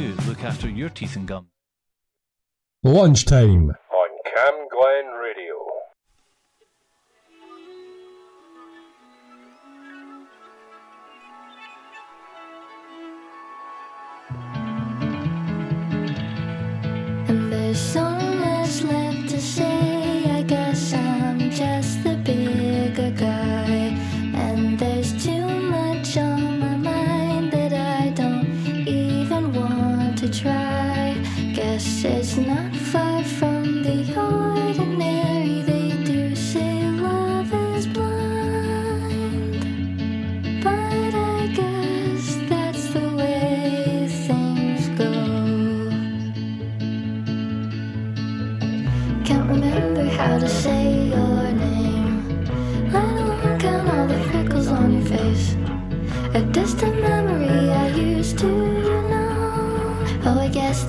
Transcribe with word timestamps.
you 0.00 0.14
look 0.26 0.44
after 0.44 0.68
your 0.68 0.90
teeth 0.90 1.16
and 1.16 1.26
gums. 1.26 1.48
Lunchtime. 2.82 3.70
On 3.70 4.10
Cam 4.34 4.68
Glen 4.70 5.14
Radio. 5.20 5.65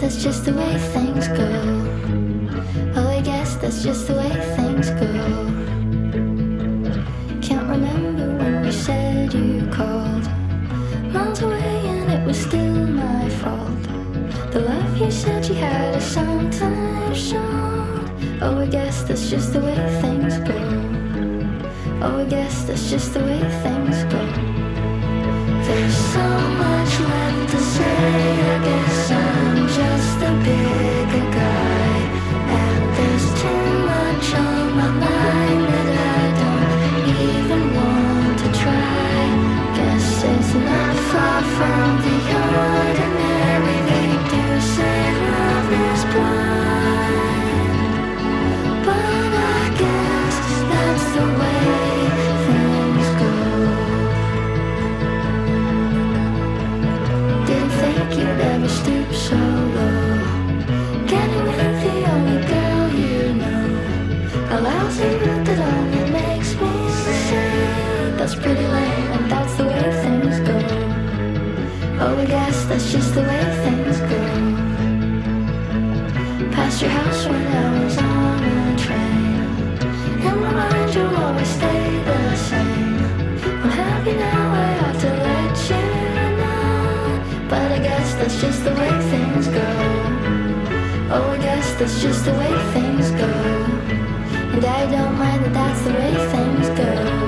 That's 0.07 0.23
just 0.23 0.45
the 0.45 0.53
way 0.53 0.77
things 0.95 1.27
go. 1.27 1.49
Oh, 2.95 3.09
I 3.09 3.19
guess 3.19 3.57
that's 3.57 3.83
just 3.83 4.07
the 4.07 4.13
way 4.13 4.29
things 4.55 4.89
go. 4.91 5.11
Can't 7.41 7.67
remember 7.67 8.37
when 8.37 8.63
you 8.63 8.71
said 8.71 9.33
you 9.33 9.67
called. 9.69 10.25
Miles 11.11 11.41
away 11.41 11.87
and 11.87 12.09
it 12.09 12.25
was 12.25 12.39
still 12.39 12.87
my 12.87 13.27
fault. 13.41 13.83
The 14.53 14.61
love 14.61 14.97
you 14.97 15.11
said 15.11 15.45
you 15.45 15.55
had 15.55 15.97
is 15.97 16.05
sometimes 16.05 17.17
shown. 17.29 18.39
Oh, 18.41 18.61
I 18.61 18.65
guess 18.67 19.03
that's 19.03 19.29
just 19.29 19.51
the 19.51 19.59
way 19.59 19.75
things 19.99 20.37
go. 20.49 20.59
Oh, 22.01 22.21
I 22.21 22.25
guess 22.29 22.63
that's 22.63 22.89
just 22.89 23.13
the 23.13 23.19
way 23.19 23.41
things 23.61 23.97
go. 24.05 24.23
There's 25.67 25.97
so 26.15 26.27
much 26.63 26.93
left 27.11 27.49
to 27.51 27.59
say. 27.59 28.55
I 28.55 28.63
guess 28.63 29.11
I'm 29.11 29.26
just 30.27 30.96
that's 91.77 92.01
just 92.01 92.25
the 92.25 92.31
way 92.31 92.51
things 92.73 93.11
go. 93.11 93.27
And 93.27 94.65
I 94.65 94.89
don't 94.89 95.15
mind 95.19 95.45
that 95.45 95.53
that's 95.53 95.81
the 95.83 95.91
way 95.91 96.13
things 96.31 96.69
go. 96.69 97.26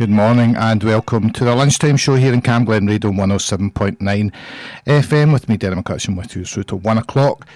Good 0.00 0.08
morning 0.08 0.56
and 0.56 0.82
welcome 0.82 1.28
to 1.32 1.44
the 1.44 1.54
lunchtime 1.54 1.98
show 1.98 2.14
here 2.14 2.32
in 2.32 2.40
Cam 2.40 2.64
Glen 2.64 2.86
Radio 2.86 3.10
107.9 3.10 4.32
FM 4.86 5.30
with 5.30 5.46
me, 5.46 5.58
Derek 5.58 5.78
McCutcheon, 5.78 6.16
with 6.16 6.34
you 6.34 6.46
through 6.46 6.62
to 6.62 6.76
1 6.76 6.96
o'clock 6.96 7.46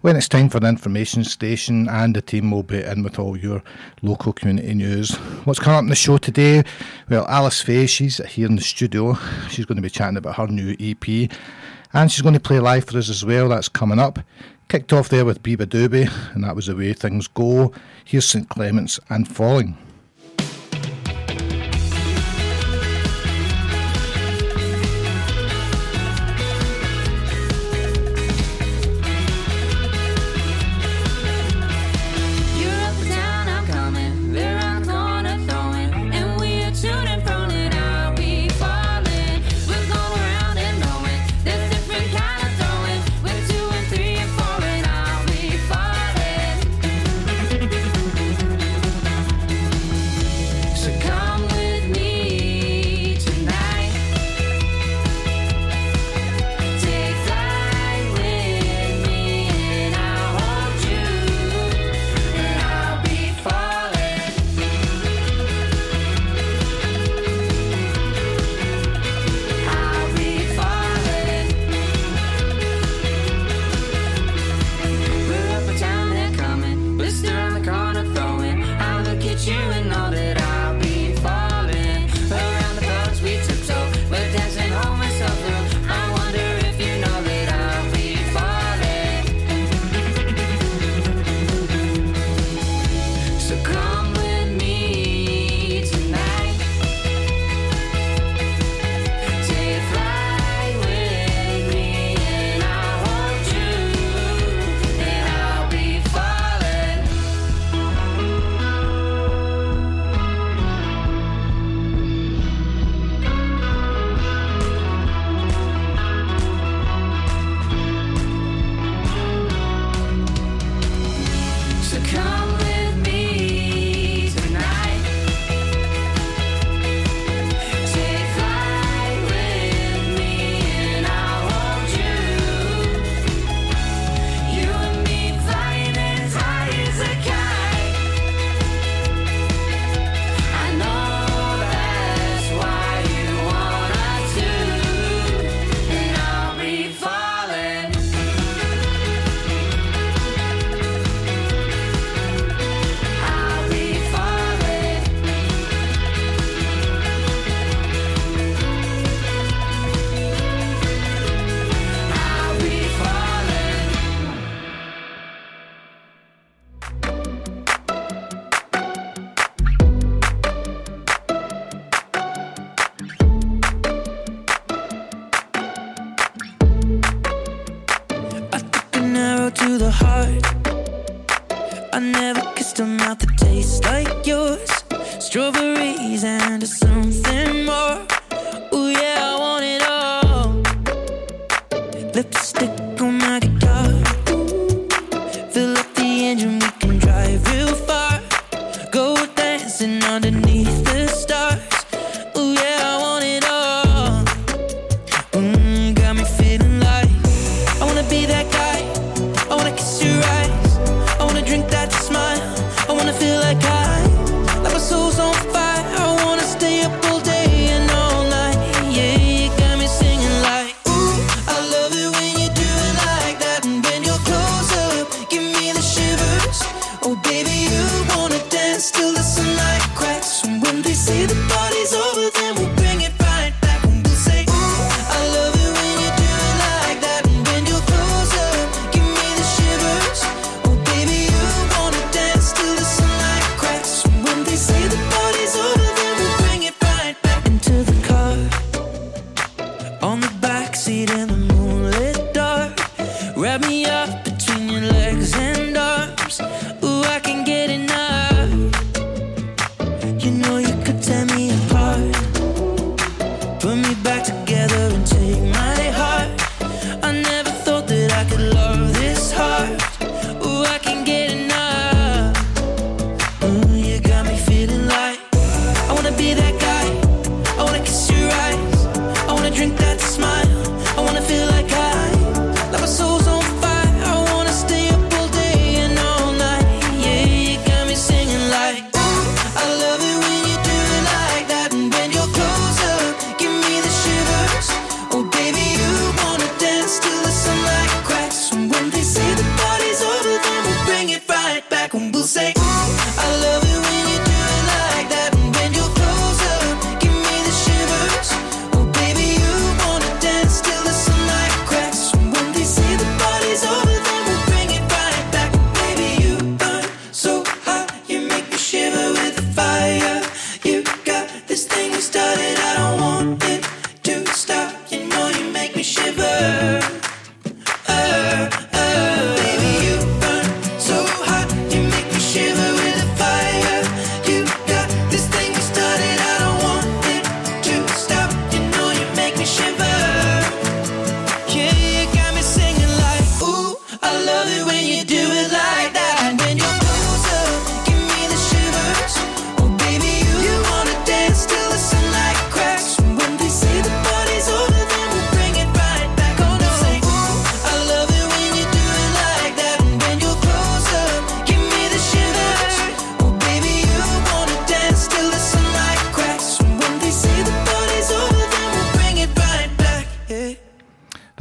when 0.00 0.16
it's 0.16 0.26
time 0.26 0.48
for 0.48 0.60
the 0.60 0.66
information 0.66 1.24
station 1.24 1.90
and 1.90 2.16
the 2.16 2.22
team 2.22 2.52
will 2.52 2.62
be 2.62 2.82
in 2.82 3.02
with 3.02 3.18
all 3.18 3.36
your 3.36 3.62
local 4.00 4.32
community 4.32 4.72
news. 4.72 5.14
What's 5.44 5.58
coming 5.58 5.76
up 5.76 5.82
in 5.82 5.90
the 5.90 5.94
show 5.94 6.16
today? 6.16 6.62
Well, 7.10 7.26
Alice 7.28 7.60
Faye, 7.60 7.84
she's 7.84 8.16
here 8.28 8.46
in 8.46 8.56
the 8.56 8.62
studio. 8.62 9.18
She's 9.50 9.66
going 9.66 9.76
to 9.76 9.82
be 9.82 9.90
chatting 9.90 10.16
about 10.16 10.36
her 10.36 10.46
new 10.46 10.74
EP 10.80 11.30
and 11.92 12.10
she's 12.10 12.22
going 12.22 12.32
to 12.32 12.40
play 12.40 12.60
live 12.60 12.86
for 12.86 12.96
us 12.96 13.10
as 13.10 13.26
well. 13.26 13.50
That's 13.50 13.68
coming 13.68 13.98
up. 13.98 14.20
Kicked 14.68 14.94
off 14.94 15.10
there 15.10 15.26
with 15.26 15.42
Biba 15.42 15.66
Doobie 15.66 16.10
and 16.34 16.44
that 16.44 16.56
was 16.56 16.68
the 16.68 16.74
way 16.74 16.94
things 16.94 17.28
go. 17.28 17.74
Here's 18.06 18.24
St 18.24 18.48
Clements 18.48 18.98
and 19.10 19.28
Falling. 19.28 19.76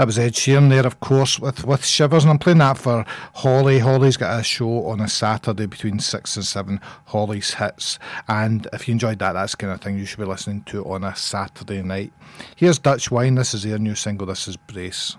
was 0.10 0.18
Ed 0.18 0.34
Sheeran 0.34 0.70
there, 0.72 0.88
of 0.88 1.00
course, 1.02 1.40
with, 1.40 1.64
with 1.66 1.86
Shivers. 1.86 2.24
And 2.24 2.32
I'm 2.32 2.40
playing 2.40 2.58
that 2.58 2.80
for 2.80 3.06
Holly. 3.36 3.78
Holly's 3.78 4.18
got 4.18 4.40
a 4.40 4.44
show 4.44 4.88
on 4.88 5.00
a 5.00 5.08
Saturday 5.08 5.68
between 5.68 6.00
6 6.00 6.36
and 6.36 6.44
7, 6.44 6.82
Holly's 7.06 7.54
Hits. 7.54 8.00
And 8.28 8.68
if 8.74 8.88
you 8.88 8.94
enjoyed 8.94 9.20
that, 9.20 9.34
that's 9.34 9.54
kind 9.54 9.72
of 9.72 9.82
thing 9.82 10.00
you 10.00 10.06
should 10.06 10.18
be 10.18 10.26
listening 10.26 10.64
to 10.64 10.84
on 10.86 11.04
a 11.04 11.16
Saturday 11.16 11.84
night. 11.84 12.12
Here's 12.56 12.80
Dutch 12.80 13.12
Wine. 13.12 13.36
This 13.36 13.54
is 13.54 13.62
their 13.62 13.78
new 13.78 13.94
single. 13.94 14.26
This 14.26 14.48
is 14.48 14.58
Brace. 14.58 15.16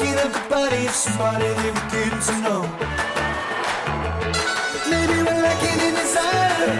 Thinking 0.00 0.18
of 0.24 0.32
the 0.32 0.40
somebody 0.92 1.44
they 1.44 1.70
were 1.72 1.88
getting 1.92 2.20
to 2.20 2.32
know. 2.40 2.62
Maybe 4.88 5.12
we're 5.12 5.42
lacking 5.44 5.80
in 5.88 5.94
desire. 5.94 6.72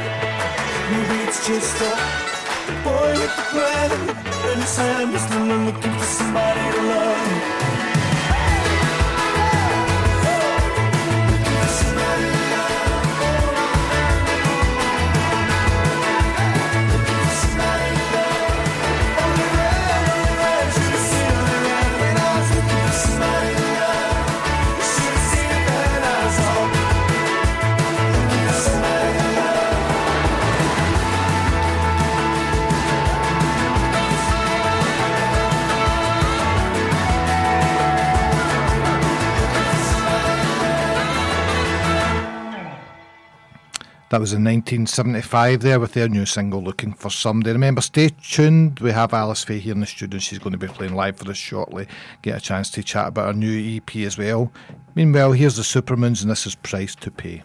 Maybe 0.91 1.25
it's 1.29 1.47
just 1.47 1.77
a 1.83 1.93
boy 2.83 3.13
with 3.21 3.37
the 3.37 3.43
plan. 3.53 3.91
And 4.49 4.63
his 4.63 4.75
hand 4.75 5.15
is 5.15 5.21
still 5.21 5.45
looking 5.45 5.93
for 5.99 6.05
somebody 6.05 6.61
to 6.73 6.83
love. 6.83 7.70
That 44.11 44.21
was 44.21 44.33
in 44.33 44.43
1975 44.43 45.61
there 45.61 45.79
with 45.79 45.93
their 45.93 46.09
new 46.09 46.27
single, 46.27 46.61
Looking 46.61 46.95
for 46.95 47.11
Somebody. 47.11 47.53
Remember, 47.53 47.81
stay 47.81 48.09
tuned. 48.09 48.81
We 48.81 48.91
have 48.91 49.15
Alice 49.15 49.45
Faye 49.45 49.61
here 49.61 49.73
in 49.73 49.79
the 49.79 49.87
studio. 49.87 50.19
She's 50.19 50.41
going 50.41 50.51
to 50.51 50.59
be 50.59 50.67
playing 50.67 50.97
live 50.97 51.17
for 51.17 51.31
us 51.31 51.37
shortly. 51.37 51.87
Get 52.23 52.37
a 52.37 52.41
chance 52.41 52.71
to 52.71 52.83
chat 52.83 53.07
about 53.07 53.29
our 53.29 53.33
new 53.33 53.77
EP 53.77 53.95
as 53.99 54.19
well. 54.19 54.51
Meanwhile, 54.97 55.31
here's 55.31 55.55
the 55.55 55.63
Supermoons, 55.63 56.23
and 56.23 56.31
this 56.31 56.45
is 56.45 56.57
Price 56.57 56.97
to 56.97 57.13
Pay. 57.13 57.45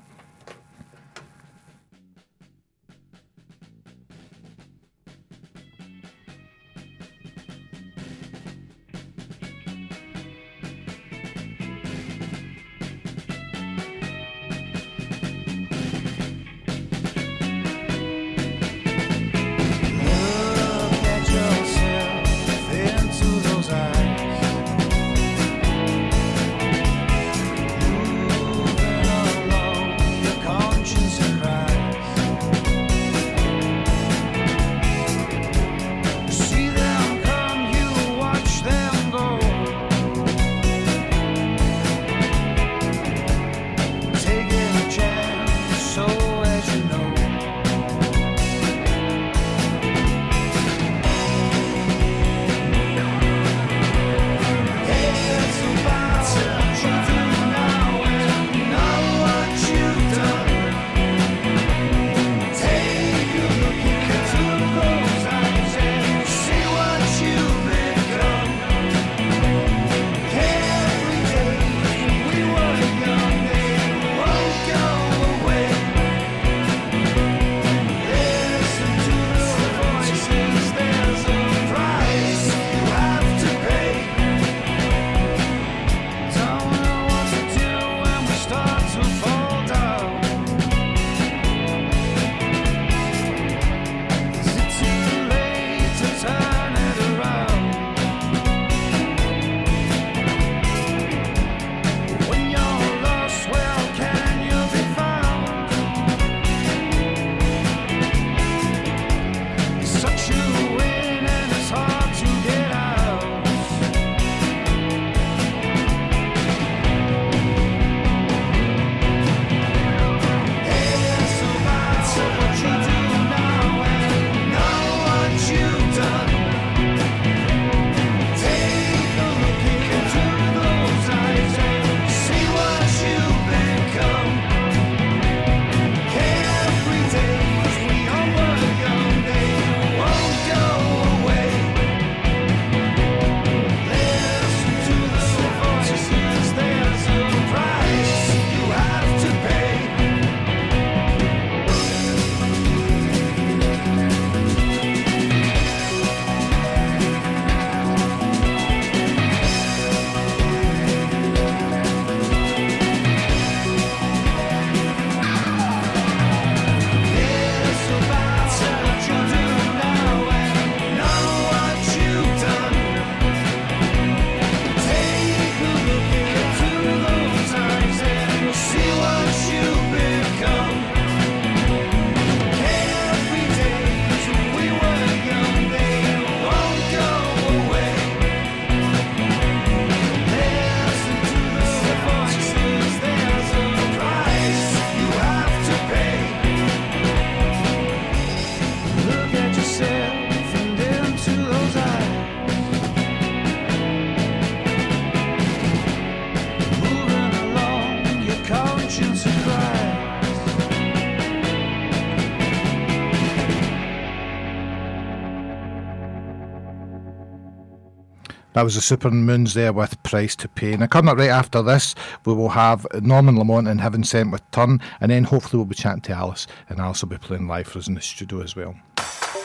That 218.55 218.63
was 218.63 218.75
the 218.75 218.81
Super 218.81 219.11
Moons 219.11 219.53
there 219.53 219.73
with 219.73 220.01
Price 220.03 220.33
to 220.37 220.47
Pay. 220.47 220.77
Now, 220.77 220.87
coming 220.87 221.09
up 221.09 221.17
right 221.17 221.29
after 221.29 221.61
this, 221.61 221.93
we 222.23 222.33
will 222.33 222.47
have 222.47 222.87
Norman 223.01 223.37
Lamont 223.37 223.67
and 223.67 223.81
Heaven 223.81 224.05
Sent 224.05 224.31
with 224.31 224.49
Turn, 224.51 224.79
and 225.01 225.11
then 225.11 225.25
hopefully 225.25 225.57
we'll 225.57 225.65
be 225.65 225.75
chatting 225.75 225.99
to 226.03 226.13
Alice, 226.13 226.47
and 226.69 226.79
Alice 226.79 227.01
will 227.01 227.09
be 227.09 227.17
playing 227.17 227.47
live 227.47 227.67
for 227.67 227.79
us 227.79 227.89
in 227.89 227.95
the 227.95 228.01
studio 228.01 228.41
as 228.41 228.55
well. 228.55 228.73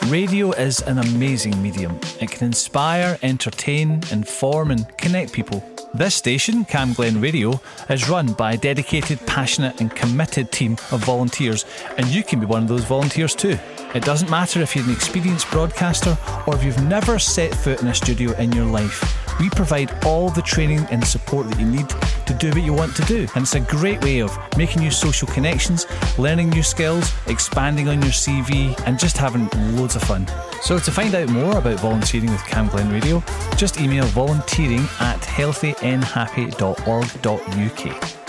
Radio 0.07 0.53
is 0.53 0.81
an 0.83 0.99
amazing 0.99 1.61
medium. 1.61 1.99
It 2.20 2.31
can 2.31 2.46
inspire, 2.46 3.18
entertain, 3.23 4.01
inform, 4.12 4.70
and 4.70 4.87
connect 4.96 5.33
people. 5.33 5.68
This 5.92 6.14
station, 6.14 6.64
Cam 6.64 6.92
Glen 6.92 7.20
Radio, 7.20 7.61
is 7.88 8.09
run 8.09 8.33
by 8.35 8.53
a 8.53 8.57
dedicated, 8.57 9.18
passionate, 9.26 9.81
and 9.81 9.90
committed 9.90 10.53
team 10.53 10.74
of 10.92 11.05
volunteers, 11.05 11.64
and 11.98 12.07
you 12.07 12.22
can 12.22 12.38
be 12.38 12.46
one 12.46 12.62
of 12.62 12.68
those 12.68 12.85
volunteers 12.85 13.35
too. 13.35 13.59
It 13.92 14.05
doesn't 14.05 14.31
matter 14.31 14.62
if 14.62 14.76
you're 14.76 14.85
an 14.85 14.92
experienced 14.92 15.50
broadcaster 15.50 16.16
or 16.46 16.55
if 16.55 16.62
you've 16.62 16.81
never 16.85 17.18
set 17.18 17.53
foot 17.53 17.83
in 17.83 17.88
a 17.88 17.94
studio 17.94 18.33
in 18.38 18.53
your 18.53 18.66
life. 18.66 19.03
We 19.40 19.50
provide 19.50 20.05
all 20.05 20.31
the 20.31 20.42
training 20.42 20.87
and 20.90 21.05
support 21.05 21.48
that 21.48 21.59
you 21.59 21.66
need 21.66 21.88
to 22.26 22.35
do 22.35 22.50
what 22.50 22.62
you 22.62 22.72
want 22.72 22.94
to 22.96 23.03
do. 23.07 23.26
And 23.35 23.42
it's 23.42 23.55
a 23.55 23.61
great 23.61 24.00
way 24.05 24.20
of 24.20 24.37
making 24.57 24.83
new 24.83 24.90
social 24.90 25.26
connections, 25.26 25.87
learning 26.18 26.50
new 26.50 26.62
skills, 26.62 27.11
expanding 27.26 27.88
on 27.88 28.03
your 28.03 28.12
CV, 28.12 28.79
and 28.87 28.98
just 28.98 29.16
having 29.16 29.48
loads 29.76 29.96
of 29.96 30.03
fun. 30.03 30.29
So, 30.62 30.79
to 30.79 30.90
find 30.90 31.14
out 31.14 31.31
more 31.31 31.57
about 31.57 31.81
volunteering 31.81 32.31
with 32.31 32.44
Cam 32.44 32.68
Glen 32.68 32.92
Radio, 32.92 33.24
just 33.57 33.81
email 33.81 34.05
volunteering 34.05 34.87
at 35.00 35.24
healthynhappy.org.uk. 35.80 38.19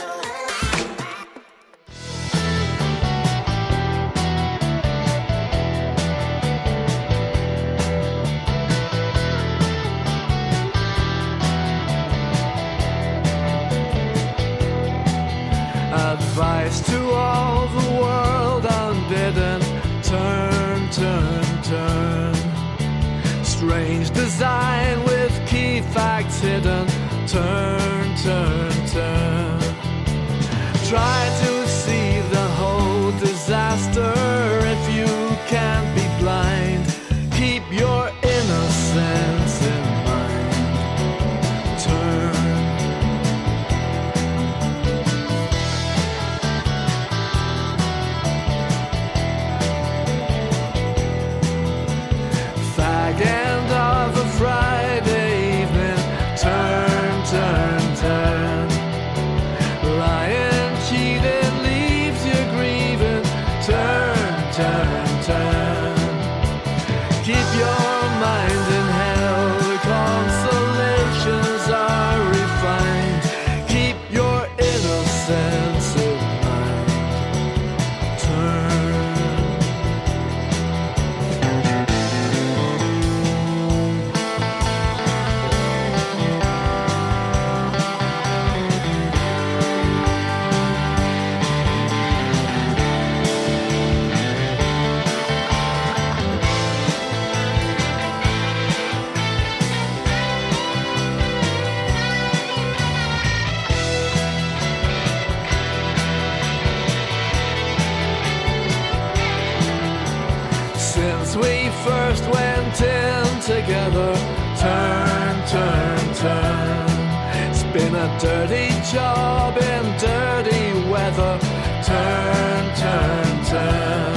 a 118.01 118.19
dirty 118.19 118.69
job 118.91 119.55
in 119.57 119.83
dirty 119.99 120.89
weather, 120.89 121.37
turn, 121.85 122.63
turn, 122.81 123.45
turn. 123.45 124.15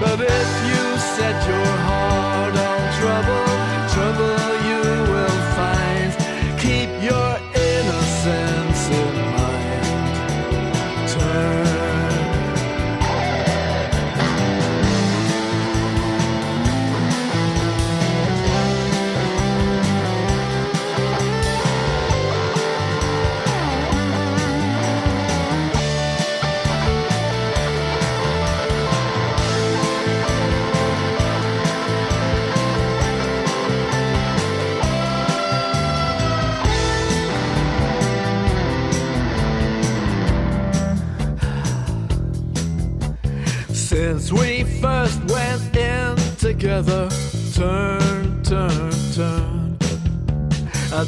But 0.00 0.20
if 0.20 0.47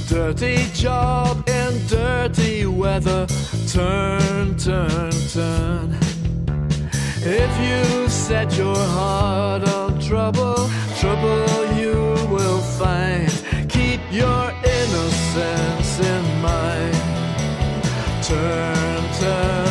dirty 0.09 0.67
job 0.73 1.49
in 1.49 1.87
dirty 1.87 2.67
weather, 2.67 3.27
turn, 3.69 4.57
turn, 4.57 5.11
turn. 5.33 5.99
If 7.23 7.53
you 7.61 8.09
set 8.09 8.57
your 8.57 8.77
heart 8.77 9.69
on 9.69 10.01
trouble, 10.01 10.71
trouble 10.99 11.47
you 11.77 11.95
will 12.31 12.61
find. 12.79 13.31
Keep 13.69 14.01
your 14.11 14.53
innocence 14.65 16.01
in 16.01 16.41
mind. 16.41 16.97
Turn, 18.23 19.03
turn, 19.21 19.70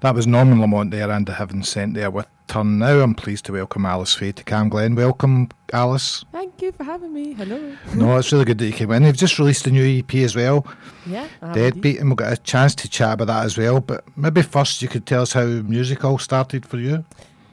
That 0.00 0.14
was 0.14 0.26
Norman 0.28 0.60
Lamont 0.60 0.90
there 0.92 1.10
and 1.10 1.26
the 1.26 1.34
Heaven 1.34 1.62
Sent 1.64 1.94
there 1.94 2.10
with 2.10 2.26
turn 2.46 2.78
now. 2.78 3.00
I'm 3.00 3.14
pleased 3.16 3.44
to 3.46 3.52
welcome 3.52 3.84
Alice 3.84 4.14
Faye 4.14 4.30
to 4.30 4.44
Cam 4.44 4.68
Glen. 4.68 4.94
Welcome, 4.94 5.48
Alice. 5.72 6.24
Thank 6.30 6.62
you 6.62 6.70
for 6.70 6.84
having 6.84 7.12
me. 7.12 7.32
Hello. 7.32 7.74
No, 7.96 8.16
it's 8.16 8.30
really 8.30 8.44
good 8.44 8.58
that 8.58 8.66
you 8.66 8.72
came 8.72 8.92
in. 8.92 9.02
They've 9.02 9.16
just 9.16 9.40
released 9.40 9.66
a 9.66 9.72
new 9.72 9.98
EP 9.98 10.14
as 10.22 10.36
well, 10.36 10.64
Yeah. 11.04 11.26
I 11.42 11.48
have 11.48 11.56
indeed. 11.56 11.72
Deadbeat, 11.74 11.98
and 12.00 12.08
we'll 12.10 12.16
get 12.16 12.32
a 12.32 12.36
chance 12.36 12.76
to 12.76 12.88
chat 12.88 13.14
about 13.14 13.26
that 13.26 13.44
as 13.44 13.58
well. 13.58 13.80
But 13.80 14.04
maybe 14.16 14.40
first 14.42 14.82
you 14.82 14.88
could 14.88 15.04
tell 15.04 15.22
us 15.22 15.32
how 15.32 15.44
music 15.46 16.04
all 16.04 16.18
started 16.18 16.64
for 16.64 16.76
you. 16.78 17.04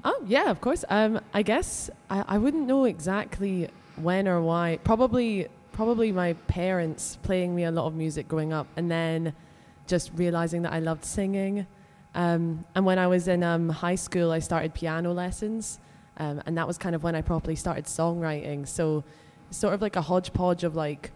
Oh 0.03 0.21
yeah, 0.27 0.51
of 0.51 0.61
course. 0.61 0.85
Um, 0.89 1.19
I 1.33 1.41
guess 1.41 1.89
I, 2.11 2.23
I 2.27 2.37
wouldn't 2.37 2.67
know 2.67 2.85
exactly 2.85 3.69
when 3.95 4.27
or 4.27 4.39
why. 4.39 4.77
Probably, 4.83 5.47
probably 5.71 6.11
my 6.11 6.33
parents 6.47 7.17
playing 7.23 7.55
me 7.55 7.63
a 7.63 7.71
lot 7.71 7.87
of 7.87 7.95
music 7.95 8.27
growing 8.27 8.53
up, 8.53 8.67
and 8.77 8.91
then 8.91 9.33
just 9.87 10.11
realizing 10.15 10.61
that 10.61 10.73
I 10.73 10.79
loved 10.79 11.05
singing. 11.05 11.65
Um, 12.15 12.65
and 12.73 12.85
when 12.85 12.97
I 12.97 13.07
was 13.07 13.27
in 13.27 13.43
um, 13.43 13.69
high 13.69 13.95
school, 13.95 14.31
I 14.31 14.39
started 14.39 14.73
piano 14.73 15.11
lessons, 15.13 15.79
um, 16.17 16.41
and 16.45 16.57
that 16.57 16.65
was 16.67 16.77
kind 16.77 16.95
of 16.95 17.03
when 17.03 17.13
I 17.13 17.21
properly 17.21 17.55
started 17.55 17.85
songwriting. 17.85 18.67
So, 18.67 19.03
sort 19.51 19.73
of 19.73 19.81
like 19.81 19.95
a 19.95 20.01
hodgepodge 20.01 20.63
of 20.63 20.75
like. 20.75 21.11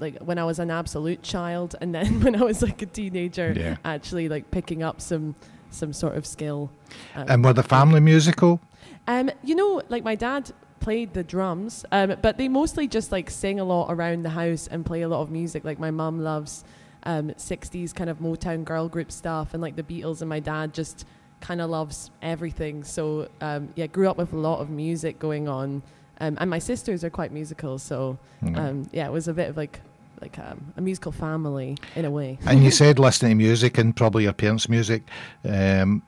Like 0.00 0.18
when 0.18 0.38
I 0.38 0.44
was 0.44 0.60
an 0.60 0.70
absolute 0.70 1.22
child, 1.22 1.74
and 1.80 1.92
then 1.92 2.20
when 2.24 2.36
I 2.40 2.44
was 2.44 2.62
like 2.62 2.80
a 2.82 2.86
teenager, 2.86 3.52
Yeah. 3.56 3.78
actually 3.84 4.28
like 4.28 4.48
picking 4.52 4.80
up 4.84 5.00
some 5.00 5.34
some 5.70 5.92
sort 5.92 6.16
of 6.16 6.24
skill. 6.24 6.70
Um, 7.16 7.26
And 7.28 7.44
were 7.44 7.52
the 7.52 7.64
family 7.64 7.98
musical? 7.98 8.60
um, 9.08 9.28
you 9.42 9.56
know, 9.56 9.82
like 9.88 10.04
my 10.04 10.14
dad 10.14 10.52
played 10.78 11.14
the 11.14 11.24
drums, 11.24 11.84
um, 11.90 12.14
but 12.22 12.38
they 12.38 12.46
mostly 12.48 12.86
just 12.86 13.10
like 13.10 13.28
sing 13.28 13.58
a 13.58 13.64
lot 13.64 13.88
around 13.90 14.22
the 14.22 14.30
house 14.30 14.68
and 14.68 14.86
play 14.86 15.02
a 15.02 15.08
lot 15.08 15.20
of 15.22 15.30
music. 15.32 15.64
Like 15.64 15.80
my 15.80 15.90
mum 15.90 16.20
loves 16.20 16.62
um, 17.04 17.30
60s 17.30 17.94
kind 17.94 18.10
of 18.10 18.18
Motown 18.18 18.64
girl 18.64 18.88
group 18.88 19.12
stuff 19.12 19.54
and 19.54 19.62
like 19.62 19.76
the 19.76 19.82
Beatles, 19.82 20.20
and 20.20 20.28
my 20.28 20.40
dad 20.40 20.74
just 20.74 21.06
kind 21.40 21.60
of 21.60 21.70
loves 21.70 22.10
everything. 22.22 22.84
So 22.84 23.28
um, 23.40 23.68
yeah, 23.76 23.86
grew 23.86 24.08
up 24.08 24.16
with 24.16 24.32
a 24.32 24.36
lot 24.38 24.60
of 24.60 24.70
music 24.70 25.18
going 25.18 25.48
on, 25.48 25.82
um, 26.20 26.36
and 26.40 26.50
my 26.50 26.58
sisters 26.58 27.04
are 27.04 27.10
quite 27.10 27.32
musical. 27.32 27.78
So 27.78 28.18
um, 28.54 28.88
yeah, 28.92 29.06
it 29.06 29.12
was 29.12 29.28
a 29.28 29.34
bit 29.34 29.48
of 29.48 29.56
like 29.56 29.80
like 30.20 30.38
um, 30.38 30.72
a 30.76 30.80
musical 30.80 31.12
family 31.12 31.76
in 31.94 32.04
a 32.04 32.10
way. 32.10 32.38
And 32.46 32.64
you 32.64 32.70
said 32.82 32.98
listening 32.98 33.30
to 33.30 33.36
music 33.36 33.78
and 33.78 33.94
probably 33.94 34.24
your 34.24 34.32
parents' 34.32 34.68
music. 34.68 35.02
Um, 35.44 36.02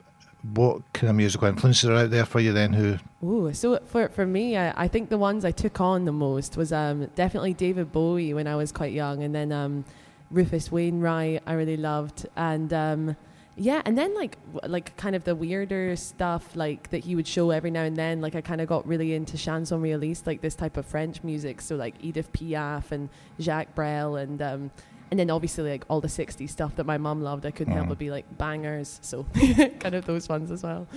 what 0.53 0.81
kind 0.93 1.09
of 1.09 1.15
musical 1.15 1.47
influences 1.47 1.87
are 1.87 1.93
out 1.93 2.09
there 2.09 2.25
for 2.25 2.39
you 2.39 2.51
then? 2.51 2.73
Who? 2.73 2.97
Ooh, 3.23 3.53
so 3.53 3.79
for 3.85 4.09
for 4.09 4.25
me, 4.25 4.57
I, 4.57 4.83
I 4.83 4.87
think 4.87 5.09
the 5.09 5.17
ones 5.17 5.45
I 5.45 5.51
took 5.51 5.79
on 5.79 6.05
the 6.05 6.11
most 6.11 6.57
was 6.57 6.73
um, 6.73 7.05
definitely 7.15 7.53
David 7.53 7.91
Bowie 7.91 8.33
when 8.33 8.47
I 8.47 8.55
was 8.55 8.71
quite 8.71 8.91
young, 8.91 9.23
and 9.23 9.35
then 9.35 9.51
um, 9.51 9.85
Rufus 10.31 10.71
Wainwright 10.71 11.43
I 11.45 11.53
really 11.53 11.77
loved, 11.77 12.25
and 12.35 12.71
um, 12.73 13.15
yeah, 13.57 13.81
and 13.85 13.97
then 13.97 14.15
like 14.15 14.37
like 14.65 14.95
kind 14.97 15.15
of 15.15 15.23
the 15.25 15.35
weirder 15.35 15.95
stuff 15.97 16.55
like 16.55 16.89
that 16.91 17.03
he 17.03 17.15
would 17.15 17.27
show 17.27 17.51
every 17.51 17.69
now 17.71 17.83
and 17.83 17.95
then. 17.97 18.21
Like 18.21 18.35
I 18.35 18.41
kind 18.41 18.61
of 18.61 18.67
got 18.67 18.87
really 18.87 19.13
into 19.13 19.37
chanson 19.37 19.81
realiste, 19.81 20.25
like 20.25 20.41
this 20.41 20.55
type 20.55 20.77
of 20.77 20.85
French 20.85 21.23
music, 21.23 21.61
so 21.61 21.75
like 21.75 21.95
Edith 22.01 22.31
Piaf 22.33 22.91
and 22.91 23.09
Jacques 23.39 23.75
Brel, 23.75 24.15
and 24.15 24.41
um, 24.41 24.71
and 25.11 25.19
then 25.19 25.29
obviously 25.29 25.69
like 25.69 25.83
all 25.89 25.99
the 25.99 26.07
'60s 26.07 26.49
stuff 26.49 26.77
that 26.77 26.85
my 26.85 26.97
mum 26.97 27.21
loved. 27.21 27.45
I 27.45 27.51
couldn't 27.51 27.73
help 27.73 27.87
Mm. 27.87 27.89
but 27.89 27.97
be 27.99 28.09
like 28.09 28.37
bangers, 28.37 28.99
so 29.03 29.25
kind 29.79 29.95
of 29.95 30.05
those 30.05 30.29
ones 30.29 30.49
as 30.49 30.63
well. 30.63 30.87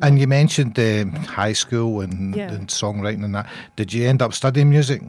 And 0.00 0.18
you 0.18 0.26
mentioned 0.26 0.78
um, 0.78 1.12
high 1.12 1.52
school 1.52 2.00
and, 2.00 2.34
Yeah. 2.34 2.50
and 2.50 2.68
songwriting 2.68 3.22
and 3.24 3.34
that. 3.34 3.46
Did 3.76 3.92
you 3.92 4.08
end 4.08 4.22
up 4.22 4.32
studying 4.32 4.70
music? 4.70 5.02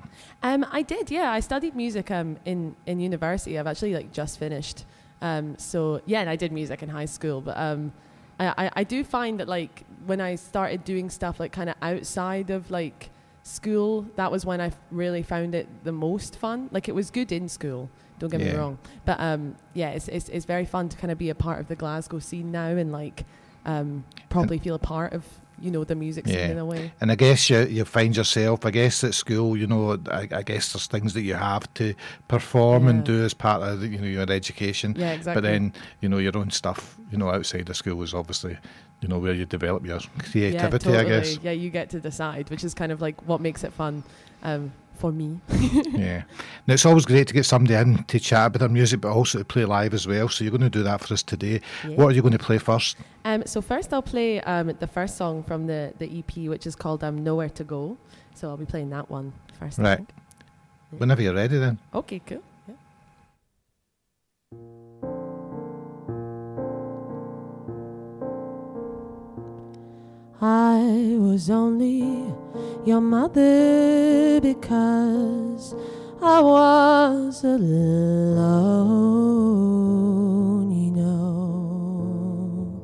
Um, 0.44 0.66
I 0.72 0.82
did, 0.82 1.12
yeah. 1.12 1.32
I 1.32 1.40
studied 1.40 1.76
music 1.76 2.10
um, 2.12 2.38
in 2.46 2.76
in 2.86 3.00
university. 3.00 3.60
I've 3.60 3.68
actually 3.68 3.94
like 3.94 4.12
just 4.12 4.40
finished. 4.40 4.86
Um, 5.22 5.58
so 5.58 6.02
yeah, 6.06 6.22
and 6.22 6.30
I 6.30 6.36
did 6.36 6.52
music 6.52 6.82
in 6.82 6.90
high 6.90 7.06
school. 7.06 7.42
But 7.42 7.58
um, 7.58 7.94
I, 8.40 8.66
I 8.66 8.72
I 8.78 8.84
do 8.84 9.04
find 9.04 9.40
that 9.40 9.48
like 9.48 9.86
when 10.06 10.20
I 10.20 10.36
started 10.36 10.84
doing 10.84 11.10
stuff 11.10 11.40
like 11.40 11.52
kind 11.52 11.70
of 11.70 11.76
outside 11.82 12.50
of 12.50 12.72
like 12.72 13.12
school, 13.44 14.08
that 14.16 14.32
was 14.32 14.46
when 14.46 14.60
I 14.62 14.68
f- 14.68 14.78
really 14.90 15.22
found 15.24 15.54
it 15.54 15.68
the 15.84 15.92
most 15.92 16.38
fun. 16.38 16.70
Like 16.72 16.90
it 16.90 16.96
was 16.96 17.12
good 17.12 17.32
in 17.32 17.48
school. 17.48 17.90
Don't 18.20 18.30
get 18.30 18.40
me 18.40 18.54
wrong, 18.56 18.78
but 19.06 19.20
um, 19.20 19.56
yeah, 19.74 19.90
it's, 19.90 20.08
it's 20.08 20.30
it's 20.30 20.46
very 20.46 20.66
fun 20.66 20.90
to 20.90 20.98
kind 20.98 21.12
of 21.12 21.18
be 21.18 21.30
a 21.30 21.36
part 21.36 21.60
of 21.60 21.68
the 21.68 21.76
Glasgow 21.76 22.20
scene 22.20 22.52
now 22.52 22.68
and 22.68 22.92
like 22.92 23.26
um, 23.66 24.04
probably 24.30 24.60
feel 24.60 24.76
a 24.76 24.80
part 24.80 25.14
of 25.14 25.24
you 25.62 25.72
know 25.72 25.84
the 25.84 25.96
music 25.96 26.26
scene 26.28 26.36
Yeah. 26.38 26.48
in 26.50 26.58
a 26.58 26.66
way. 26.66 26.92
And 27.00 27.12
I 27.12 27.16
guess 27.16 27.50
you, 27.50 27.60
you 27.66 27.86
find 27.86 28.16
yourself, 28.16 28.66
I 28.66 28.72
guess 28.72 29.04
at 29.04 29.14
school, 29.14 29.56
you 29.56 29.68
know, 29.68 29.98
I, 30.12 30.28
I 30.32 30.42
guess 30.44 30.74
there's 30.74 30.88
things 30.88 31.14
that 31.14 31.22
you 31.22 31.36
have 31.36 31.72
to 31.76 31.94
perform 32.28 32.88
and 32.88 33.04
do 33.04 33.24
as 33.24 33.34
part 33.34 33.62
of 33.62 33.84
you 33.84 34.00
know 34.00 34.08
your 34.08 34.30
education. 34.32 34.96
Yeah, 34.98 35.14
exactly. 35.14 35.42
But 35.42 35.48
then 35.48 35.74
you 36.02 36.10
know 36.10 36.18
your 36.18 36.36
own 36.38 36.52
stuff, 36.52 36.98
you 37.12 37.18
know, 37.18 37.30
outside 37.30 37.70
of 37.70 37.76
school 37.78 38.02
is 38.04 38.14
obviously 38.14 38.58
you 39.02 39.08
know 39.08 39.20
where 39.20 39.34
you 39.34 39.46
develop 39.46 39.86
your 39.86 40.00
creativity. 40.20 40.90
yeah, 40.92 41.00
I 41.00 41.04
guess. 41.04 41.38
Yeah, 41.42 41.52
you 41.52 41.70
get 41.70 41.90
to 41.92 42.00
decide, 42.00 42.50
which 42.50 42.64
is 42.64 42.74
kind 42.74 42.92
of 42.92 43.02
like 43.02 43.22
what 43.28 43.42
makes 43.42 43.64
it 43.64 43.74
fun 43.74 44.04
um, 44.44 44.72
for 45.02 45.12
me. 45.12 45.42
yeah. 45.94 46.24
Now 46.68 46.76
it's 46.76 46.86
always 46.86 47.06
great 47.06 47.28
to 47.28 47.34
get 47.34 47.46
somebody 47.46 47.74
in 47.74 48.04
to 48.04 48.20
chat 48.20 48.48
about 48.48 48.60
their 48.60 48.70
music, 48.70 49.02
but 49.02 49.12
also 49.12 49.40
to 49.40 49.46
play 49.46 49.66
live 49.66 49.94
as 49.96 50.06
well. 50.08 50.30
So 50.30 50.44
you're 50.44 50.52
going 50.52 50.62
to 50.62 50.70
do 50.70 50.84
that 50.84 51.02
for 51.02 51.14
us 51.16 51.24
today. 51.24 51.60
Yeah. 51.84 51.96
What 51.96 52.08
are 52.08 52.12
you 52.12 52.22
going 52.22 52.38
to 52.38 52.46
play 52.50 52.60
first? 52.60 52.98
Um, 53.26 53.44
so 53.46 53.62
first, 53.62 53.92
I'll 53.94 54.04
play 54.04 54.40
um, 54.42 54.68
the 54.80 54.88
first 54.88 55.18
song 55.18 55.44
from 55.44 55.66
the, 55.66 55.94
the 55.98 56.08
EP, 56.20 56.50
which 56.50 56.68
is 56.68 56.76
called 56.76 57.04
um, 57.04 57.24
"Nowhere 57.24 57.50
to 57.50 57.64
Go." 57.64 57.98
So 58.36 58.50
I'll 58.50 58.58
be 58.58 58.66
playing 58.66 58.92
that 58.92 59.10
one 59.10 59.34
first. 59.60 59.80
Right. 59.80 60.08
Whenever 60.92 61.22
you're 61.24 61.34
ready, 61.34 61.58
then. 61.58 61.80
Okay. 61.96 62.22
Cool. 62.26 62.44
I 70.44 71.18
was 71.20 71.52
only 71.52 72.34
your 72.84 73.00
mother 73.00 74.42
because 74.42 75.76
I 76.20 76.42
was 76.42 77.44
alone, 77.44 77.62
you 80.72 80.90
know. 80.94 82.82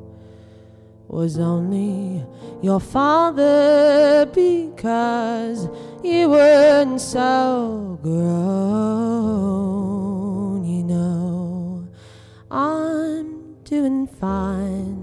Was 1.08 1.40
only 1.40 2.24
your 2.62 2.78
father 2.78 4.24
because 4.32 5.68
you 6.04 6.28
weren't 6.30 7.00
so 7.00 7.98
grown, 8.04 8.14
you 10.64 10.84
know. 10.84 11.88
I'm 12.52 13.56
doing 13.64 14.06
fine. 14.06 14.97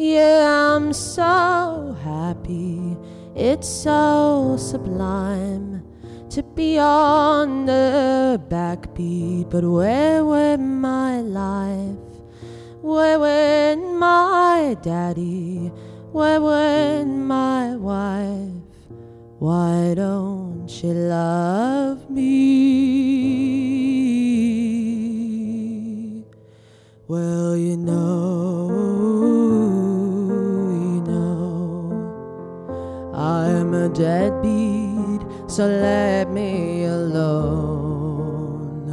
Yeah, 0.00 0.76
I'm 0.76 0.92
so 0.92 1.96
happy. 2.04 2.96
It's 3.34 3.68
so 3.68 4.54
sublime 4.56 5.82
to 6.30 6.42
be 6.54 6.78
on 6.78 7.66
the 7.66 8.40
backbeat. 8.48 9.50
But 9.50 9.64
where 9.64 10.24
went 10.24 10.62
my 10.62 11.20
life? 11.20 11.98
Where 12.80 13.18
went 13.18 13.92
my 13.94 14.76
daddy? 14.82 15.72
Where 16.12 16.40
went 16.42 17.10
my 17.10 17.74
wife? 17.74 18.54
Why 19.40 19.94
don't 19.96 20.68
she 20.70 20.92
love 20.92 22.08
me? 22.08 22.68
Well, 27.08 27.56
you 27.56 27.76
know, 27.76 29.37
I'm 33.28 33.74
a 33.74 33.90
deadbeat, 33.90 35.20
so 35.50 35.66
let 35.66 36.30
me 36.30 36.84
alone. 36.84 38.90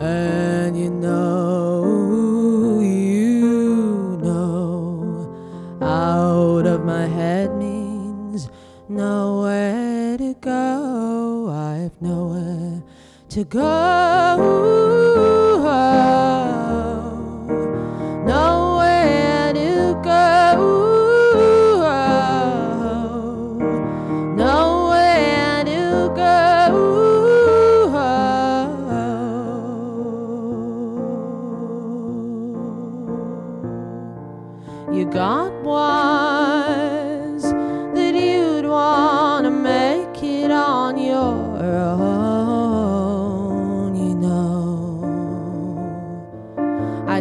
And 0.00 0.76
you 0.76 0.90
know, 0.90 2.80
you 2.80 4.18
know, 4.20 5.32
out 5.80 6.66
of 6.66 6.84
my 6.84 7.06
head 7.06 7.54
means 7.54 8.48
nowhere 8.88 10.18
to 10.18 10.34
go. 10.40 11.48
I've 11.48 12.02
nowhere 12.02 12.82
to 13.28 13.44
go. 13.44 14.26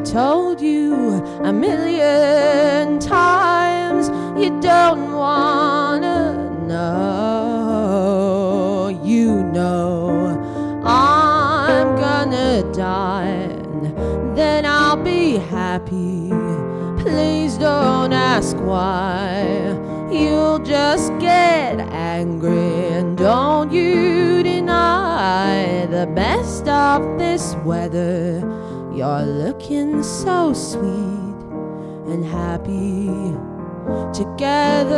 Told 0.05 0.61
you 0.61 1.15
a 1.43 1.51
million 1.51 2.99
times 2.99 4.09
you 4.39 4.51
don't 4.61 5.11
wanna 5.13 6.33
know. 6.67 7.85
You 9.03 9.43
know 9.45 10.39
I'm 10.85 11.95
gonna 11.95 12.63
die, 12.71 13.25
and 13.25 14.37
then 14.37 14.65
I'll 14.65 15.01
be 15.03 15.37
happy. 15.37 16.29
Please 16.99 17.57
don't 17.57 18.13
ask 18.13 18.55
why. 18.57 19.47
You'll 20.11 20.59
just 20.59 21.17
get 21.19 21.79
angry, 21.79 22.89
and 22.93 23.17
don't 23.17 23.71
you 23.71 24.43
deny 24.43 25.87
the 25.89 26.05
best 26.05 26.67
of 26.67 27.17
this 27.17 27.55
weather. 27.65 28.43
You're 28.95 29.23
looking 29.23 30.01
so 30.03 30.53
sweet 30.53 31.35
and 32.07 32.23
happy 32.23 33.07
together. 34.13 34.95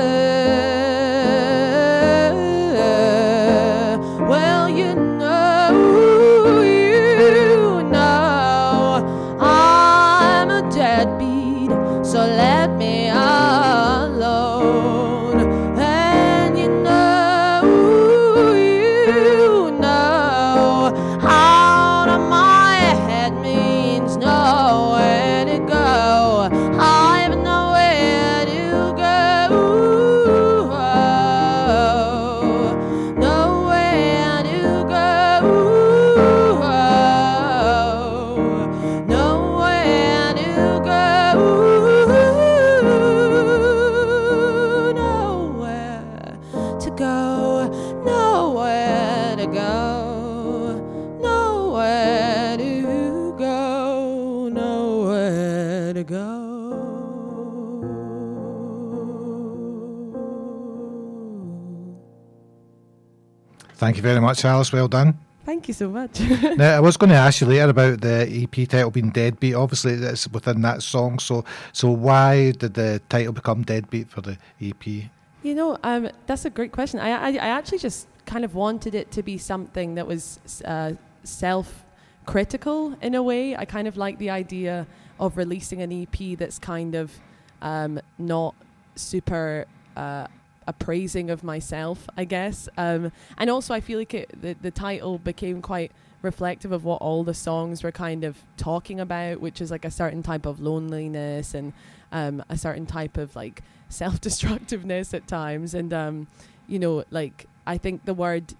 Thank 63.97 64.05
you 64.05 64.11
very 64.11 64.21
much, 64.21 64.45
Alice. 64.45 64.71
Well 64.71 64.87
done. 64.87 65.17
Thank 65.43 65.67
you 65.67 65.73
so 65.73 65.89
much. 65.89 66.19
now, 66.55 66.77
I 66.77 66.79
was 66.79 66.97
going 66.97 67.09
to 67.09 67.15
ask 67.15 67.41
you 67.41 67.47
later 67.47 67.69
about 67.69 67.99
the 67.99 68.29
EP 68.29 68.69
title 68.69 68.91
being 68.91 69.09
Deadbeat. 69.09 69.55
Obviously, 69.55 69.93
it's 69.93 70.27
within 70.27 70.61
that 70.61 70.83
song. 70.83 71.17
So, 71.17 71.43
so 71.73 71.89
why 71.89 72.51
did 72.51 72.75
the 72.75 73.01
title 73.09 73.33
become 73.33 73.63
Deadbeat 73.63 74.07
for 74.07 74.21
the 74.21 74.37
EP? 74.61 74.85
You 74.85 75.55
know, 75.55 75.79
um, 75.81 76.11
that's 76.27 76.45
a 76.45 76.51
great 76.51 76.71
question. 76.71 76.99
I, 76.99 77.09
I, 77.09 77.29
I 77.29 77.47
actually 77.47 77.79
just 77.79 78.07
kind 78.27 78.45
of 78.45 78.53
wanted 78.53 78.93
it 78.93 79.09
to 79.13 79.23
be 79.23 79.39
something 79.39 79.95
that 79.95 80.05
was 80.05 80.61
uh, 80.63 80.91
self-critical 81.23 82.99
in 83.01 83.15
a 83.15 83.23
way. 83.23 83.55
I 83.55 83.65
kind 83.65 83.87
of 83.87 83.97
like 83.97 84.19
the 84.19 84.29
idea 84.29 84.85
of 85.19 85.37
releasing 85.37 85.81
an 85.81 85.91
EP 85.91 86.37
that's 86.37 86.59
kind 86.59 86.93
of 86.93 87.19
um, 87.63 87.99
not 88.19 88.53
super 88.93 89.65
uh, 89.95 90.27
appraising 90.67 91.29
of 91.29 91.43
myself, 91.43 92.07
I 92.17 92.25
guess. 92.25 92.69
Um, 92.77 93.11
and 93.37 93.49
also, 93.49 93.73
I 93.73 93.79
feel 93.79 93.99
like 93.99 94.13
it, 94.13 94.41
the 94.41 94.55
the 94.61 94.71
title 94.71 95.17
became 95.17 95.61
quite 95.61 95.91
reflective 96.21 96.71
of 96.71 96.83
what 96.83 97.01
all 97.01 97.23
the 97.23 97.33
songs 97.33 97.83
were 97.83 97.91
kind 97.91 98.23
of 98.23 98.37
talking 98.57 98.99
about, 98.99 99.39
which 99.39 99.61
is 99.61 99.71
like 99.71 99.85
a 99.85 99.91
certain 99.91 100.23
type 100.23 100.45
of 100.45 100.59
loneliness 100.59 101.53
and 101.53 101.73
um, 102.11 102.43
a 102.49 102.57
certain 102.57 102.85
type 102.85 103.17
of 103.17 103.35
like 103.35 103.61
self-destructiveness 103.89 105.13
at 105.13 105.27
times. 105.27 105.73
And 105.73 105.93
um, 105.93 106.27
you 106.67 106.79
know, 106.79 107.03
like 107.11 107.47
I 107.65 107.77
think 107.77 108.05
the 108.05 108.13
word 108.13 108.53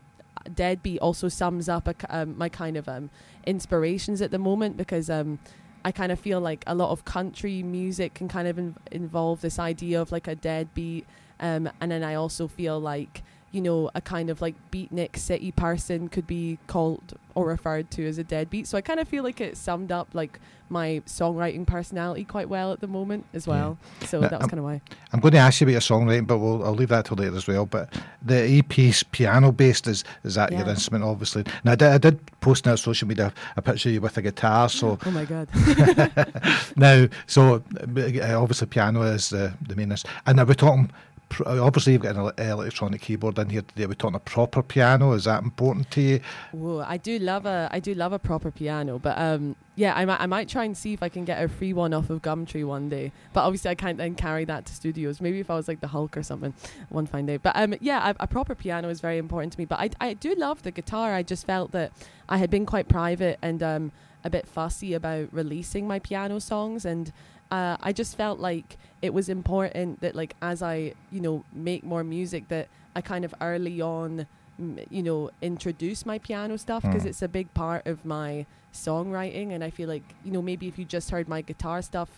deadbeat 0.54 1.00
also 1.00 1.28
sums 1.28 1.68
up 1.68 1.88
a, 1.88 1.96
um, 2.10 2.38
my 2.38 2.50
kind 2.50 2.78
of 2.78 2.88
um, 2.88 3.10
inspirations 3.46 4.22
at 4.22 4.32
the 4.32 4.38
moment 4.38 4.78
because 4.78 5.10
um, 5.10 5.40
I 5.84 5.92
kind 5.92 6.12
of 6.12 6.20
feel 6.20 6.40
like 6.40 6.64
a 6.68 6.76
lot 6.76 6.92
of 6.92 7.06
country 7.06 7.64
music 7.64 8.14
can 8.14 8.28
kind 8.28 8.48
of 8.48 8.58
in- 8.58 8.76
involve 8.92 9.42
this 9.42 9.60
idea 9.60 10.02
of 10.02 10.12
like 10.12 10.28
a 10.28 10.36
deadbeat, 10.36 11.06
um, 11.40 11.70
and 11.82 11.92
then 11.92 12.04
I 12.04 12.16
also 12.16 12.48
feel 12.48 12.80
like 12.80 13.24
you 13.52 13.62
know 13.62 13.90
a 13.96 14.02
kind 14.02 14.30
of 14.30 14.42
like 14.42 14.56
beatnik 14.72 15.18
city 15.18 15.52
person 15.52 16.10
could 16.10 16.28
be 16.28 16.58
called 16.68 17.18
or 17.34 17.48
referred 17.48 17.90
to 17.92 18.08
as 18.08 18.18
a 18.18 18.24
deadbeat. 18.24 18.68
So 18.68 18.78
I 18.78 18.82
kind 18.82 19.00
of 19.00 19.08
feel 19.08 19.24
like 19.24 19.40
it 19.40 19.58
summed 19.58 19.92
up 19.92 20.10
like 20.14 20.40
my 20.70 21.02
songwriting 21.06 21.66
personality 21.66 22.24
quite 22.26 22.50
well 22.50 22.74
at 22.74 22.82
the 22.82 22.88
moment 22.88 23.26
as 23.34 23.48
well. 23.48 23.78
So 24.06 24.20
Now, 24.20 24.28
that 24.28 24.40
was 24.40 24.48
kind 24.50 24.60
of 24.60 24.66
why. 24.66 24.82
I'm 25.14 25.20
going 25.20 25.32
to 25.34 25.38
ask 25.38 25.62
you 25.62 25.66
about 25.66 25.72
your 25.72 25.82
songwriting, 25.82 26.28
but 26.28 26.40
we'll, 26.40 26.64
I'll 26.66 26.74
leave 26.74 26.90
that 26.90 27.06
till 27.06 27.16
later 27.16 27.36
as 27.38 27.48
well. 27.48 27.66
But 27.66 27.94
the 28.22 28.60
EP's 28.60 29.04
piano 29.04 29.52
based 29.52 29.88
is 29.88 30.04
is 30.24 30.36
that 30.36 30.52
your 30.52 30.68
instrument, 30.68 31.04
obviously? 31.06 31.44
Now 31.64 31.74
I 31.74 31.76
did, 31.76 31.88
I 31.90 31.98
did 32.00 32.40
post 32.42 32.68
on 32.68 32.76
social 32.76 33.08
media 33.08 33.32
a 33.56 33.62
picture 33.62 33.90
of 33.90 33.94
you 33.94 34.02
with 34.02 34.18
a 34.18 34.22
guitar. 34.22 34.68
So 34.78 34.98
Oh 35.06 35.12
my 35.12 35.26
god. 35.26 35.48
now, 36.76 37.08
so 37.28 37.56
uh, 37.56 38.42
obviously 38.42 38.68
piano 38.68 39.04
is 39.04 39.30
the 39.30 39.54
the 39.68 39.76
main. 39.76 39.96
And 40.26 40.40
are 40.40 40.46
we 40.46 40.56
talking? 40.56 40.92
Pr- 41.30 41.48
Obviously, 41.48 41.94
you've 41.94 42.02
got 42.02 42.16
an 42.16 42.50
electronic 42.50 43.02
keyboard 43.02 43.38
in 43.40 43.50
here 43.50 43.62
today. 43.62 43.84
Are 43.84 43.88
we 43.88 43.96
talking 43.96 44.16
a 44.16 44.20
proper 44.20 44.62
piano? 44.64 45.12
Is 45.14 45.26
that 45.26 45.44
important 45.44 45.92
to 45.92 46.02
you? 46.02 46.20
Whoa, 46.52 46.84
I 46.88 46.98
do 46.98 47.20
love 47.20 47.46
a 47.46 47.70
I 47.72 47.80
do 47.80 47.94
love 47.94 48.14
a 48.14 48.20
proper 48.20 48.52
piano, 48.52 49.00
but 49.00 49.18
um 49.18 49.56
yeah, 49.76 49.94
I 49.96 50.06
might 50.06 50.20
I 50.20 50.26
might 50.26 50.50
try 50.50 50.64
and 50.66 50.76
see 50.76 50.94
if 50.94 51.04
I 51.04 51.10
can 51.10 51.26
get 51.26 51.44
a 51.44 51.48
free 51.48 51.74
one 51.74 51.94
off 51.94 52.10
of 52.10 52.22
Gumtree 52.22 52.66
one 52.66 52.90
day. 52.90 53.12
But 53.34 53.42
obviously 53.42 53.72
I 53.72 53.76
can't 53.76 53.98
then 53.98 54.16
carry 54.16 54.46
that 54.46 54.66
to 54.66 54.74
studios. 54.74 55.22
Maybe 55.22 55.40
if 55.40 55.50
I 55.50 55.56
was 55.56 55.68
like 55.68 55.82
the 55.82 55.88
Hulk 55.88 56.18
or 56.18 56.24
something 56.24 56.54
one 56.90 57.08
fine 57.08 57.26
day. 57.26 57.38
But 57.38 57.56
um 57.56 57.76
yeah, 57.82 58.10
a, 58.12 58.16
a 58.22 58.28
proper 58.28 58.56
piano 58.56 58.90
is 58.90 59.02
very 59.02 59.18
important 59.18 59.54
to 59.54 59.60
me. 59.60 59.66
But 59.66 59.80
I 59.80 59.90
I 60.00 60.14
do 60.14 60.34
love 60.36 60.64
the 60.64 60.72
guitar. 60.72 61.14
I 61.14 61.24
just 61.24 61.46
felt 61.46 61.72
that 61.72 61.92
I 62.28 62.38
had 62.38 62.50
been 62.50 62.66
quite 62.66 62.88
private 62.88 63.38
and 63.42 63.62
um 63.62 63.92
a 64.24 64.30
bit 64.30 64.48
fussy 64.48 64.94
about 64.94 65.30
releasing 65.32 65.88
my 65.88 66.00
piano 66.00 66.40
songs 66.40 66.84
and 66.86 67.14
uh, 67.52 67.78
I 67.82 67.94
just 67.94 68.16
felt 68.18 68.40
like 68.40 68.78
it 69.02 69.14
was 69.14 69.30
important 69.30 70.02
that 70.02 70.16
like 70.16 70.36
as 70.42 70.62
I 70.62 70.94
you 71.12 71.22
know 71.22 71.44
make 71.54 71.84
more 71.84 72.04
music 72.04 72.48
that 72.50 72.68
I 72.96 73.02
kind 73.02 73.24
of 73.26 73.34
early 73.42 73.80
on 73.82 74.26
m- 74.60 74.80
you 74.90 75.04
know 75.04 75.30
introduce 75.42 76.06
my 76.06 76.18
piano 76.20 76.58
stuff 76.58 76.82
because 76.84 77.04
Mm. 77.04 77.08
it's 77.12 77.22
a 77.22 77.28
big 77.28 77.54
part 77.54 77.86
of 77.88 78.04
my 78.06 78.46
songwriting 78.74 79.52
and 79.54 79.64
I 79.64 79.70
feel 79.70 79.88
like 79.90 80.04
you 80.26 80.32
know 80.32 80.42
maybe 80.42 80.68
if 80.68 80.78
you 80.80 80.86
just 80.86 81.10
heard 81.12 81.28
my 81.28 81.42
guitar 81.42 81.82
stuff 81.82 82.10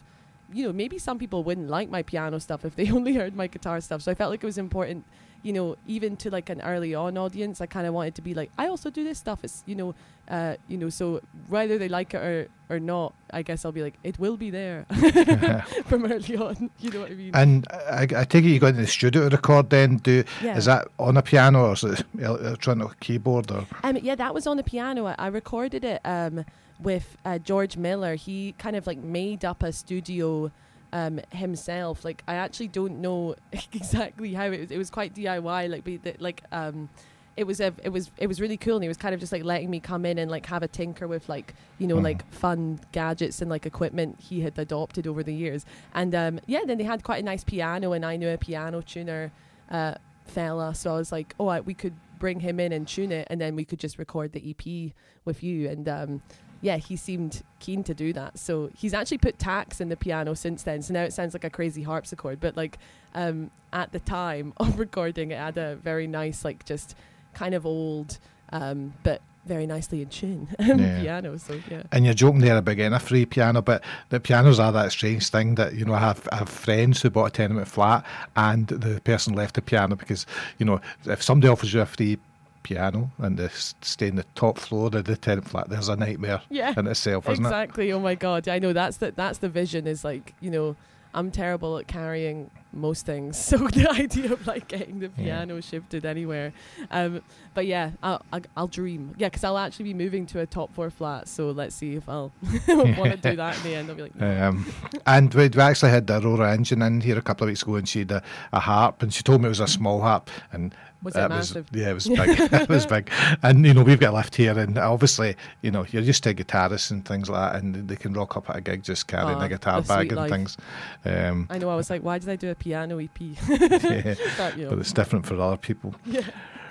you 0.52 0.66
know 0.66 0.74
maybe 0.74 0.98
some 0.98 1.18
people 1.20 1.44
wouldn't 1.44 1.70
like 1.70 1.90
my 1.90 2.02
piano 2.04 2.40
stuff 2.40 2.66
if 2.66 2.76
they 2.76 2.90
only 2.98 3.14
heard 3.14 3.36
my 3.36 3.48
guitar 3.48 3.80
stuff 3.82 4.02
so 4.02 4.12
I 4.12 4.16
felt 4.16 4.32
like 4.32 4.44
it 4.44 4.48
was 4.48 4.58
important 4.58 5.04
you 5.44 5.54
know 5.54 5.76
even 5.88 6.18
to 6.18 6.30
like 6.30 6.50
an 6.50 6.62
early 6.62 6.94
on 6.94 7.18
audience 7.18 7.62
I 7.62 7.66
kind 7.66 7.88
of 7.88 7.94
wanted 7.94 8.16
to 8.16 8.22
be 8.22 8.34
like 8.34 8.52
I 8.58 8.68
also 8.68 8.90
do 8.90 9.04
this 9.04 9.18
stuff 9.20 9.40
it's 9.44 9.64
you 9.66 9.76
know 9.76 9.96
uh, 10.30 10.56
you 10.68 10.78
know 10.78 10.90
so 10.90 11.22
whether 11.48 11.78
they 11.78 11.88
like 11.90 12.14
it 12.14 12.18
or 12.18 12.48
or 12.70 12.80
not 12.80 13.14
I 13.32 13.42
guess 13.42 13.64
I'll 13.66 13.72
be 13.72 13.82
like 13.82 13.96
it 14.04 14.20
will 14.20 14.38
be 14.38 14.50
there 14.50 14.86
from 15.86 16.06
early 16.12 16.36
on 16.38 16.70
you 16.80 16.90
know 16.92 17.00
what 17.02 17.12
I 17.12 17.16
mean 17.16 17.32
And 17.34 17.66
I, 17.72 18.08
I 18.16 18.24
take 18.26 18.44
it 18.46 18.50
you 18.50 18.60
got 18.60 18.76
in 18.76 18.78
the 18.78 18.88
studio 18.88 19.30
to 19.30 19.36
record. 19.36 19.70
Then 19.70 19.98
do 19.98 20.24
Yeah. 20.44 20.58
is 20.58 20.66
that 20.66 20.88
on 21.00 21.18
a 21.18 21.22
piano 21.22 21.68
or 21.70 21.74
is 21.74 21.84
it 21.84 22.06
electronic 22.20 23.00
keyboard 23.00 23.52
or? 23.52 23.66
Um, 23.84 23.98
yeah, 24.02 24.16
that 24.16 24.34
was 24.34 24.46
on 24.48 24.58
the 24.58 24.64
piano. 24.64 25.06
I, 25.08 25.16
I 25.18 25.28
recorded 25.28 25.84
it 25.84 26.02
um, 26.06 26.46
with 26.80 27.18
uh, 27.26 27.40
George 27.40 27.78
Miller. 27.78 28.16
He 28.16 28.54
kind 28.58 28.76
of 28.76 28.86
like 28.88 29.00
made 29.00 29.44
up 29.46 29.64
a 29.64 29.72
studio 29.72 30.52
um, 30.94 31.20
himself. 31.32 32.04
Like 32.06 32.24
I 32.28 32.36
actually 32.36 32.68
don't 32.70 33.00
know 33.02 33.36
exactly 33.74 34.34
how 34.34 34.46
it 34.46 34.60
was. 34.60 34.72
It 34.72 34.78
was 34.78 34.90
quite 34.90 35.14
DIY. 35.16 35.70
Like, 35.70 36.20
like 36.20 36.44
um, 36.52 36.90
it 37.38 37.46
was 37.48 37.60
a, 37.62 37.74
it 37.84 37.90
was 37.90 38.12
it 38.18 38.28
was 38.28 38.42
really 38.42 38.58
cool. 38.58 38.76
And 38.76 38.84
he 38.84 38.88
was 38.88 38.98
kind 38.98 39.14
of 39.14 39.20
just 39.20 39.32
like 39.32 39.44
letting 39.44 39.70
me 39.70 39.80
come 39.80 40.06
in 40.06 40.18
and 40.18 40.30
like 40.30 40.46
have 40.48 40.64
a 40.64 40.68
tinker 40.68 41.08
with 41.08 41.30
like 41.30 41.54
you 41.78 41.88
know 41.88 41.98
Mhm. 41.98 42.04
like 42.04 42.32
fun 42.34 42.80
gadgets 42.92 43.42
and 43.42 43.50
like 43.50 43.66
equipment 43.66 44.20
he 44.20 44.42
had 44.42 44.58
adopted 44.60 45.08
over 45.08 45.24
the 45.24 45.34
years. 45.34 45.66
And 45.94 46.14
um, 46.16 46.40
yeah, 46.48 46.62
then 46.66 46.78
they 46.78 46.84
had 46.84 47.04
quite 47.04 47.22
a 47.22 47.26
nice 47.26 47.44
piano, 47.44 47.94
and 47.94 48.06
I 48.06 48.18
knew 48.18 48.30
a 48.30 48.38
piano 48.38 48.82
tuner. 48.82 49.32
Uh, 49.70 49.94
fella 50.26 50.76
so 50.76 50.94
i 50.94 50.96
was 50.98 51.12
like 51.12 51.34
oh 51.40 51.48
I, 51.48 51.60
we 51.62 51.74
could 51.74 51.96
bring 52.20 52.40
him 52.40 52.60
in 52.60 52.72
and 52.72 52.88
tune 52.88 53.12
it 53.12 53.26
and 53.32 53.42
then 53.42 53.56
we 53.56 53.66
could 53.66 53.80
just 53.80 53.98
record 53.98 54.32
the 54.32 54.52
ep 54.52 54.94
with 55.26 55.42
you 55.42 55.68
and 55.68 55.90
um 55.90 56.22
yeah 56.62 56.78
he 56.78 56.96
seemed 56.96 57.42
keen 57.60 57.84
to 57.84 57.94
do 57.94 58.12
that 58.14 58.38
so 58.38 58.70
he's 58.76 58.94
actually 58.94 59.18
put 59.18 59.38
tax 59.40 59.80
in 59.82 59.90
the 59.90 59.98
piano 59.98 60.34
since 60.36 60.64
then 60.64 60.82
so 60.82 60.94
now 60.94 61.04
it 61.04 61.14
sounds 61.14 61.34
like 61.34 61.44
a 61.44 61.50
crazy 61.50 61.84
harpsichord 61.84 62.40
but 62.40 62.56
like 62.58 62.78
um 63.16 63.50
at 63.74 63.92
the 63.92 64.00
time 64.00 64.54
of 64.58 64.80
recording 64.86 65.32
it 65.32 65.38
had 65.38 65.58
a 65.58 65.76
very 65.78 66.08
nice 66.08 66.44
like 66.46 66.66
just 66.66 66.96
kind 67.34 67.54
of 67.54 67.66
old 67.66 68.20
um 68.52 68.94
but 69.04 69.22
very 69.46 69.66
nicely 69.66 70.02
in 70.02 70.10
tune 70.10 70.48
Yeah. 70.60 71.02
piano. 71.02 71.38
So 71.38 71.60
yeah. 71.72 71.84
And 71.92 72.06
you're 72.06 72.14
joking 72.14 72.42
there 72.42 72.58
about 72.58 72.76
getting 72.76 72.94
a 72.94 73.00
free 73.00 73.26
piano, 73.26 73.62
but 73.64 73.84
the 74.10 74.20
pianos 74.20 74.60
are 74.60 74.72
that 74.74 74.92
strange 74.92 75.30
thing 75.30 75.56
that, 75.56 75.74
you 75.74 75.86
know, 75.86 75.94
I 75.94 76.00
have, 76.00 76.28
I 76.32 76.36
have 76.36 76.50
friends 76.50 77.02
who 77.02 77.10
bought 77.10 77.26
a 77.28 77.32
tenement 77.32 77.68
flat 77.68 78.06
and 78.36 78.68
the 78.68 79.02
person 79.02 79.34
left 79.34 79.56
the 79.56 79.62
piano 79.64 79.96
because, 79.96 80.28
you 80.60 80.66
know, 80.68 80.80
if 81.06 81.24
somebody 81.24 81.50
offers 81.50 81.74
you 81.74 81.82
a 81.82 81.86
free 81.88 82.20
piano 82.64 83.12
and 83.18 83.40
s- 83.40 83.76
stay 83.82 84.08
in 84.08 84.16
the 84.16 84.26
top 84.36 84.58
floor 84.58 84.88
of 84.94 85.04
the 85.06 85.16
tenant 85.18 85.48
flat, 85.48 85.70
there's 85.70 85.90
a 85.90 85.96
nightmare 85.96 86.42
Yeah, 86.50 86.74
in 86.78 86.88
itself, 86.88 87.30
isn't 87.30 87.46
exactly. 87.46 87.92
Oh 87.92 88.00
my 88.00 88.16
god, 88.16 88.48
I 88.48 88.60
know 88.60 88.74
that's 88.74 88.98
the 88.98 89.12
that's 89.16 89.40
the 89.40 89.50
vision. 89.50 89.88
Is 89.88 90.04
like 90.04 90.34
you 90.42 90.52
know, 90.52 90.76
I'm 91.14 91.32
terrible 91.32 91.78
at 91.80 91.88
carrying 91.88 92.52
most 92.72 93.04
things, 93.06 93.36
so 93.44 93.58
the 93.58 93.90
idea 93.90 94.32
of 94.32 94.46
like 94.46 94.68
getting 94.68 95.00
the 95.00 95.10
Yeah. 95.18 95.24
piano 95.24 95.60
shifted 95.62 96.06
anywhere. 96.06 96.54
Um, 96.92 97.22
but 97.56 97.66
yeah, 97.66 97.92
I'll, 98.04 98.22
I'll, 98.32 98.42
I'll 98.56 98.68
dream. 98.68 99.16
Yeah, 99.18 99.28
because 99.30 99.44
I'll 99.44 99.58
actually 99.58 99.86
be 99.86 99.96
moving 99.96 100.28
to 100.28 100.40
a 100.40 100.46
top 100.46 100.72
floor 100.76 100.92
flat. 100.92 101.28
So 101.28 101.50
let's 101.50 101.76
see 101.76 101.96
if 101.96 102.08
I'll 102.08 102.32
want 102.68 103.12
to 103.12 103.18
do 103.32 103.36
that 103.38 103.58
in 103.58 103.64
the 103.64 103.76
end. 103.76 103.90
I'll 103.90 103.96
be 103.96 104.04
like, 104.04 104.16
no. 104.16 104.48
Um, 104.50 104.72
and 105.08 105.34
we, 105.34 105.48
we 105.50 105.60
actually 105.62 105.90
had 105.90 106.06
the 106.06 106.20
Aurora 106.22 106.54
engine 106.54 106.84
in 106.84 107.02
here 107.02 107.18
a 107.18 107.24
couple 107.24 107.46
of 107.46 107.50
weeks 107.50 107.64
ago 107.64 107.76
and 107.76 107.90
she 107.90 108.00
had 108.00 108.12
a, 108.12 108.24
a 108.54 108.60
harp 108.60 109.02
and 109.02 109.12
she 109.12 109.24
told 109.24 109.42
me 109.42 109.48
it 109.48 109.50
was 109.50 109.60
a 109.60 109.68
small 109.68 110.00
harp 110.02 110.30
and 110.52 110.76
Was 111.02 111.16
it 111.16 111.22
it 111.22 111.30
massive? 111.30 111.68
yeah, 111.72 111.92
it 111.92 111.94
was 111.94 112.08
big. 112.08 112.20
it 112.20 112.70
was 112.70 112.86
big. 112.86 113.10
And, 113.42 113.66
you 113.66 113.74
know, 113.74 113.84
we've 113.84 114.00
got 114.00 114.14
a 114.14 114.18
lift 114.18 114.36
here 114.36 114.58
and 114.58 114.78
obviously, 114.78 115.36
you 115.62 115.72
know, 115.72 115.86
you're 115.92 116.02
used 116.04 116.24
to 116.24 116.34
guitarists 116.34 116.92
and 116.92 117.06
things 117.06 117.30
like 117.30 117.54
that 117.54 117.64
and 117.64 117.88
they 117.88 117.96
can 117.96 118.14
rock 118.14 118.36
up 118.36 118.50
at 118.50 118.58
a 118.58 118.62
gig 118.62 118.84
just 118.84 119.08
carrying 119.08 119.38
Aw, 119.38 119.42
a 119.44 119.50
guitar 119.50 119.82
bag 119.82 120.08
and 120.10 120.18
life. 120.18 120.30
things. 120.30 120.58
Um, 121.06 121.48
I 121.50 121.58
know. 121.58 121.70
I 121.70 121.76
was 121.76 121.90
like, 121.90 122.04
why 122.04 122.18
did 122.18 122.30
I 122.30 122.36
do 122.36 122.50
a 122.50 122.56
piano 122.56 123.00
EP? 123.00 123.10
yeah, 123.20 124.16
But, 124.38 124.58
you 124.58 124.64
know. 124.66 124.70
but 124.72 124.80
it's 124.80 124.92
different 124.94 125.26
for 125.26 125.40
other 125.40 125.58
people. 125.58 125.96
Yeah. 126.06 126.22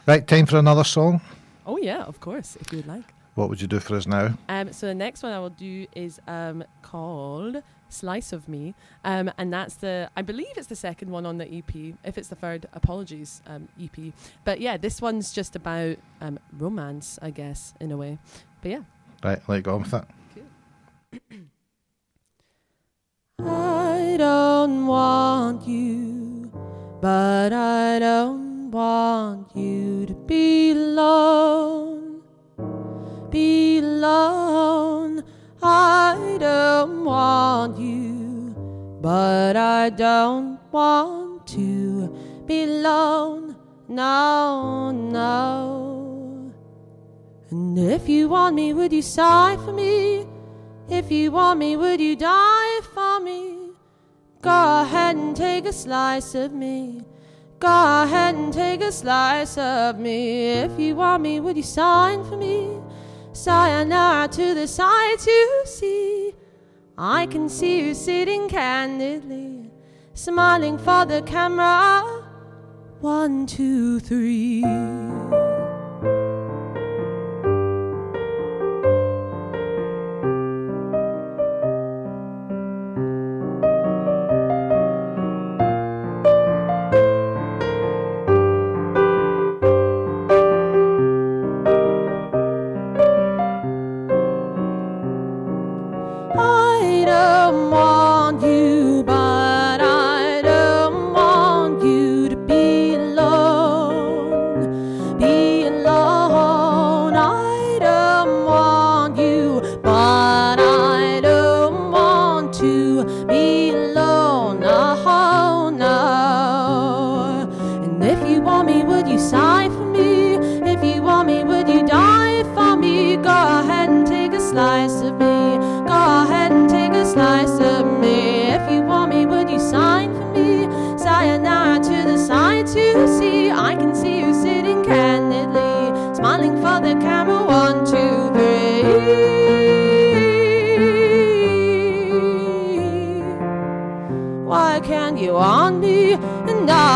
Right, 0.06 0.26
time 0.26 0.46
for 0.46 0.58
another 0.58 0.84
song. 0.84 1.20
Oh 1.66 1.76
yeah, 1.78 2.02
of 2.04 2.20
course, 2.20 2.56
if 2.60 2.72
you'd 2.72 2.86
like. 2.86 3.04
What 3.34 3.50
would 3.50 3.60
you 3.60 3.68
do 3.68 3.78
for 3.78 3.94
us 3.94 4.06
now? 4.06 4.36
Um, 4.48 4.72
so 4.72 4.86
the 4.86 4.94
next 4.94 5.22
one 5.22 5.32
I 5.32 5.38
will 5.38 5.50
do 5.50 5.86
is 5.94 6.18
um, 6.26 6.64
called 6.82 7.62
"Slice 7.88 8.32
of 8.32 8.48
Me," 8.48 8.74
um, 9.04 9.30
and 9.38 9.52
that's 9.52 9.76
the 9.76 10.10
I 10.16 10.22
believe 10.22 10.56
it's 10.56 10.68
the 10.68 10.76
second 10.76 11.10
one 11.10 11.26
on 11.26 11.38
the 11.38 11.46
EP. 11.46 11.94
If 12.04 12.18
it's 12.18 12.28
the 12.28 12.36
third, 12.36 12.66
apologies, 12.72 13.42
um, 13.46 13.68
EP. 13.80 14.12
But 14.44 14.60
yeah, 14.60 14.76
this 14.76 15.00
one's 15.00 15.32
just 15.32 15.56
about 15.56 15.96
um, 16.20 16.38
romance, 16.56 17.18
I 17.22 17.30
guess, 17.30 17.74
in 17.80 17.92
a 17.92 17.96
way. 17.96 18.18
But 18.62 18.70
yeah. 18.70 18.82
Right, 19.22 19.40
let 19.48 19.62
go 19.64 19.74
on 19.74 19.82
with 19.82 19.94
it. 19.94 20.04
I 23.40 24.16
don't 24.18 24.86
want 24.86 25.66
you, 25.66 26.50
but 27.00 27.52
I 27.52 27.98
don't 27.98 28.70
want 28.70 29.56
you 29.56 30.06
to 30.06 30.14
be 30.14 30.72
alone. 30.72 32.22
Be 33.30 33.78
alone. 33.78 35.22
I 35.62 36.36
don't 36.38 37.04
want 37.04 37.78
you, 37.78 38.54
but 39.00 39.56
I 39.56 39.90
don't 39.90 40.58
want 40.70 41.46
to 41.48 42.08
be 42.46 42.64
alone. 42.64 43.56
No, 43.88 44.90
no. 44.90 46.52
And 47.50 47.78
if 47.78 48.08
you 48.08 48.28
want 48.28 48.54
me, 48.54 48.72
would 48.74 48.92
you 48.92 49.02
sigh 49.02 49.56
for 49.64 49.72
me? 49.72 50.26
If 50.88 51.10
you 51.10 51.32
want 51.32 51.58
me, 51.58 51.76
would 51.76 52.00
you 52.00 52.16
die 52.16 52.80
for 52.94 53.20
me? 53.20 53.70
Go 54.40 54.82
ahead 54.82 55.16
and 55.16 55.34
take 55.34 55.64
a 55.64 55.72
slice 55.72 56.34
of 56.34 56.52
me. 56.52 57.02
Go 57.58 57.68
ahead 57.68 58.36
and 58.36 58.52
take 58.52 58.82
a 58.82 58.92
slice 58.92 59.58
of 59.58 59.98
me. 59.98 60.52
If 60.52 60.78
you 60.78 60.94
want 60.94 61.22
me, 61.22 61.40
would 61.40 61.56
you 61.56 61.62
sign 61.62 62.24
for 62.24 62.36
me? 62.36 62.80
Sayonara 63.38 64.26
to 64.32 64.52
the 64.52 64.66
sight 64.66 65.24
you 65.24 65.62
see. 65.64 66.34
I 66.98 67.26
can 67.26 67.48
see 67.48 67.78
you 67.78 67.94
sitting 67.94 68.48
candidly, 68.48 69.70
smiling 70.12 70.76
for 70.76 71.04
the 71.04 71.22
camera. 71.22 72.02
One, 73.00 73.46
two, 73.46 74.00
three. 74.00 74.64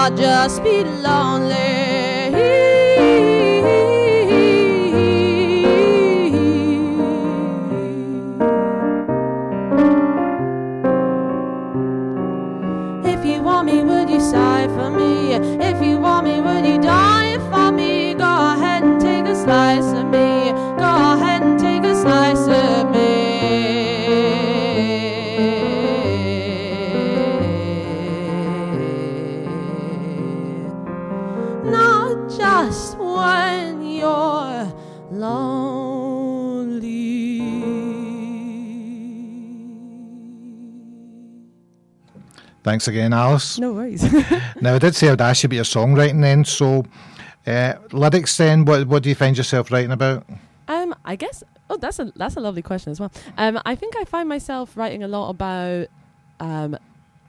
I'll 0.02 0.10
just 0.16 0.64
be 0.64 0.82
lonely? 0.82 1.81
Thanks 42.72 42.88
again, 42.88 43.12
Alice. 43.12 43.58
No 43.58 43.74
worries. 43.74 44.02
Now, 44.62 44.76
I 44.76 44.78
did 44.78 44.94
say 44.94 45.10
I'd 45.10 45.20
ask 45.20 45.42
you 45.42 45.48
about 45.48 45.56
your 45.56 45.64
songwriting 45.64 46.22
then, 46.22 46.42
so 46.42 46.86
uh, 47.46 47.74
lyrics 47.92 48.34
then, 48.38 48.64
what, 48.64 48.86
what 48.86 49.02
do 49.02 49.10
you 49.10 49.14
find 49.14 49.36
yourself 49.36 49.70
writing 49.70 49.92
about? 49.92 50.24
Um, 50.68 50.94
I 51.04 51.16
guess. 51.16 51.44
Oh, 51.68 51.76
that's 51.76 51.98
a 51.98 52.10
that's 52.16 52.36
a 52.36 52.40
lovely 52.40 52.62
question 52.62 52.90
as 52.90 52.98
well. 52.98 53.12
Um, 53.36 53.60
I 53.66 53.74
think 53.74 53.94
I 53.98 54.04
find 54.04 54.26
myself 54.26 54.74
writing 54.74 55.02
a 55.02 55.08
lot 55.08 55.28
about, 55.28 55.88
um, 56.40 56.78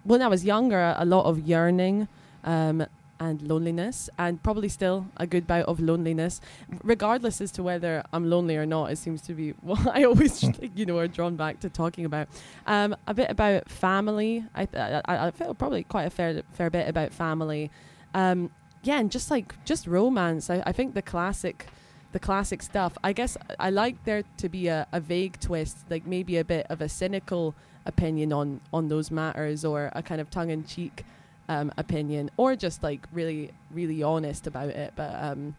when 0.05 0.21
I 0.21 0.29
was 0.29 0.45
younger, 0.45 0.95
a 0.97 1.03
lot 1.03 1.25
of 1.25 1.39
yearning, 1.39 2.07
um, 2.45 2.85
and 3.19 3.41
loneliness, 3.41 4.09
and 4.17 4.41
probably 4.43 4.69
still 4.69 5.07
a 5.17 5.25
good 5.25 5.47
bout 5.47 5.65
of 5.65 5.79
loneliness, 5.79 6.41
regardless 6.83 7.41
as 7.41 7.51
to 7.51 7.63
whether 7.63 8.03
I'm 8.11 8.29
lonely 8.29 8.57
or 8.57 8.65
not. 8.65 8.91
It 8.91 8.97
seems 8.97 9.21
to 9.23 9.33
be 9.33 9.51
what 9.61 9.87
I 9.87 10.03
always, 10.03 10.43
you 10.75 10.85
know, 10.85 10.97
are 10.97 11.07
drawn 11.07 11.35
back 11.35 11.59
to 11.61 11.69
talking 11.69 12.05
about. 12.05 12.27
Um, 12.67 12.95
a 13.07 13.13
bit 13.13 13.29
about 13.29 13.69
family. 13.69 14.45
I 14.53 14.65
th- 14.65 15.03
I, 15.05 15.27
I 15.27 15.31
feel 15.31 15.53
probably 15.53 15.83
quite 15.83 16.05
a 16.05 16.09
fair 16.09 16.43
fair 16.53 16.69
bit 16.69 16.87
about 16.87 17.13
family. 17.13 17.71
Um, 18.13 18.51
yeah, 18.83 18.99
and 18.99 19.11
just 19.11 19.31
like 19.31 19.63
just 19.65 19.87
romance. 19.87 20.49
I, 20.49 20.61
I 20.65 20.71
think 20.71 20.93
the 20.93 21.01
classic 21.01 21.67
the 22.11 22.19
classic 22.19 22.61
stuff. 22.61 22.97
I 23.03 23.11
guess 23.11 23.37
I 23.59 23.69
like 23.69 24.03
there 24.05 24.23
to 24.37 24.49
be 24.49 24.67
a, 24.67 24.87
a 24.91 24.99
vague 24.99 25.39
twist, 25.39 25.77
like 25.89 26.05
maybe 26.05 26.37
a 26.37 26.45
bit 26.45 26.67
of 26.69 26.81
a 26.81 26.89
cynical 26.89 27.55
opinion 27.85 28.31
on 28.31 28.61
on 28.71 28.87
those 28.87 29.11
matters, 29.11 29.65
or 29.65 29.91
a 29.93 30.01
kind 30.03 30.21
of 30.21 30.29
tongue 30.29 30.49
in 30.49 30.63
cheek 30.63 31.05
um, 31.49 31.71
opinion, 31.77 32.29
or 32.37 32.55
just 32.55 32.83
like 32.83 33.05
really 33.11 33.51
really 33.71 34.01
honest 34.03 34.47
about 34.47 34.69
it. 34.69 34.93
But 34.95 35.15
um, 35.21 35.55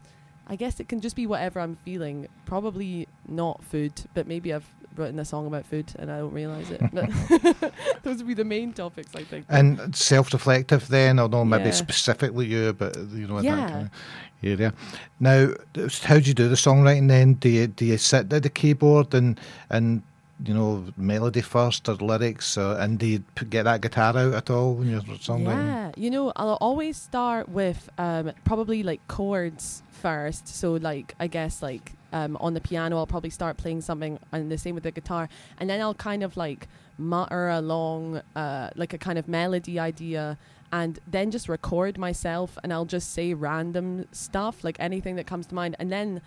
I 0.47 0.57
guess 0.57 0.80
it 0.80 0.89
can 0.89 1.01
just 1.01 1.16
be 1.16 1.26
whatever 1.26 1.61
I'm 1.61 1.76
feeling. 1.85 2.28
Probably 2.47 3.09
not 3.28 3.62
food, 3.64 3.93
but 4.14 4.26
maybe 4.26 4.53
I've 4.53 4.68
written 4.97 5.18
a 5.18 5.24
song 5.24 5.47
about 5.49 5.66
food 5.66 5.93
and 5.99 6.09
I 6.09 6.18
don't 6.18 6.32
realize 6.32 6.70
it. 6.70 6.80
But 6.93 7.11
those 8.05 8.18
would 8.18 8.28
be 8.28 8.35
the 8.35 8.45
main 8.45 8.72
topics, 8.72 9.12
I 9.16 9.24
think. 9.24 9.45
And 9.49 9.97
self-reflective 9.97 10.87
then, 10.89 11.18
or 11.18 11.28
no, 11.28 11.45
maybe 11.45 11.64
Yeah. 11.64 11.70
specifically 11.72 12.47
you, 12.47 12.72
but 12.74 12.97
you 12.97 13.26
know, 13.26 13.41
Yeah. 13.41 13.57
that 13.57 13.72
kind 13.72 13.87
of 13.87 13.91
area. 14.43 14.72
Now, 15.18 15.49
how 16.05 16.18
do 16.20 16.28
you 16.28 16.35
do 16.35 16.49
the 16.49 16.55
songwriting 16.55 17.09
then? 17.09 17.35
Do 17.35 17.49
you 17.49 17.66
do 17.66 17.85
you 17.85 17.99
sit 17.99 18.32
at 18.32 18.43
the 18.43 18.51
keyboard 18.51 19.14
and 19.14 19.41
and 19.70 20.03
you 20.45 20.53
know 20.53 20.87
melody 20.97 21.41
first 21.41 21.89
or 21.89 21.95
lyrics, 21.95 22.59
or, 22.59 22.76
and 22.78 22.99
do 22.99 23.07
you 23.07 23.24
get 23.49 23.64
that 23.64 23.80
guitar 23.80 24.16
out 24.16 24.35
at 24.35 24.51
all 24.51 24.74
when 24.74 24.91
you're 24.91 25.01
songwriting? 25.01 25.66
Yeah, 25.66 25.93
you 25.97 26.11
know, 26.11 26.32
I'll 26.37 26.59
always 26.61 26.97
start 26.97 27.49
with 27.49 27.89
um, 27.99 28.32
probably 28.45 28.82
like 28.82 29.07
chords 29.09 29.82
first. 29.91 30.49
So, 30.49 30.72
like, 30.74 31.14
I 31.20 31.28
guess, 31.28 31.62
like, 31.62 31.93
um, 32.12 32.37
on 32.41 32.55
the 32.55 32.61
piano, 32.61 32.99
I'll 32.99 33.07
probably 33.07 33.30
start 33.30 33.57
playing 33.57 33.80
something, 33.80 34.18
and 34.32 34.51
the 34.51 34.59
same 34.59 34.74
with 34.74 34.85
the 34.85 34.91
guitar. 34.91 35.28
And 35.59 35.70
then 35.70 35.80
I'll 35.80 35.95
kind 35.95 36.22
of 36.22 36.37
like 36.37 36.68
mutter 36.99 37.49
along, 37.49 38.22
uh, 38.37 38.70
like 38.76 38.93
a 38.93 38.99
kind 38.99 39.18
of 39.18 39.28
melody 39.28 39.78
idea, 39.78 40.37
and 40.72 40.99
then 41.07 41.30
just 41.30 41.49
record 41.49 41.97
myself, 41.99 42.59
and 42.62 42.72
I'll 42.72 42.85
just 42.85 43.12
say 43.12 43.35
random 43.35 44.07
stuff, 44.11 44.64
like 44.64 44.76
anything 44.80 45.16
that 45.16 45.26
comes 45.26 45.47
to 45.47 45.55
mind. 45.55 45.76
And 45.78 45.93
then 45.93 46.20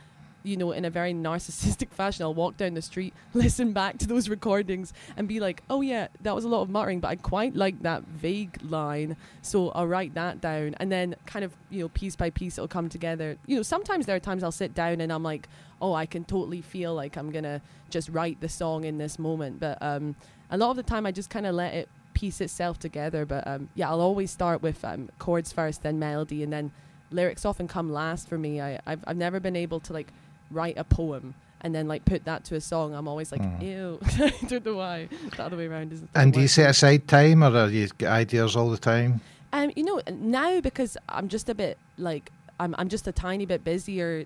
you 0.47 0.55
know, 0.55 0.71
in 0.71 0.85
a 0.85 0.89
very 0.89 1.13
narcissistic 1.13 1.89
fashion, 1.91 2.23
I'll 2.23 2.33
walk 2.33 2.57
down 2.57 2.73
the 2.73 2.81
street, 2.81 3.13
listen 3.33 3.73
back 3.73 3.97
to 3.99 4.07
those 4.07 4.29
recordings, 4.29 4.93
and 5.17 5.27
be 5.27 5.39
like, 5.39 5.61
"Oh 5.69 5.81
yeah, 5.81 6.07
that 6.21 6.33
was 6.33 6.45
a 6.45 6.47
lot 6.47 6.61
of 6.61 6.69
muttering, 6.69 6.99
but 6.99 7.09
I 7.09 7.15
quite 7.17 7.55
like 7.55 7.81
that 7.83 8.03
vague 8.03 8.57
line, 8.63 9.17
so 9.41 9.69
I'll 9.71 9.87
write 9.87 10.13
that 10.13 10.39
down." 10.39 10.75
And 10.79 10.91
then, 10.91 11.15
kind 11.25 11.43
of, 11.43 11.53
you 11.69 11.81
know, 11.81 11.89
piece 11.89 12.15
by 12.15 12.29
piece, 12.29 12.57
it'll 12.57 12.67
come 12.67 12.89
together. 12.89 13.37
You 13.45 13.57
know, 13.57 13.63
sometimes 13.63 14.05
there 14.05 14.15
are 14.15 14.19
times 14.19 14.43
I'll 14.43 14.51
sit 14.51 14.73
down 14.73 15.01
and 15.01 15.11
I'm 15.11 15.23
like, 15.23 15.49
"Oh, 15.81 15.93
I 15.93 16.05
can 16.05 16.23
totally 16.23 16.61
feel 16.61 16.95
like 16.95 17.17
I'm 17.17 17.31
gonna 17.31 17.61
just 17.89 18.09
write 18.09 18.39
the 18.39 18.49
song 18.49 18.85
in 18.85 18.97
this 18.97 19.19
moment," 19.19 19.59
but 19.59 19.77
um, 19.81 20.15
a 20.49 20.57
lot 20.57 20.71
of 20.71 20.77
the 20.77 20.83
time, 20.83 21.05
I 21.05 21.11
just 21.11 21.29
kind 21.29 21.45
of 21.45 21.55
let 21.55 21.73
it 21.73 21.89
piece 22.13 22.39
itself 22.41 22.79
together. 22.79 23.25
But 23.25 23.45
um, 23.45 23.69
yeah, 23.75 23.89
I'll 23.89 24.01
always 24.01 24.31
start 24.31 24.61
with 24.61 24.83
um, 24.85 25.09
chords 25.19 25.51
first, 25.51 25.83
then 25.83 25.99
melody, 25.99 26.41
and 26.41 26.53
then 26.53 26.71
lyrics 27.11 27.45
often 27.45 27.67
come 27.67 27.91
last 27.91 28.27
for 28.27 28.37
me. 28.37 28.61
I, 28.61 28.79
I've 28.85 29.03
I've 29.05 29.17
never 29.17 29.39
been 29.39 29.55
able 29.55 29.79
to 29.81 29.93
like 29.93 30.11
write 30.51 30.77
a 30.77 30.83
poem 30.83 31.33
and 31.61 31.73
then 31.73 31.87
like 31.87 32.05
put 32.05 32.25
that 32.25 32.43
to 32.45 32.55
a 32.55 32.61
song. 32.61 32.93
I'm 32.93 33.07
always 33.07 33.31
like, 33.31 33.41
Mhm. 33.41 33.61
ew. 33.63 33.99
I 34.03 34.45
don't 34.47 34.65
know 34.65 34.75
why. 34.75 35.09
The 35.35 35.43
other 35.43 35.57
way 35.57 35.65
around 35.67 35.91
isn't. 35.93 36.09
And 36.13 36.31
do 36.33 36.39
you 36.41 36.47
set 36.47 36.69
aside 36.69 37.07
time, 37.07 37.43
or 37.43 37.55
are 37.55 37.67
you 37.69 37.87
get 37.97 38.09
ideas 38.11 38.55
all 38.55 38.69
the 38.69 38.77
time? 38.77 39.21
Um, 39.53 39.71
you 39.75 39.83
know, 39.83 40.01
now 40.11 40.61
because 40.61 40.97
I'm 41.09 41.29
just 41.29 41.49
a 41.49 41.55
bit 41.55 41.77
like 41.97 42.31
I'm 42.59 42.75
I'm 42.77 42.89
just 42.89 43.07
a 43.07 43.11
tiny 43.11 43.45
bit 43.45 43.63
busier 43.63 44.25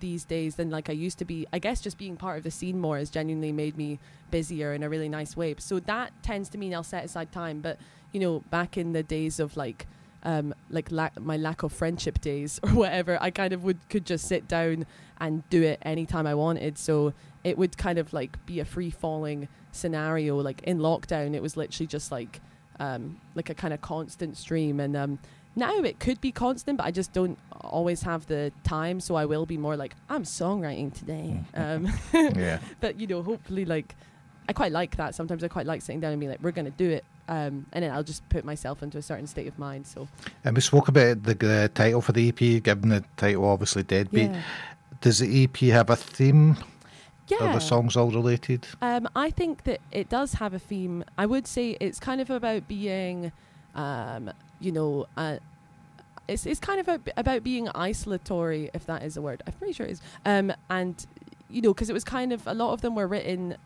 these 0.00 0.24
days 0.24 0.56
than 0.56 0.70
like 0.70 0.90
I 0.90 0.92
used 0.92 1.18
to 1.18 1.24
be. 1.24 1.46
I 1.52 1.58
guess 1.58 1.80
just 1.80 1.96
being 1.96 2.16
part 2.16 2.38
of 2.38 2.44
the 2.44 2.50
scene 2.50 2.80
more 2.80 2.98
has 2.98 3.08
genuinely 3.10 3.52
made 3.52 3.76
me 3.76 3.98
busier 4.30 4.72
in 4.74 4.82
a 4.82 4.88
really 4.88 5.08
nice 5.08 5.36
way. 5.36 5.54
So 5.58 5.78
that 5.80 6.12
tends 6.22 6.48
to 6.50 6.58
mean 6.58 6.74
I'll 6.74 6.82
set 6.82 7.04
aside 7.04 7.30
time. 7.30 7.60
But 7.60 7.78
you 8.12 8.20
know, 8.20 8.40
back 8.50 8.76
in 8.76 8.92
the 8.92 9.02
days 9.02 9.38
of 9.38 9.56
like 9.56 9.86
um 10.24 10.54
like 10.70 10.90
lack 10.90 11.20
my 11.20 11.36
lack 11.36 11.62
of 11.62 11.72
friendship 11.72 12.20
days 12.20 12.60
or 12.62 12.70
whatever, 12.70 13.18
I 13.20 13.30
kind 13.30 13.52
of 13.52 13.64
would 13.64 13.78
could 13.88 14.06
just 14.06 14.26
sit 14.26 14.48
down 14.48 14.86
and 15.20 15.48
do 15.50 15.62
it 15.62 15.78
anytime 15.82 16.26
I 16.26 16.34
wanted. 16.34 16.78
So 16.78 17.12
it 17.44 17.58
would 17.58 17.76
kind 17.76 17.98
of 17.98 18.12
like 18.12 18.44
be 18.46 18.60
a 18.60 18.64
free 18.64 18.90
falling 18.90 19.48
scenario. 19.72 20.36
Like 20.40 20.62
in 20.62 20.78
lockdown, 20.78 21.34
it 21.34 21.42
was 21.42 21.56
literally 21.56 21.86
just 21.86 22.10
like 22.10 22.40
um, 22.80 23.20
like 23.34 23.50
a 23.50 23.54
kind 23.54 23.72
of 23.74 23.80
constant 23.80 24.36
stream. 24.36 24.80
And 24.80 24.96
um, 24.96 25.18
now 25.54 25.78
it 25.78 26.00
could 26.00 26.20
be 26.20 26.32
constant, 26.32 26.78
but 26.78 26.84
I 26.86 26.90
just 26.90 27.12
don't 27.12 27.38
always 27.60 28.02
have 28.02 28.26
the 28.26 28.52
time. 28.64 29.00
So 29.00 29.14
I 29.14 29.26
will 29.26 29.46
be 29.46 29.56
more 29.56 29.76
like 29.76 29.94
I'm 30.08 30.24
songwriting 30.24 30.92
today. 30.92 31.40
Um, 31.54 31.86
Yeah. 32.12 32.58
But 32.80 32.98
you 32.98 33.06
know, 33.06 33.22
hopefully, 33.22 33.64
like 33.64 33.94
I 34.48 34.52
quite 34.52 34.72
like 34.72 34.96
that. 34.96 35.14
Sometimes 35.14 35.44
I 35.44 35.48
quite 35.48 35.66
like 35.66 35.82
sitting 35.82 36.00
down 36.00 36.12
and 36.12 36.20
being 36.20 36.30
like, 36.30 36.42
we're 36.42 36.52
going 36.52 36.66
to 36.66 36.70
do 36.70 36.90
it. 36.90 37.04
Um, 37.28 37.66
and 37.72 37.82
then 37.82 37.90
I'll 37.90 38.02
just 38.02 38.28
put 38.28 38.44
myself 38.44 38.82
into 38.82 38.98
a 38.98 39.02
certain 39.02 39.26
state 39.26 39.46
of 39.46 39.58
mind. 39.58 39.86
So 39.86 40.08
And 40.44 40.54
we 40.56 40.60
spoke 40.60 40.88
about 40.88 41.22
the, 41.22 41.34
the 41.34 41.70
title 41.74 42.00
for 42.02 42.12
the 42.12 42.28
EP, 42.28 42.62
given 42.62 42.90
the 42.90 43.04
title 43.16 43.46
obviously 43.46 43.82
Deadbeat. 43.82 44.30
yeah, 44.30 44.42
Does 45.00 45.20
the 45.20 45.44
EP 45.44 45.56
have 45.72 45.88
a 45.90 45.96
theme? 45.96 46.56
Yeah. 47.28 47.38
Are 47.40 47.54
the 47.54 47.60
songs 47.60 47.96
all 47.96 48.10
related? 48.10 48.66
Um, 48.82 49.08
I 49.16 49.30
think 49.30 49.64
that 49.64 49.80
it 49.90 50.10
does 50.10 50.34
have 50.34 50.52
a 50.52 50.58
theme. 50.58 51.04
I 51.16 51.24
would 51.24 51.46
say 51.46 51.78
it's 51.80 51.98
kind 51.98 52.20
of 52.20 52.28
about 52.28 52.68
being, 52.68 53.32
um, 53.74 54.30
you 54.60 54.72
know, 54.72 55.06
uh, 55.16 55.38
it's 56.28 56.44
it's 56.44 56.60
kind 56.60 56.80
of 56.80 56.88
a, 56.88 57.00
about 57.16 57.42
being 57.42 57.68
isolatory, 57.74 58.70
if 58.74 58.84
that 58.86 59.02
is 59.02 59.16
a 59.16 59.22
word. 59.22 59.42
I'm 59.46 59.54
pretty 59.54 59.72
sure 59.72 59.86
it 59.86 59.92
is. 59.92 60.02
Um, 60.26 60.52
and 60.68 61.06
you 61.48 61.62
know, 61.62 61.72
because 61.72 61.88
it 61.88 61.94
was 61.94 62.04
kind 62.04 62.30
of 62.32 62.46
a 62.46 62.54
lot 62.54 62.72
of 62.74 62.82
them 62.82 62.94
were 62.94 63.06
written 63.06 63.56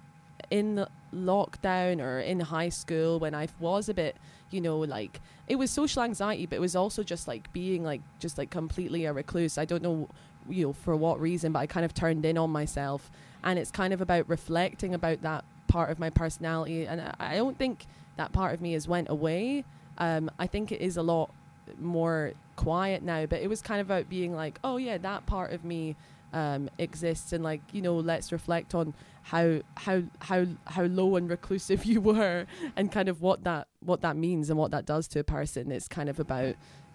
in 0.50 0.86
lockdown 1.14 2.00
or 2.00 2.20
in 2.20 2.40
high 2.40 2.68
school 2.68 3.18
when 3.18 3.34
I 3.34 3.48
was 3.58 3.88
a 3.88 3.94
bit, 3.94 4.16
you 4.50 4.60
know, 4.60 4.78
like 4.78 5.20
it 5.46 5.56
was 5.56 5.70
social 5.70 6.02
anxiety, 6.02 6.46
but 6.46 6.56
it 6.56 6.60
was 6.60 6.76
also 6.76 7.02
just 7.02 7.26
like 7.28 7.52
being 7.52 7.82
like 7.84 8.00
just 8.18 8.38
like 8.38 8.50
completely 8.50 9.04
a 9.04 9.12
recluse. 9.12 9.58
I 9.58 9.64
don't 9.64 9.82
know, 9.82 10.08
you 10.48 10.66
know, 10.66 10.72
for 10.72 10.96
what 10.96 11.20
reason, 11.20 11.52
but 11.52 11.60
I 11.60 11.66
kind 11.66 11.84
of 11.84 11.94
turned 11.94 12.24
in 12.24 12.38
on 12.38 12.50
myself, 12.50 13.10
and 13.42 13.58
it's 13.58 13.70
kind 13.70 13.92
of 13.92 14.00
about 14.00 14.28
reflecting 14.28 14.94
about 14.94 15.22
that 15.22 15.44
part 15.68 15.90
of 15.90 15.98
my 15.98 16.10
personality, 16.10 16.86
and 16.86 17.00
I, 17.00 17.14
I 17.18 17.36
don't 17.36 17.58
think 17.58 17.86
that 18.16 18.32
part 18.32 18.54
of 18.54 18.60
me 18.60 18.72
has 18.72 18.88
went 18.88 19.08
away. 19.08 19.64
Um, 19.98 20.30
I 20.38 20.46
think 20.46 20.72
it 20.72 20.80
is 20.80 20.96
a 20.96 21.02
lot 21.02 21.30
more 21.78 22.32
quiet 22.56 23.02
now, 23.02 23.26
but 23.26 23.40
it 23.40 23.48
was 23.48 23.62
kind 23.62 23.80
of 23.80 23.86
about 23.86 24.08
being 24.08 24.34
like, 24.34 24.58
oh 24.64 24.76
yeah, 24.76 24.98
that 24.98 25.26
part 25.26 25.52
of 25.52 25.64
me 25.64 25.96
um, 26.32 26.68
exists, 26.78 27.32
and 27.32 27.42
like 27.42 27.60
you 27.72 27.82
know, 27.82 27.96
let's 27.96 28.32
reflect 28.32 28.74
on 28.74 28.94
how 29.28 29.60
how 29.76 30.02
how 30.20 30.46
how 30.64 30.84
low 30.84 31.16
and 31.16 31.28
reclusive 31.28 31.84
you 31.92 32.00
were, 32.00 32.46
and 32.76 32.90
kind 32.90 33.08
of 33.08 33.20
what 33.20 33.44
that 33.44 33.68
what 33.80 34.00
that 34.00 34.16
means 34.16 34.48
and 34.48 34.58
what 34.58 34.70
that 34.70 34.86
does 34.86 35.06
to 35.08 35.20
a 35.20 35.24
person. 35.24 35.70
It's 35.70 35.88
kind 35.88 36.08
of 36.08 36.18
about 36.18 36.54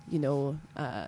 you 0.10 0.20
know. 0.20 0.58
Uh, 0.76 1.08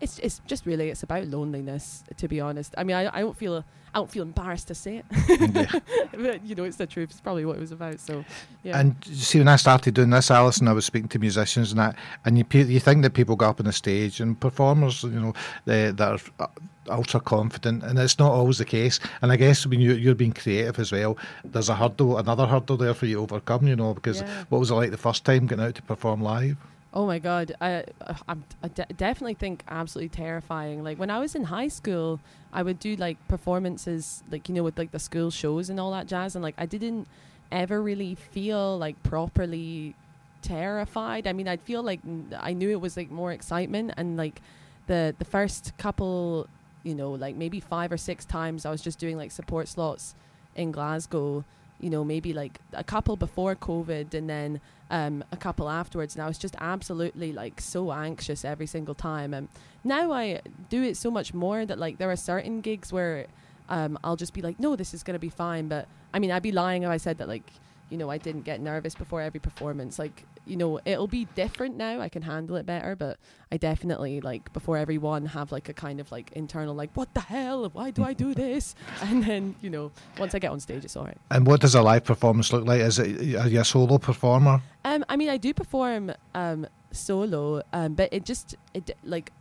it's 0.00 0.20
it's 0.20 0.40
just 0.46 0.64
really 0.64 0.90
it's 0.90 1.02
about 1.02 1.26
loneliness 1.26 2.04
to 2.16 2.28
be 2.28 2.40
honest. 2.40 2.74
I 2.78 2.84
mean 2.84 2.96
I, 2.96 3.18
I 3.18 3.20
don't 3.20 3.36
feel 3.36 3.64
I 3.94 3.98
don't 3.98 4.10
feel 4.10 4.22
embarrassed 4.22 4.68
to 4.68 4.74
say 4.74 5.02
it. 5.02 5.82
but 6.12 6.44
you 6.44 6.54
know 6.54 6.64
it's 6.64 6.76
the 6.76 6.86
truth. 6.86 7.10
It's 7.10 7.20
probably 7.20 7.44
what 7.44 7.56
it 7.56 7.60
was 7.60 7.72
about. 7.72 8.00
So 8.00 8.24
yeah. 8.62 8.78
And 8.78 8.96
you 9.06 9.14
see, 9.14 9.38
when 9.38 9.48
I 9.48 9.56
started 9.56 9.94
doing 9.94 10.10
this, 10.10 10.30
Alison, 10.30 10.68
I 10.68 10.72
was 10.72 10.84
speaking 10.84 11.08
to 11.10 11.18
musicians 11.18 11.70
and 11.72 11.78
that, 11.80 11.96
and 12.24 12.38
you 12.38 12.44
you 12.52 12.80
think 12.80 13.02
that 13.02 13.14
people 13.14 13.36
go 13.36 13.46
up 13.48 13.60
on 13.60 13.66
the 13.66 13.72
stage 13.72 14.20
and 14.20 14.38
performers, 14.38 15.02
you 15.02 15.10
know, 15.10 15.34
they, 15.64 15.90
that 15.90 16.12
are 16.12 16.44
uh, 16.44 16.46
ultra 16.90 17.20
confident, 17.20 17.82
and 17.82 17.98
it's 17.98 18.18
not 18.18 18.30
always 18.32 18.58
the 18.58 18.64
case. 18.64 18.98
And 19.22 19.30
I 19.32 19.36
guess 19.36 19.66
when 19.66 19.80
you, 19.80 19.92
you're 19.94 20.14
being 20.14 20.32
creative 20.32 20.78
as 20.78 20.92
well, 20.92 21.16
there's 21.44 21.68
a 21.68 21.74
hurdle, 21.76 22.18
another 22.18 22.46
hurdle 22.46 22.76
there 22.76 22.94
for 22.94 23.06
you 23.06 23.16
to 23.16 23.22
overcome, 23.22 23.66
you 23.66 23.76
know, 23.76 23.94
because 23.94 24.20
Yeah. 24.22 24.44
what 24.48 24.58
was 24.58 24.70
it 24.70 24.74
like 24.74 24.90
the 24.90 24.96
first 24.96 25.24
time 25.24 25.46
getting 25.46 25.64
out 25.64 25.74
to 25.76 25.82
perform 25.82 26.22
live? 26.22 26.56
Oh 26.92 27.06
my 27.06 27.18
god, 27.18 27.52
I 27.60 27.84
uh, 28.00 28.14
I'm, 28.26 28.44
I 28.62 28.68
de- 28.68 28.86
definitely 28.96 29.34
think 29.34 29.62
absolutely 29.68 30.08
terrifying. 30.08 30.82
Like 30.82 30.98
when 30.98 31.10
I 31.10 31.18
was 31.20 31.34
in 31.34 31.44
high 31.44 31.68
school, 31.68 32.18
I 32.52 32.62
would 32.62 32.78
do 32.78 32.96
like 32.96 33.18
performances, 33.28 34.22
like 34.30 34.48
you 34.48 34.54
know, 34.54 34.62
with 34.62 34.78
like 34.78 34.90
the 34.90 34.98
school 34.98 35.30
shows 35.30 35.68
and 35.68 35.78
all 35.78 35.90
that 35.92 36.06
jazz, 36.06 36.34
and 36.34 36.42
like 36.42 36.54
I 36.56 36.64
didn't 36.64 37.06
ever 37.52 37.82
really 37.82 38.14
feel 38.14 38.78
like 38.78 39.02
properly 39.02 39.94
terrified. 40.40 41.26
I 41.26 41.32
mean, 41.34 41.46
I'd 41.46 41.60
feel 41.60 41.82
like 41.82 42.00
n- 42.06 42.34
I 42.40 42.54
knew 42.54 42.70
it 42.70 42.80
was 42.80 42.96
like 42.96 43.10
more 43.10 43.32
excitement, 43.32 43.92
and 43.98 44.16
like 44.16 44.40
the 44.86 45.14
the 45.18 45.26
first 45.26 45.76
couple, 45.76 46.46
you 46.84 46.94
know, 46.94 47.12
like 47.12 47.36
maybe 47.36 47.60
five 47.60 47.92
or 47.92 47.98
six 47.98 48.24
times, 48.24 48.64
I 48.64 48.70
was 48.70 48.80
just 48.80 48.98
doing 48.98 49.18
like 49.18 49.30
support 49.30 49.68
slots 49.68 50.14
in 50.56 50.72
Glasgow. 50.72 51.44
You 51.80 51.90
know, 51.90 52.02
maybe 52.02 52.32
like 52.32 52.58
a 52.72 52.82
couple 52.82 53.14
before 53.16 53.54
COVID, 53.54 54.14
and 54.14 54.28
then 54.28 54.60
um, 54.90 55.24
a 55.32 55.36
couple 55.36 55.68
afterwards, 55.68 56.14
and 56.14 56.22
I 56.22 56.28
was 56.28 56.38
just 56.38 56.56
absolutely 56.60 57.32
like 57.32 57.60
so 57.60 57.92
anxious 57.92 58.44
every 58.44 58.66
single 58.66 58.94
time. 58.94 59.34
And 59.34 59.48
now 59.84 60.12
I 60.12 60.40
do 60.68 60.82
it 60.82 60.96
so 60.96 61.10
much 61.10 61.34
more 61.34 61.66
that 61.66 61.78
like 61.78 61.98
there 61.98 62.10
are 62.10 62.16
certain 62.16 62.60
gigs 62.60 62.92
where 62.92 63.26
um, 63.68 63.98
I'll 64.02 64.16
just 64.16 64.32
be 64.32 64.42
like, 64.42 64.58
no, 64.58 64.76
this 64.76 64.94
is 64.94 65.02
gonna 65.02 65.18
be 65.18 65.28
fine. 65.28 65.68
But 65.68 65.86
I 66.12 66.18
mean, 66.18 66.30
I'd 66.30 66.42
be 66.42 66.52
lying 66.52 66.82
if 66.84 66.90
I 66.90 66.96
said 66.96 67.18
that 67.18 67.28
like, 67.28 67.44
you 67.90 67.98
know, 67.98 68.10
I 68.10 68.18
didn't 68.18 68.42
get 68.42 68.60
nervous 68.60 68.94
before 68.94 69.20
every 69.20 69.40
performance. 69.40 69.98
Like, 69.98 70.24
you 70.46 70.56
know, 70.56 70.80
it'll 70.84 71.06
be 71.06 71.26
different 71.34 71.76
now. 71.76 72.00
I 72.00 72.08
can 72.08 72.22
handle 72.22 72.56
it 72.56 72.66
better, 72.66 72.94
but 72.96 73.18
I 73.50 73.56
definitely 73.56 74.20
like 74.20 74.52
before 74.52 74.76
every 74.76 74.98
one 74.98 75.26
have 75.26 75.52
like 75.52 75.68
a 75.68 75.72
kind 75.72 76.00
of 76.00 76.10
like 76.12 76.32
internal 76.32 76.74
like, 76.74 76.90
what 76.94 77.12
the 77.14 77.20
hell? 77.20 77.68
Why 77.70 77.90
do 77.90 78.04
I 78.04 78.12
do 78.12 78.34
this? 78.44 78.74
And 79.02 79.24
then 79.24 79.54
you 79.60 79.70
know, 79.70 79.92
once 80.18 80.34
I 80.34 80.38
get 80.38 80.50
on 80.50 80.60
stage, 80.60 80.84
it's 80.84 80.96
all 80.96 81.04
right. 81.04 81.18
And 81.30 81.46
what 81.46 81.60
does 81.60 81.74
a 81.74 81.82
live 81.82 82.04
performance 82.04 82.52
look 82.52 82.66
like? 82.66 82.80
Is 82.80 82.98
it 82.98 83.36
are 83.36 83.48
you 83.48 83.60
a 83.60 83.64
solo 83.64 83.98
performer? 83.98 84.60
Um, 84.84 85.04
I 85.08 85.16
mean, 85.16 85.28
I 85.28 85.36
do 85.36 85.52
perform 85.54 86.12
um, 86.34 86.66
solo, 86.92 87.62
um, 87.72 87.94
but 87.94 88.12
it 88.12 88.24
just 88.24 88.56
it 88.74 88.90
like 89.04 89.32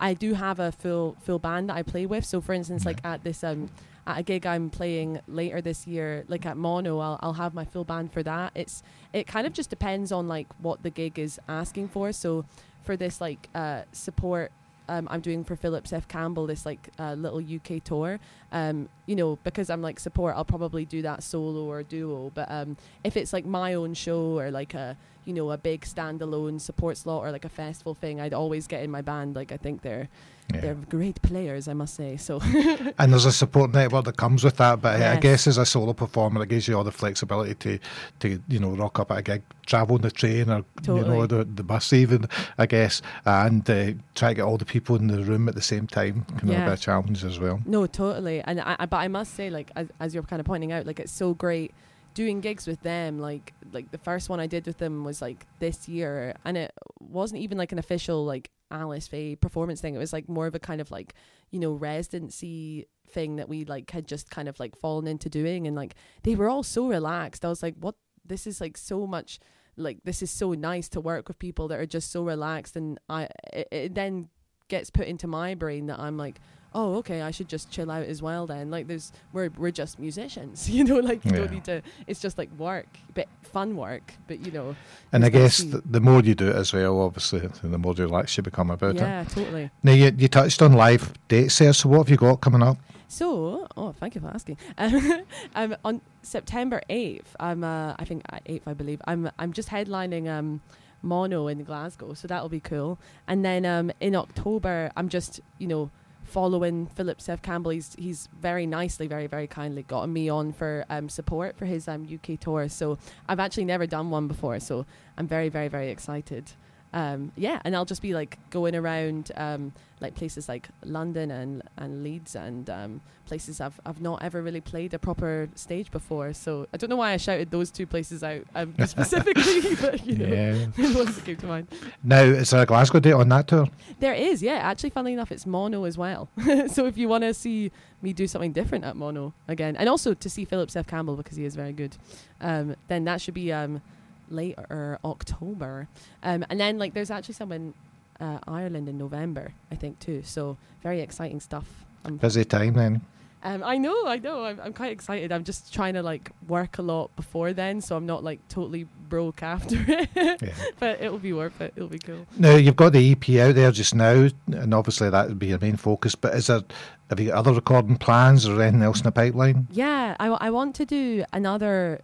I 0.00 0.14
do 0.14 0.34
have 0.34 0.60
a 0.60 0.72
full 0.72 1.16
full 1.20 1.38
band 1.38 1.70
that 1.70 1.76
I 1.76 1.82
play 1.82 2.06
with. 2.06 2.24
So, 2.24 2.40
for 2.40 2.52
instance, 2.52 2.84
like 2.84 3.00
at 3.04 3.24
this 3.24 3.42
um 3.42 3.70
at 4.08 4.18
a 4.18 4.22
gig 4.22 4.46
I'm 4.46 4.70
playing 4.70 5.20
later 5.28 5.60
this 5.60 5.86
year, 5.86 6.24
like 6.28 6.46
at 6.46 6.56
Mono, 6.56 6.98
I'll 6.98 7.18
I'll 7.22 7.34
have 7.34 7.54
my 7.54 7.64
full 7.64 7.84
band 7.84 8.12
for 8.12 8.22
that. 8.22 8.52
It's 8.54 8.82
it 9.12 9.26
kind 9.26 9.46
of 9.46 9.52
just 9.52 9.70
depends 9.70 10.10
on 10.10 10.26
like 10.26 10.48
what 10.60 10.82
the 10.82 10.90
gig 10.90 11.18
is 11.18 11.38
asking 11.48 11.88
for. 11.88 12.12
So, 12.12 12.44
for 12.82 12.96
this 12.96 13.20
like 13.20 13.48
uh, 13.54 13.82
support 13.92 14.50
um, 14.88 15.06
I'm 15.10 15.20
doing 15.20 15.44
for 15.44 15.54
Philip 15.54 15.86
Seth 15.86 16.08
Campbell, 16.08 16.46
this 16.46 16.64
like 16.64 16.88
uh, 16.98 17.12
little 17.12 17.40
UK 17.40 17.84
tour. 17.84 18.18
Um, 18.50 18.88
you 19.06 19.14
know, 19.14 19.38
because 19.44 19.68
I'm 19.68 19.82
like 19.82 20.00
support, 20.00 20.34
I'll 20.34 20.44
probably 20.44 20.84
do 20.84 21.02
that 21.02 21.22
solo 21.22 21.64
or 21.64 21.82
duo. 21.82 22.32
But 22.34 22.50
um, 22.50 22.76
if 23.04 23.16
it's 23.16 23.32
like 23.32 23.44
my 23.44 23.74
own 23.74 23.94
show 23.94 24.38
or 24.38 24.50
like 24.50 24.74
a 24.74 24.96
you 25.26 25.34
know 25.34 25.50
a 25.50 25.58
big 25.58 25.82
standalone 25.82 26.60
support 26.60 26.96
slot 26.96 27.22
or 27.22 27.30
like 27.30 27.44
a 27.44 27.50
festival 27.50 27.94
thing, 27.94 28.20
I'd 28.20 28.34
always 28.34 28.66
get 28.66 28.82
in 28.82 28.90
my 28.90 29.02
band. 29.02 29.36
Like 29.36 29.52
I 29.52 29.58
think 29.58 29.82
they're 29.82 30.08
Yeah. 30.54 30.60
they're 30.62 30.74
great 30.74 31.20
players, 31.20 31.68
I 31.68 31.74
must 31.74 31.94
say. 31.94 32.16
So 32.16 32.40
And 32.98 33.12
there's 33.12 33.26
a 33.26 33.32
support 33.32 33.72
network 33.72 34.06
that 34.06 34.16
comes 34.16 34.42
with 34.44 34.56
that, 34.56 34.80
but 34.80 35.00
I 35.02 35.16
guess 35.16 35.46
as 35.46 35.58
a 35.58 35.66
solo 35.66 35.92
performer, 35.92 36.42
it 36.42 36.48
gives 36.48 36.66
you 36.66 36.76
all 36.76 36.84
the 36.84 36.92
flexibility 36.92 37.54
to, 37.54 37.78
to 38.20 38.42
you 38.48 38.58
know, 38.58 38.70
rock 38.70 38.98
up 38.98 39.10
at 39.10 39.18
a 39.18 39.22
gig, 39.22 39.42
travel 39.66 39.96
on 39.96 40.00
the 40.02 40.10
train 40.10 40.48
or 40.48 40.64
you 40.86 40.94
know 41.04 41.26
the, 41.26 41.44
the 41.44 41.62
bus 41.62 41.92
even, 41.92 42.26
I 42.56 42.64
guess, 42.66 43.02
and 43.26 43.68
uh, 43.68 43.92
try 44.14 44.30
to 44.30 44.34
get 44.36 44.42
all 44.42 44.56
the 44.56 44.64
people 44.64 44.96
in 44.96 45.08
the 45.08 45.22
room 45.22 45.48
at 45.48 45.54
the 45.54 45.60
same 45.62 45.86
time 45.86 46.24
can 46.38 46.48
be 46.48 46.54
a 46.54 46.58
Yeah. 46.58 46.66
of 46.68 46.72
a 46.72 46.76
challenge 46.78 47.24
as 47.24 47.38
well. 47.38 47.60
No, 47.66 47.86
totally. 47.86 48.40
And 48.40 48.60
I, 48.60 48.76
I 48.78 48.86
but 48.86 48.96
I 48.98 49.08
must 49.08 49.34
say, 49.34 49.50
like 49.50 49.70
as, 49.76 49.88
as 50.00 50.14
you're 50.14 50.22
kind 50.22 50.40
of 50.40 50.46
pointing 50.46 50.72
out, 50.72 50.86
like 50.86 50.98
it's 50.98 51.12
so 51.12 51.34
great 51.34 51.72
doing 52.14 52.40
gigs 52.40 52.66
with 52.66 52.80
them. 52.82 53.18
Like 53.18 53.52
like 53.72 53.90
the 53.90 53.98
first 53.98 54.30
one 54.30 54.40
I 54.40 54.46
did 54.46 54.66
with 54.66 54.78
them 54.78 55.04
was 55.04 55.20
like 55.20 55.46
this 55.58 55.88
year, 55.88 56.34
and 56.46 56.56
it 56.56 56.72
wasn't 57.00 57.42
even 57.42 57.58
like 57.58 57.70
an 57.72 57.78
official 57.78 58.24
like 58.24 58.48
Alice 58.70 59.08
Faye 59.08 59.36
performance 59.36 59.80
thing. 59.80 59.94
It 59.94 59.98
was 59.98 60.12
like 60.12 60.28
more 60.28 60.46
of 60.46 60.54
a 60.54 60.58
kind 60.58 60.80
of 60.80 60.90
like 60.90 61.14
you 61.50 61.58
know 61.58 61.72
residency 61.72 62.86
thing 63.08 63.36
that 63.36 63.48
we 63.48 63.64
like 63.64 63.90
had 63.90 64.06
just 64.06 64.30
kind 64.30 64.48
of 64.48 64.60
like 64.60 64.76
fallen 64.76 65.06
into 65.06 65.28
doing, 65.28 65.66
and 65.66 65.76
like 65.76 65.94
they 66.22 66.34
were 66.34 66.48
all 66.48 66.62
so 66.62 66.88
relaxed. 66.88 67.44
I 67.44 67.48
was 67.48 67.62
like, 67.62 67.74
what? 67.80 67.94
This 68.24 68.46
is 68.46 68.60
like 68.60 68.76
so 68.76 69.06
much. 69.06 69.40
Like 69.76 69.98
this 70.04 70.22
is 70.22 70.30
so 70.30 70.52
nice 70.52 70.88
to 70.90 71.00
work 71.00 71.28
with 71.28 71.38
people 71.38 71.68
that 71.68 71.78
are 71.78 71.86
just 71.86 72.10
so 72.10 72.22
relaxed, 72.24 72.76
and 72.76 72.98
I 73.08 73.28
it, 73.52 73.68
it 73.70 73.94
then 73.94 74.28
gets 74.68 74.90
put 74.90 75.06
into 75.06 75.26
my 75.26 75.54
brain 75.54 75.86
that 75.86 75.98
I'm 75.98 76.16
like, 76.16 76.40
oh, 76.74 76.96
okay, 76.96 77.22
I 77.22 77.30
should 77.30 77.48
just 77.48 77.70
chill 77.70 77.90
out 77.90 78.04
as 78.06 78.20
well 78.22 78.46
then. 78.46 78.70
Like 78.70 78.86
there's 78.86 79.12
we're 79.32 79.50
we're 79.56 79.70
just 79.70 79.98
musicians, 79.98 80.68
you 80.76 80.84
know, 80.84 80.96
like 80.96 81.24
you 81.24 81.32
Yeah. 81.32 81.38
don't 81.38 81.52
need 81.52 81.64
to 81.64 81.82
it's 82.06 82.20
just 82.20 82.38
like 82.38 82.50
work, 82.58 82.86
but 83.14 83.28
fun 83.42 83.76
work, 83.76 84.14
but 84.26 84.44
you 84.44 84.52
know. 84.52 84.76
And 85.12 85.24
I 85.24 85.28
guess 85.30 85.58
to- 85.58 85.82
the, 85.84 86.00
more 86.00 86.22
you 86.22 86.34
do 86.34 86.48
it 86.48 86.56
as 86.56 86.72
well, 86.72 87.00
obviously, 87.00 87.40
the 87.62 87.78
more 87.78 87.94
relaxed 87.94 88.36
you 88.36 88.42
become 88.42 88.70
about 88.70 88.94
yeah, 88.94 89.02
it. 89.02 89.04
Yeah 89.04 89.24
totally. 89.24 89.70
Now, 89.82 89.92
you, 89.92 90.12
you 90.16 90.28
touched 90.28 90.62
on 90.62 90.72
live 90.74 91.12
dates 91.28 91.58
there, 91.58 91.72
so 91.72 91.88
what 91.88 91.98
have 91.98 92.10
you 92.10 92.16
got 92.16 92.40
coming 92.40 92.62
up? 92.62 92.78
So, 93.08 93.66
oh, 93.76 93.92
thank 93.92 94.14
you 94.14 94.20
for 94.20 94.28
asking. 94.28 94.58
Um, 94.78 95.22
um, 95.54 95.76
on 95.84 96.00
September 96.22 96.82
eighth, 96.90 97.34
I'm, 97.40 97.64
uh, 97.64 97.94
I 97.98 98.04
think 98.04 98.22
eighth, 98.46 98.68
I 98.68 98.74
believe. 98.74 99.00
I'm, 99.06 99.30
I'm 99.38 99.52
just 99.52 99.70
headlining 99.70 100.28
um, 100.28 100.60
Mono 101.02 101.48
in 101.48 101.64
Glasgow, 101.64 102.14
so 102.14 102.28
that'll 102.28 102.48
be 102.50 102.60
cool. 102.60 102.98
And 103.26 103.44
then 103.44 103.64
um, 103.64 103.90
in 104.00 104.14
October, 104.14 104.90
I'm 104.96 105.08
just, 105.08 105.40
you 105.58 105.66
know, 105.66 105.90
following 106.28 106.86
Philip 106.86 107.20
Seth 107.20 107.42
Campbell. 107.42 107.70
He's, 107.72 107.94
he's 107.98 108.28
very 108.40 108.66
nicely, 108.66 109.06
very, 109.06 109.26
very 109.26 109.46
kindly 109.46 109.82
gotten 109.82 110.12
me 110.12 110.28
on 110.28 110.52
for 110.52 110.84
um, 110.90 111.08
support 111.08 111.56
for 111.56 111.64
his 111.64 111.88
um, 111.88 112.06
UK 112.12 112.38
tour. 112.38 112.68
So 112.68 112.98
I've 113.28 113.40
actually 113.40 113.64
never 113.64 113.86
done 113.86 114.10
one 114.10 114.28
before, 114.28 114.60
so 114.60 114.86
I'm 115.16 115.26
very, 115.26 115.48
very, 115.48 115.68
very 115.68 115.90
excited. 115.90 116.52
Um, 116.98 117.30
yeah, 117.36 117.60
and 117.64 117.76
I'll 117.76 117.84
just 117.84 118.02
be 118.02 118.12
like 118.12 118.38
going 118.50 118.74
around 118.74 119.30
um, 119.36 119.72
like 120.00 120.14
places 120.14 120.48
like 120.48 120.68
London 120.84 121.30
and, 121.30 121.62
and 121.76 122.02
Leeds 122.02 122.34
and 122.34 122.68
um, 122.70 123.00
places 123.26 123.60
I've 123.60 123.78
I've 123.86 124.00
not 124.00 124.22
ever 124.22 124.42
really 124.42 124.60
played 124.60 124.94
a 124.94 124.98
proper 124.98 125.48
stage 125.54 125.90
before. 125.92 126.32
So 126.32 126.66
I 126.72 126.76
don't 126.76 126.90
know 126.90 126.96
why 126.96 127.12
I 127.12 127.16
shouted 127.18 127.50
those 127.50 127.70
two 127.70 127.86
places 127.86 128.24
out 128.24 128.42
um, 128.54 128.74
specifically, 128.86 129.74
but 129.80 130.04
you 130.06 130.16
know, 130.16 130.26
Yeah. 130.26 130.52
the 130.76 130.98
ones 130.98 131.14
that 131.14 131.24
came 131.24 131.36
to 131.36 131.46
mind. 131.46 131.68
Now, 132.02 132.22
is 132.22 132.50
there 132.50 132.62
a 132.62 132.66
Glasgow 132.66 133.00
date 133.00 133.12
on 133.12 133.28
that 133.28 133.46
tour? 133.46 133.68
There 134.00 134.14
is, 134.14 134.42
yeah. 134.42 134.54
Actually, 134.70 134.90
funnily 134.90 135.12
enough, 135.12 135.30
it's 135.30 135.46
mono 135.46 135.84
as 135.84 135.96
well. 135.96 136.28
so 136.68 136.86
if 136.86 136.98
you 136.98 137.06
want 137.08 137.22
to 137.22 137.32
see 137.34 137.70
me 138.02 138.12
do 138.12 138.26
something 138.26 138.52
different 138.52 138.84
at 138.84 138.96
mono 138.96 139.34
again, 139.46 139.76
and 139.76 139.88
also 139.88 140.14
to 140.14 140.28
see 140.30 140.44
Philip 140.44 140.70
Seth 140.70 140.86
Campbell 140.88 141.16
because 141.16 141.36
he 141.36 141.44
is 141.44 141.54
very 141.54 141.72
good, 141.72 141.96
um, 142.40 142.74
then 142.88 143.04
that 143.04 143.20
should 143.20 143.34
be 143.34 143.52
um, 143.52 143.82
later 144.30 144.98
October. 145.04 145.88
Um, 146.22 146.44
and 146.50 146.58
then 146.60 146.78
like 146.78 146.94
there's 146.94 147.10
actually 147.10 147.34
some 147.34 147.52
in 147.52 147.74
uh, 148.20 148.38
Ireland 148.46 148.88
in 148.88 148.98
November, 148.98 149.52
I 149.70 149.74
think 149.76 149.98
too. 150.00 150.22
So 150.24 150.56
very 150.82 151.00
exciting 151.00 151.40
stuff. 151.40 151.84
I'm 152.04 152.16
Busy 152.16 152.44
time 152.44 152.74
then. 152.74 153.00
um, 153.42 153.62
I 153.64 153.76
know, 153.78 154.06
I 154.06 154.18
know. 154.18 154.44
I'm, 154.44 154.60
I'm 154.60 154.72
quite 154.72 154.92
excited. 154.92 155.30
I'm 155.32 155.44
just 155.44 155.72
trying 155.72 155.94
to 155.94 156.02
like 156.02 156.30
work 156.48 156.78
a 156.78 156.82
lot 156.82 157.14
before 157.16 157.52
then, 157.52 157.80
so 157.80 157.96
I'm 157.96 158.06
not 158.06 158.24
like 158.24 158.40
totally 158.48 158.86
broke 159.08 159.42
after 159.42 159.76
it. 159.88 160.08
Yeah. 160.42 160.52
but 160.80 161.00
it'll 161.00 161.18
be 161.18 161.32
worth 161.32 161.60
it. 161.60 161.72
It'll 161.76 161.88
be 161.88 161.98
cool. 161.98 162.26
Now 162.36 162.56
you've 162.56 162.76
got 162.76 162.92
the 162.92 163.12
EP 163.12 163.28
out 163.40 163.54
there 163.54 163.70
just 163.72 163.94
now, 163.94 164.28
and 164.46 164.74
obviously 164.74 165.10
that 165.10 165.28
would 165.28 165.38
be 165.38 165.48
your 165.48 165.58
main 165.60 165.76
focus. 165.76 166.14
But 166.14 166.34
is 166.34 166.48
there 166.48 166.62
have 167.10 167.20
you 167.20 167.28
got 167.28 167.36
other 167.38 167.52
recording 167.54 167.96
plans 167.96 168.46
or 168.46 168.60
anything 168.60 168.82
else 168.82 168.98
in 168.98 169.04
the 169.04 169.12
pipeline? 169.12 169.66
Yeah, 169.70 170.14
I, 170.20 170.26
I 170.28 170.50
want 170.50 170.74
to 170.76 170.84
do 170.84 171.24
another 171.32 172.00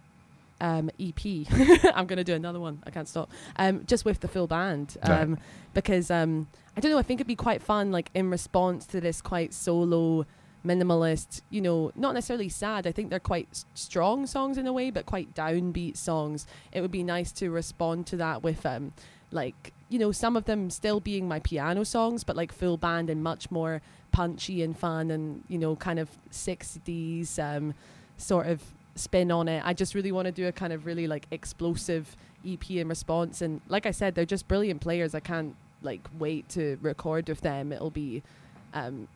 um, 0.61 0.89
EP. 0.99 1.19
I'm 1.95 2.05
going 2.07 2.17
to 2.17 2.23
do 2.23 2.33
another 2.33 2.59
one. 2.59 2.81
I 2.85 2.89
can't 2.91 3.07
stop. 3.07 3.29
Um, 3.57 3.83
just 3.85 4.05
with 4.05 4.19
the 4.21 4.27
full 4.27 4.47
band. 4.47 4.97
Um, 5.03 5.37
Because 5.73 6.09
um, 6.09 6.47
I 6.77 6.79
don't 6.79 6.91
know, 6.91 6.97
I 6.97 7.03
think 7.03 7.19
it'd 7.19 7.27
be 7.27 7.35
quite 7.35 7.61
fun, 7.61 7.91
like 7.91 8.09
in 8.13 8.29
response 8.29 8.85
to 8.87 9.01
this 9.01 9.21
quite 9.21 9.53
solo, 9.53 10.25
minimalist, 10.65 11.41
you 11.49 11.61
know, 11.61 11.91
not 11.95 12.13
necessarily 12.13 12.49
sad. 12.49 12.87
I 12.87 12.91
think 12.91 13.09
they're 13.09 13.19
quite 13.19 13.47
s- 13.51 13.65
strong 13.73 14.25
songs 14.25 14.57
in 14.57 14.65
a 14.67 14.73
way, 14.73 14.89
but 14.89 15.05
quite 15.05 15.35
downbeat 15.35 15.97
songs. 15.97 16.47
It 16.71 16.81
would 16.81 16.91
be 16.91 17.03
nice 17.03 17.31
to 17.33 17.49
respond 17.49 18.07
to 18.07 18.17
that 18.17 18.41
with, 18.41 18.65
um, 18.65 18.93
like, 19.31 19.73
you 19.89 19.99
know, 19.99 20.11
some 20.13 20.35
of 20.37 20.45
them 20.45 20.69
still 20.69 20.99
being 21.01 21.27
my 21.27 21.39
piano 21.39 21.83
songs, 21.83 22.23
but 22.23 22.35
like 22.37 22.51
full 22.53 22.77
band 22.77 23.09
and 23.09 23.21
much 23.21 23.51
more 23.51 23.81
punchy 24.11 24.63
and 24.63 24.77
fun 24.77 25.11
and, 25.11 25.43
you 25.49 25.57
know, 25.57 25.75
kind 25.75 25.99
of 25.99 26.09
60s 26.31 27.37
um, 27.37 27.73
sort 28.17 28.47
of 28.47 28.63
spin 28.95 29.31
on 29.31 29.47
it. 29.47 29.61
I 29.65 29.73
just 29.73 29.93
really 29.93 30.11
want 30.11 30.25
to 30.27 30.31
do 30.31 30.47
a 30.47 30.51
kind 30.51 30.71
of 30.73 30.85
really 30.85 31.07
like 31.07 31.27
explosive 31.31 32.15
EP 32.47 32.69
in 32.71 32.87
response. 32.87 33.41
And 33.41 33.61
like 33.67 33.85
I 33.85 33.91
said, 33.91 34.15
they're 34.15 34.25
just 34.25 34.47
brilliant 34.47 34.81
players. 34.81 35.13
I 35.13 35.19
can't 35.19 35.55
like 35.81 36.01
wait 36.17 36.47
to 36.49 36.77
record 36.81 37.27
with 37.27 37.41
them. 37.41 37.71
It'll 37.71 37.89
be 37.89 38.23
um, 38.73 39.07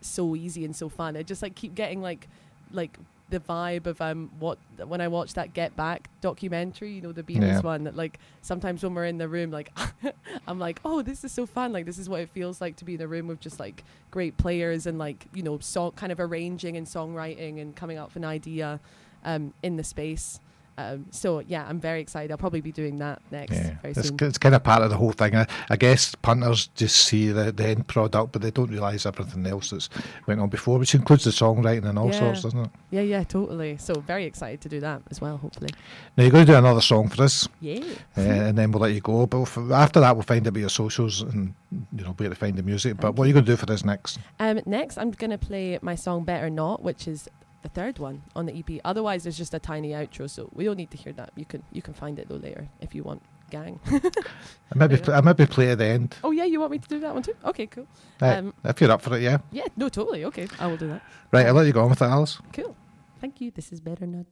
so 0.00 0.34
easy 0.34 0.64
and 0.64 0.74
so 0.74 0.88
fun. 0.88 1.16
I 1.16 1.22
just 1.22 1.42
like 1.42 1.54
keep 1.54 1.74
getting 1.74 2.02
like 2.02 2.28
like 2.72 2.98
the 3.30 3.38
vibe 3.38 3.86
of 3.86 4.00
um 4.00 4.28
what 4.40 4.58
when 4.84 5.00
I 5.00 5.06
watch 5.06 5.34
that 5.34 5.54
Get 5.54 5.76
Back 5.76 6.08
documentary, 6.20 6.94
you 6.94 7.00
know, 7.00 7.12
the 7.12 7.22
Beatles 7.22 7.42
Yeah. 7.42 7.60
one 7.60 7.84
that 7.84 7.94
like 7.96 8.18
sometimes 8.42 8.82
when 8.82 8.94
we're 8.94 9.04
in 9.06 9.18
the 9.18 9.28
room 9.28 9.52
like 9.52 9.70
I'm 10.48 10.58
like, 10.58 10.80
oh, 10.84 11.02
this 11.02 11.22
is 11.22 11.30
so 11.30 11.46
fun. 11.46 11.72
Like 11.72 11.86
this 11.86 11.98
is 11.98 12.08
what 12.08 12.20
it 12.20 12.30
feels 12.30 12.60
like 12.60 12.74
to 12.76 12.84
be 12.84 12.94
in 12.94 13.00
a 13.00 13.06
room 13.06 13.28
with 13.28 13.38
just 13.38 13.60
like 13.60 13.84
great 14.10 14.36
players 14.36 14.86
and 14.86 14.98
like, 14.98 15.26
you 15.32 15.44
know, 15.44 15.58
song 15.60 15.92
kind 15.92 16.10
of 16.10 16.18
arranging 16.18 16.76
and 16.76 16.86
songwriting 16.88 17.60
and 17.60 17.76
coming 17.76 17.98
up 17.98 18.08
with 18.08 18.16
an 18.16 18.24
idea 18.24 18.80
um 19.24 19.52
in 19.62 19.76
the 19.76 19.84
space. 19.84 20.40
Um, 20.78 21.06
so 21.10 21.40
yeah, 21.40 21.66
I'm 21.68 21.78
very 21.78 22.00
excited. 22.00 22.30
I'll 22.30 22.38
probably 22.38 22.62
be 22.62 22.72
doing 22.72 23.00
that 23.00 23.20
next 23.30 23.52
Yeah, 23.52 23.74
very 23.82 23.92
it's, 23.92 24.08
soon. 24.08 24.16
it's 24.22 24.38
kind 24.38 24.54
of 24.54 24.62
part 24.62 24.80
of 24.82 24.88
the 24.88 24.96
whole 24.96 25.12
thing. 25.12 25.36
I, 25.36 25.46
I 25.68 25.76
guess 25.76 26.14
punters 26.14 26.68
just 26.68 26.96
see 26.96 27.28
the, 27.28 27.52
the 27.52 27.66
end 27.66 27.86
product, 27.86 28.32
but 28.32 28.40
they 28.40 28.50
don't 28.50 28.70
realise 28.70 29.04
everything 29.04 29.46
else 29.46 29.70
that's 29.70 29.90
went 30.26 30.40
on 30.40 30.48
before, 30.48 30.78
which 30.78 30.94
includes 30.94 31.24
the 31.24 31.32
songwriting 31.32 31.84
and 31.86 31.98
all 31.98 32.06
Yeah. 32.06 32.18
sorts, 32.20 32.42
doesn't 32.44 32.60
it? 32.60 32.70
Yeah, 32.90 33.02
yeah, 33.02 33.24
totally. 33.24 33.76
So 33.76 33.92
very 34.00 34.24
excited 34.24 34.62
to 34.62 34.70
do 34.70 34.80
that 34.80 35.02
as 35.10 35.20
well. 35.20 35.36
Hopefully. 35.36 35.68
Now 36.16 36.22
you're 36.22 36.32
going 36.32 36.46
to 36.46 36.52
do 36.52 36.56
another 36.56 36.80
song 36.80 37.08
for 37.10 37.24
us, 37.24 37.46
Yeah. 37.60 37.80
uh, 38.16 38.20
and 38.22 38.56
then 38.56 38.70
we'll 38.72 38.80
let 38.80 38.94
you 38.94 39.02
go. 39.02 39.26
But 39.26 39.48
after 39.72 40.00
that, 40.00 40.16
we'll 40.16 40.22
find 40.22 40.46
out 40.46 40.50
about 40.50 40.60
your 40.60 40.70
socials 40.70 41.20
and 41.20 41.52
you 41.94 42.04
know 42.04 42.12
where 42.16 42.30
to 42.30 42.34
find 42.34 42.56
the 42.56 42.62
music. 42.62 42.96
But 42.98 43.16
what 43.16 43.24
are 43.24 43.26
you 43.26 43.34
going 43.34 43.44
to 43.44 43.52
do 43.52 43.56
for 43.56 43.66
this 43.66 43.84
next? 43.84 44.18
Um, 44.38 44.60
next, 44.64 44.96
I'm 44.96 45.10
going 45.10 45.30
to 45.30 45.36
play 45.38 45.78
my 45.82 45.94
song 45.94 46.24
Better 46.24 46.48
Not, 46.48 46.82
which 46.82 47.06
is 47.06 47.28
the 47.62 47.68
third 47.68 47.98
one 47.98 48.22
on 48.34 48.46
the 48.46 48.54
EP. 48.58 48.80
Otherwise, 48.84 49.22
there's 49.24 49.36
just 49.38 49.54
a 49.54 49.58
tiny 49.58 49.90
outro, 49.90 50.28
so 50.28 50.48
we 50.54 50.64
don't 50.64 50.76
need 50.76 50.90
to 50.92 50.96
hear 50.96 51.12
that. 51.14 51.30
You 51.36 51.44
can 51.44 51.62
you 51.72 51.82
can 51.82 51.94
find 51.94 52.18
it 52.18 52.28
though 52.28 52.36
later 52.36 52.68
if 52.80 52.94
you 52.94 53.02
want, 53.02 53.22
gang. 53.50 53.78
I 53.86 54.74
maybe 54.74 54.96
pl- 54.96 55.14
I 55.14 55.20
maybe 55.20 55.46
play 55.46 55.70
at 55.70 55.78
the 55.78 55.84
end. 55.86 56.16
oh 56.24 56.30
yeah, 56.30 56.44
you 56.44 56.58
want 56.60 56.72
me 56.72 56.78
to 56.78 56.88
do 56.88 57.00
that 57.00 57.12
one 57.14 57.22
too? 57.22 57.34
Okay, 57.44 57.66
cool. 57.66 57.86
Right, 58.20 58.38
Um, 58.38 58.54
if 58.64 58.80
you're 58.80 58.90
up 58.90 59.02
for 59.02 59.14
it, 59.16 59.22
yeah. 59.22 59.38
yeah, 59.52 59.66
no, 59.76 59.88
totally. 59.88 60.24
Okay, 60.26 60.48
I 60.58 60.66
will 60.68 60.76
do 60.78 60.88
that. 60.88 61.02
Right, 61.32 61.46
I'll 61.46 61.54
let 61.54 61.66
you 61.66 61.72
go 61.72 61.82
on 61.82 61.90
with 61.90 62.00
it, 62.02 62.06
Alice. 62.06 62.38
Cool. 62.52 62.74
Thank 63.20 63.40
you. 63.40 63.50
This 63.50 63.72
is 63.72 63.80
Better 63.80 64.06
Not. 64.06 64.26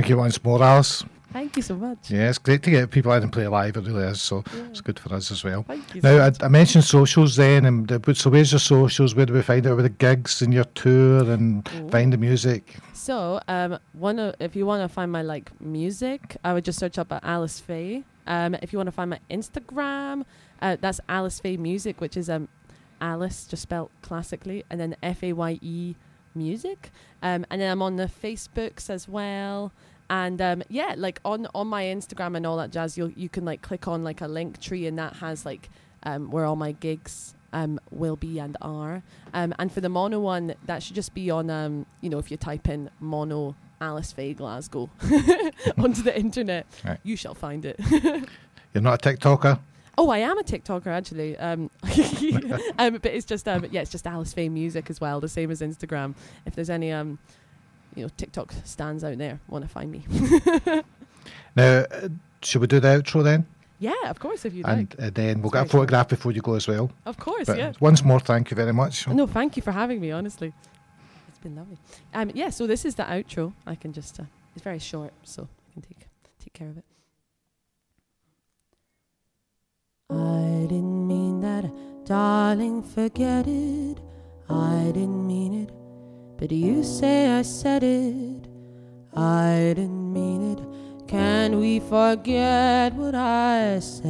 Thank 0.00 0.08
you 0.08 0.16
once 0.16 0.42
more, 0.42 0.62
Alice. 0.62 1.04
Thank 1.30 1.56
you 1.58 1.62
so 1.62 1.76
much. 1.76 2.10
Yeah, 2.10 2.30
it's 2.30 2.38
great 2.38 2.62
to 2.62 2.70
get 2.70 2.90
people 2.90 3.12
out 3.12 3.22
and 3.22 3.30
play 3.30 3.46
live. 3.46 3.76
It 3.76 3.84
really 3.84 4.04
is. 4.04 4.22
So 4.22 4.42
it's 4.70 4.80
good 4.80 4.98
for 4.98 5.12
us 5.12 5.30
as 5.30 5.44
well. 5.44 5.62
Thank 5.64 5.94
you. 5.94 6.00
Now, 6.00 6.30
so 6.30 6.42
I. 6.42 6.46
I 6.46 6.48
mentioned 6.48 6.84
socials 6.84 7.36
then, 7.36 7.66
and 7.66 7.86
the- 7.86 8.14
so 8.14 8.30
where's 8.30 8.50
your 8.50 8.60
socials? 8.60 9.14
Where 9.14 9.26
do 9.26 9.34
we 9.34 9.42
find 9.42 9.66
out 9.66 9.74
about 9.74 9.82
the 9.82 9.90
gigs 9.90 10.40
and 10.40 10.54
your 10.54 10.64
tour 10.64 11.30
and 11.30 11.68
find 11.90 12.14
the 12.14 12.16
music? 12.16 12.76
So, 12.94 13.42
um, 13.46 13.78
one 13.92 14.18
of, 14.18 14.36
if 14.40 14.56
you 14.56 14.64
want 14.64 14.82
to 14.82 14.88
find 14.88 15.12
my 15.12 15.20
like 15.20 15.52
music, 15.60 16.38
I 16.42 16.54
would 16.54 16.64
just 16.64 16.78
search 16.78 16.96
up 16.96 17.12
at 17.12 17.22
Alice 17.22 17.60
Faye. 17.60 18.02
Um, 18.26 18.54
if 18.62 18.72
you 18.72 18.78
want 18.78 18.86
to 18.86 18.92
find 18.92 19.10
my 19.10 19.20
Instagram, 19.30 20.24
uh, 20.62 20.78
that's 20.80 20.98
Alice 21.10 21.40
Faye 21.40 21.58
Music, 21.58 22.00
which 22.00 22.16
is 22.16 22.30
um, 22.30 22.48
Alice 23.02 23.44
just 23.44 23.64
spelled 23.64 23.90
classically, 24.00 24.64
and 24.70 24.80
then 24.80 24.96
F 25.02 25.22
A 25.22 25.34
Y 25.34 25.58
E 25.60 25.94
Music. 26.34 26.90
Um, 27.22 27.44
and 27.50 27.60
then 27.60 27.70
I'm 27.70 27.82
on 27.82 27.96
the 27.96 28.06
Facebooks 28.06 28.88
as 28.88 29.06
well. 29.06 29.72
And 30.10 30.42
um, 30.42 30.62
yeah, 30.68 30.94
like 30.98 31.20
on 31.24 31.46
on 31.54 31.68
my 31.68 31.84
Instagram 31.84 32.36
and 32.36 32.44
all 32.44 32.56
that 32.58 32.70
jazz, 32.72 32.98
you 32.98 33.12
you 33.16 33.28
can 33.30 33.44
like 33.46 33.62
click 33.62 33.88
on 33.88 34.04
like 34.04 34.20
a 34.20 34.24
Linktree, 34.26 34.86
and 34.86 34.98
that 34.98 35.14
has 35.16 35.46
like 35.46 35.70
um, 36.02 36.30
where 36.30 36.44
all 36.44 36.56
my 36.56 36.72
gigs 36.72 37.34
um, 37.52 37.78
will 37.90 38.16
be 38.16 38.38
and 38.38 38.56
are. 38.60 39.02
Um, 39.32 39.54
and 39.58 39.72
for 39.72 39.80
the 39.80 39.88
mono 39.88 40.18
one, 40.20 40.54
that 40.66 40.82
should 40.82 40.96
just 40.96 41.14
be 41.14 41.30
on, 41.30 41.48
um, 41.50 41.86
you 42.00 42.10
know, 42.10 42.18
if 42.18 42.30
you 42.30 42.36
type 42.36 42.68
in 42.68 42.90
mono 43.00 43.54
Alice 43.80 44.12
Faye 44.12 44.34
Glasgow 44.34 44.90
onto 45.78 46.02
the 46.02 46.16
internet, 46.16 46.66
Right. 46.84 46.98
you 47.02 47.16
shall 47.16 47.34
find 47.34 47.64
it. 47.64 47.78
You're 48.72 48.82
not 48.82 49.04
a 49.04 49.08
TikToker? 49.10 49.58
oh, 49.98 50.08
I 50.08 50.18
am 50.18 50.38
a 50.38 50.42
TikToker 50.42 50.86
actually. 50.86 51.36
Um, 51.36 51.70
um, 52.78 52.94
but 53.02 53.06
it's 53.12 53.26
just, 53.26 53.46
um, 53.46 53.66
yeah, 53.70 53.82
it's 53.82 53.90
just 53.90 54.06
Alice 54.06 54.32
Faye 54.32 54.48
music 54.48 54.88
as 54.88 54.98
well, 55.00 55.20
the 55.20 55.28
same 55.28 55.50
as 55.50 55.60
Instagram. 55.60 56.14
If 56.46 56.54
there's 56.54 56.70
any, 56.70 56.90
um, 56.90 57.18
you 57.94 58.04
know, 58.04 58.10
TikTok 58.16 58.52
stands 58.64 59.02
out 59.04 59.18
there, 59.18 59.40
want 59.48 59.64
to 59.64 59.68
find 59.68 59.90
me. 59.90 60.02
Now, 61.56 61.84
uh, 61.90 62.08
should 62.42 62.60
we 62.60 62.66
do 62.66 62.80
the 62.80 62.88
outro 62.88 63.22
then? 63.24 63.44
yeah, 63.78 63.92
of 64.08 64.18
course, 64.20 64.44
if 64.44 64.54
you 64.54 64.62
and 64.64 64.88
like. 64.98 65.06
uh, 65.06 65.10
then 65.12 65.42
we'll 65.42 65.46
It's 65.48 65.52
get 65.52 65.58
a 65.58 65.64
very 65.64 65.68
short. 65.68 65.70
photograph 65.72 66.08
before 66.08 66.32
you 66.32 66.40
go 66.42 66.54
as 66.54 66.66
well. 66.68 66.90
Of 67.06 67.18
course, 67.18 67.46
But 67.46 67.58
yeah. 67.58 67.72
once 67.80 68.04
more, 68.04 68.20
thank 68.20 68.50
you 68.50 68.54
very 68.56 68.72
much. 68.72 69.06
No, 69.08 69.26
thank 69.26 69.56
you 69.56 69.62
for 69.62 69.72
having 69.72 70.00
me. 70.00 70.10
Honestly, 70.12 70.52
it's 71.28 71.38
been 71.38 71.56
lovely. 71.56 71.78
Um, 72.14 72.30
yeah. 72.34 72.50
So 72.50 72.66
this 72.66 72.84
is 72.84 72.94
the 72.94 73.02
outro. 73.04 73.52
I 73.66 73.74
can 73.74 73.92
just. 73.92 74.20
Uh, 74.20 74.24
it's 74.54 74.62
very 74.64 74.78
short, 74.78 75.12
so 75.24 75.48
I 75.68 75.72
can 75.72 75.82
take 75.82 76.06
take 76.44 76.52
care 76.52 76.68
of 76.68 76.78
it. 76.78 76.84
I 80.10 80.66
didn't 80.68 81.06
mean 81.06 81.40
that, 81.40 81.70
darling, 82.04 82.82
forget 82.82 83.46
it. 83.46 83.98
I 84.48 84.90
didn't 84.92 85.26
mean 85.26 85.54
it, 85.62 85.70
but 86.40 86.50
you 86.50 86.82
say 86.82 87.28
I 87.28 87.42
said 87.42 87.82
it. 87.82 88.48
I 89.14 89.74
didn't 89.76 90.10
mean 90.10 90.52
it. 90.52 90.60
Can 91.06 91.60
we 91.60 91.80
forget 91.80 92.94
what 92.94 93.14
I 93.14 93.78
said? 93.80 94.08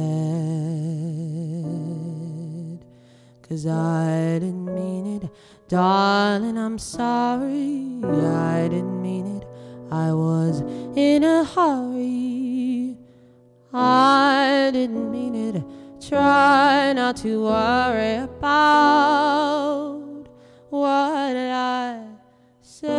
Cause 3.41 3.67
I 3.67 4.39
didn't 4.39 4.73
mean 4.73 5.17
it, 5.17 5.29
darling, 5.67 6.57
I'm 6.57 6.79
sorry. 6.79 7.99
I 8.01 8.69
didn't 8.69 9.01
mean 9.01 9.41
it, 9.41 9.47
I 9.91 10.13
was 10.13 10.61
in 10.95 11.25
a 11.25 11.43
hurry. 11.43 12.97
I 13.73 14.69
didn't 14.71 15.11
mean 15.11 15.35
it. 15.35 15.61
Try 15.99 16.93
not 16.93 17.17
to 17.17 17.43
worry 17.43 18.23
about 18.23 20.29
what 20.69 21.35
I. 21.35 22.10
Alice, 22.83 22.93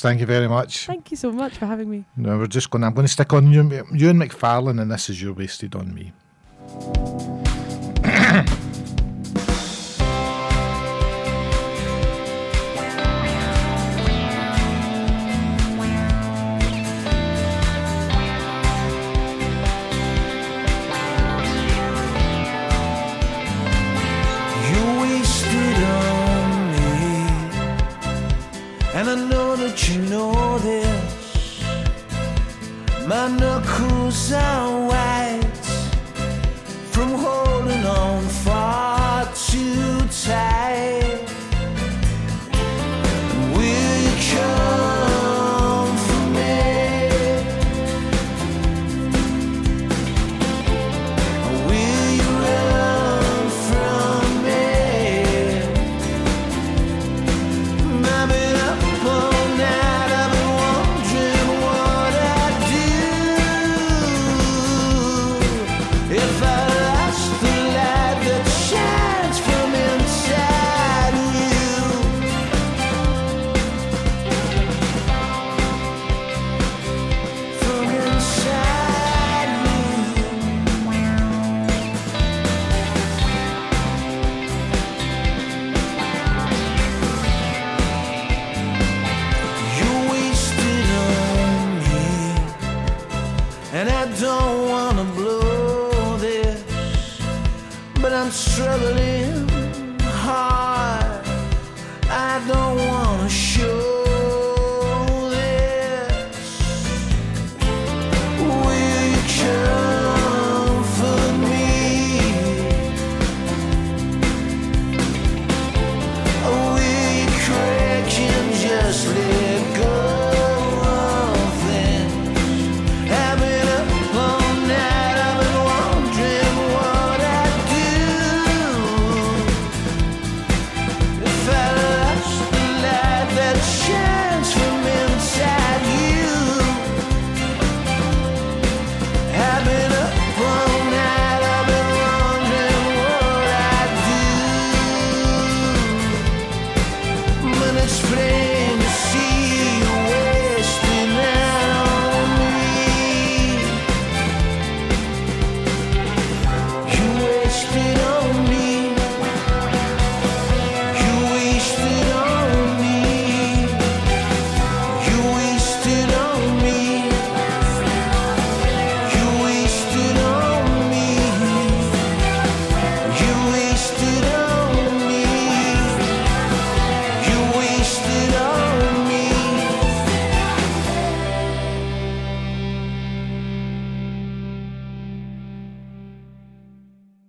thank 0.00 0.20
you 0.20 0.26
very 0.26 0.48
much. 0.48 0.86
Thank 0.86 1.10
you 1.10 1.16
so 1.16 1.30
much 1.30 1.58
for 1.58 1.66
having 1.66 1.90
me. 1.90 2.04
No, 2.16 2.38
we're 2.38 2.46
just 2.46 2.70
going. 2.70 2.84
I'm 2.84 2.94
going 2.94 3.06
to 3.06 3.12
stick 3.12 3.32
on 3.32 3.52
you, 3.52 3.62
Ewan 3.92 4.18
McFarlane, 4.18 4.80
and 4.80 4.90
this 4.90 5.08
is 5.08 5.22
your 5.22 5.34
wasted 5.34 5.76
on 5.76 5.94
me. 5.94 6.12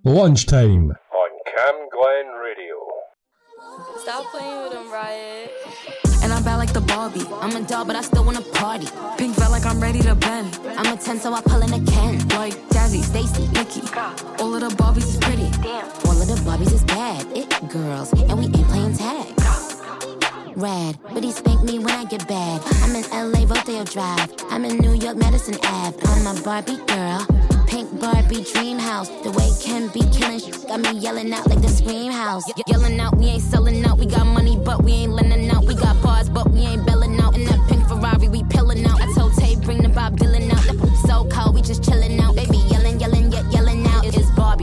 Lunchtime. 0.08 0.96
On 1.12 1.30
Cam 1.46 1.76
Glen 1.92 2.28
Radio. 2.42 2.76
Stop 4.00 4.24
playing 4.32 4.64
with 4.64 4.72
them, 4.72 4.90
Riot. 4.90 5.52
And 6.24 6.32
I'm 6.32 6.44
bad 6.46 6.56
like 6.56 6.72
the 6.72 6.80
Barbie. 6.80 7.26
I'm 7.42 7.54
a 7.58 7.68
doll, 7.68 7.84
but 7.84 7.98
I 7.98 8.02
still 8.02 8.24
wanna 8.24 8.40
party. 8.40 8.88
Pink 9.18 9.36
felt 9.36 9.52
like 9.52 9.66
I'm 9.66 9.82
ready 9.82 10.00
to 10.00 10.16
bend. 10.16 10.58
I'm 10.78 10.94
a 10.94 10.96
10, 10.96 11.20
so 11.20 11.34
I 11.34 11.42
pull 11.42 11.62
in 11.62 11.74
a 11.74 11.92
Ken. 11.92 12.26
Like 12.30 12.54
Jazzy, 12.70 13.04
Stacy, 13.04 13.50
Nikki. 13.50 13.82
All 14.40 14.56
of 14.56 14.62
the 14.62 14.70
Barbies 14.82 15.10
is 15.10 15.18
pretty. 15.18 15.52
All 16.08 16.22
of 16.22 16.28
the 16.30 16.40
Barbies 16.48 16.74
is 16.74 16.86
bad. 16.86 17.28
It 17.36 17.50
girls, 17.68 18.14
and 18.14 18.40
we 18.40 18.46
ain't 18.46 18.68
playing 18.70 18.96
tag. 18.96 19.28
Rad, 20.56 20.98
but 21.14 21.22
he 21.22 21.34
spank 21.34 21.64
me 21.64 21.80
when 21.80 21.92
I 21.92 22.06
get 22.06 22.26
bad. 22.30 22.62
I'm 22.82 22.96
in 22.96 23.04
LA, 23.12 23.46
Rodeo 23.46 23.84
Drive. 23.84 24.34
I'm 24.50 24.64
in 24.64 24.78
New 24.78 24.94
York, 24.94 25.18
Madison 25.18 25.56
Ave. 25.64 26.00
I'm 26.02 26.28
a 26.28 26.42
Barbie 26.42 26.78
girl. 26.88 27.37
Barbie 28.00 28.44
dream 28.54 28.78
house. 28.80 29.10
The 29.24 29.32
way 29.32 29.50
Ken 29.62 29.88
be 29.90 30.02
killing 30.16 30.40
sh- 30.40 30.66
got 30.68 30.80
me 30.82 31.00
yelling 31.00 31.34
out 31.34 31.48
like 31.48 31.62
the 31.62 31.68
scream 31.70 32.12
house. 32.12 32.44
Ye- 32.56 32.64
yelling 32.68 33.00
out, 33.00 33.18
we 33.18 33.26
ain't 33.26 33.44
selling 33.44 33.84
out. 33.86 33.98
We 33.98 34.06
got 34.06 34.26
money, 34.28 34.58
but 34.58 34.84
we 34.84 34.92
ain't 34.94 35.14
lending 35.14 35.50
out. 35.50 35.66
We 35.66 35.76
got 35.76 36.02
bars, 36.04 36.30
but 36.30 36.50
we 36.52 36.60
ain't 36.62 36.86
belling 36.86 37.20
out. 37.20 37.36
In 37.36 37.46
that 37.46 37.60
pink 37.68 37.88
Ferrari, 37.88 38.30
we 38.30 38.44
pillin' 38.44 38.86
out. 38.86 39.02
I 39.02 39.12
told 39.14 39.34
Tay, 39.36 39.56
bring 39.56 39.82
the 39.82 39.90
Bob 39.90 40.18
Dylan 40.18 40.52
out. 40.52 40.64
The 40.64 41.08
so 41.08 41.26
cold, 41.30 41.56
we 41.56 41.62
just 41.62 41.82
chillin' 41.84 42.20
out. 42.20 42.36
Baby, 42.36 42.58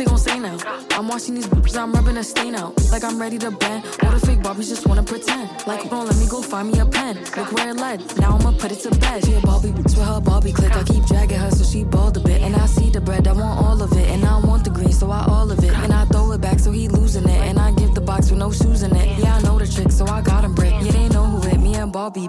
they 0.00 0.06
gon' 0.06 0.18
say 0.18 0.38
now. 0.38 0.56
I'm 0.92 1.08
watching 1.08 1.34
these 1.34 1.46
bitches, 1.46 1.76
I'm 1.76 1.92
rubbing 1.92 2.16
a 2.16 2.24
stain 2.24 2.54
out. 2.54 2.72
Like 2.90 3.04
I'm 3.04 3.20
ready 3.20 3.38
to 3.38 3.50
bend. 3.50 3.84
All 4.02 4.10
the 4.12 4.20
fake 4.26 4.38
Barbies 4.38 4.70
just 4.70 4.86
wanna 4.86 5.02
pretend. 5.02 5.50
Like, 5.66 5.90
bro, 5.90 6.04
let 6.04 6.16
me 6.16 6.26
go 6.26 6.40
find 6.40 6.72
me 6.72 6.78
a 6.78 6.86
pen. 6.86 7.16
Look 7.36 7.52
where 7.52 7.68
it 7.68 7.76
led. 7.76 7.98
Now 8.18 8.36
I'ma 8.36 8.52
put 8.52 8.72
it 8.72 8.80
to 8.80 8.90
bed. 8.98 9.24
She 9.26 9.34
a 9.34 9.40
Barbie 9.40 9.68
bitch 9.68 9.94
with 9.96 10.06
her 10.06 10.20
Barbie 10.20 10.52
click. 10.52 10.74
I 10.74 10.84
keep 10.84 11.04
dragging 11.04 11.38
her 11.38 11.50
so 11.50 11.64
she 11.64 11.84
bald 11.84 12.16
a 12.16 12.20
bit. 12.20 12.40
And 12.40 12.56
I 12.56 12.64
see 12.64 12.88
the 12.88 13.00
bread, 13.00 13.28
I 13.28 13.32
want 13.32 13.60
all 13.64 13.82
of 13.82 13.92
it. 13.92 14.08
And 14.08 14.24
I 14.24 14.40
want 14.40 14.64
the 14.64 14.70
green, 14.70 14.92
so 14.92 15.10
I 15.10 15.22
all 15.26 15.50
of 15.50 15.62
it. 15.62 15.72
And 15.84 15.92
I 15.92 16.06
throw 16.06 16.32
it 16.32 16.40
back 16.40 16.58
so 16.60 16.70
he 16.70 16.88
losing 16.88 17.28
it. 17.28 17.40
And 17.48 17.58
I 17.58 17.72
give 17.72 17.94
the 17.94 18.00
box 18.00 18.30
with 18.30 18.38
no 18.38 18.50
shoes 18.50 18.82
in 18.82 18.96
it. 18.96 19.18
Yeah, 19.18 19.36
I 19.36 19.42
know 19.42 19.58
the 19.58 19.66
trick, 19.66 19.92
so 19.92 20.06
I 20.06 20.22
got 20.22 20.44
him 20.44 20.54
brick. 20.54 20.72
Yeah, 20.80 20.92
they 20.92 21.08
know 21.10 21.24
who 21.24 21.40
me 21.58 21.59
and 21.80 21.92
Barbie. 21.92 22.28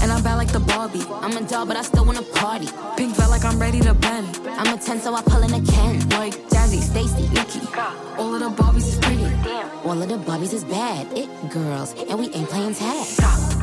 And 0.00 0.10
I'm 0.10 0.22
bad 0.22 0.36
like 0.36 0.52
the 0.52 0.60
Barbie. 0.60 1.04
I'm 1.08 1.36
a 1.36 1.46
doll, 1.46 1.66
but 1.66 1.76
I 1.76 1.82
still 1.82 2.04
wanna 2.04 2.22
party. 2.22 2.68
Pink 2.96 3.14
felt 3.14 3.30
like 3.30 3.44
I'm 3.44 3.58
ready 3.58 3.80
to 3.80 3.94
bend. 3.94 4.40
I'm 4.46 4.74
a 4.74 4.78
10, 4.78 5.00
so 5.00 5.14
I 5.14 5.22
pull 5.22 5.42
in 5.42 5.52
a 5.52 5.64
Ken. 5.72 6.08
Like 6.10 6.34
Jazzy, 6.48 6.80
Stacy, 6.80 7.28
Nikki. 7.28 7.60
All 8.18 8.34
of 8.34 8.40
the 8.40 8.50
Barbies 8.50 8.88
is 8.88 8.98
pretty. 8.98 9.24
All 9.84 10.02
of 10.02 10.08
the 10.08 10.16
Barbies 10.18 10.52
is 10.52 10.64
bad. 10.64 11.06
It 11.16 11.28
girls, 11.50 11.94
and 11.94 12.18
we 12.18 12.26
ain't 12.30 12.48
playing 12.48 12.74
tag. 12.74 13.57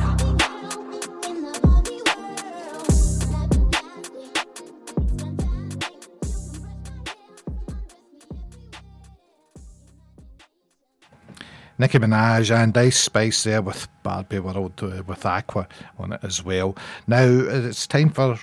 Nicki 11.77 11.97
Minaj 11.99 12.55
and 12.55 12.77
Ice 12.77 12.99
Spice 12.99 13.43
there 13.43 13.61
with 13.61 13.87
Barbie 14.01 14.39
World 14.39 14.81
uh, 14.81 15.03
with 15.05 15.25
Aqua 15.25 15.67
on 15.99 16.13
it 16.13 16.21
as 16.23 16.43
well. 16.43 16.75
Now 17.07 17.25
it's 17.25 17.85
time 17.85 18.09
for 18.09 18.39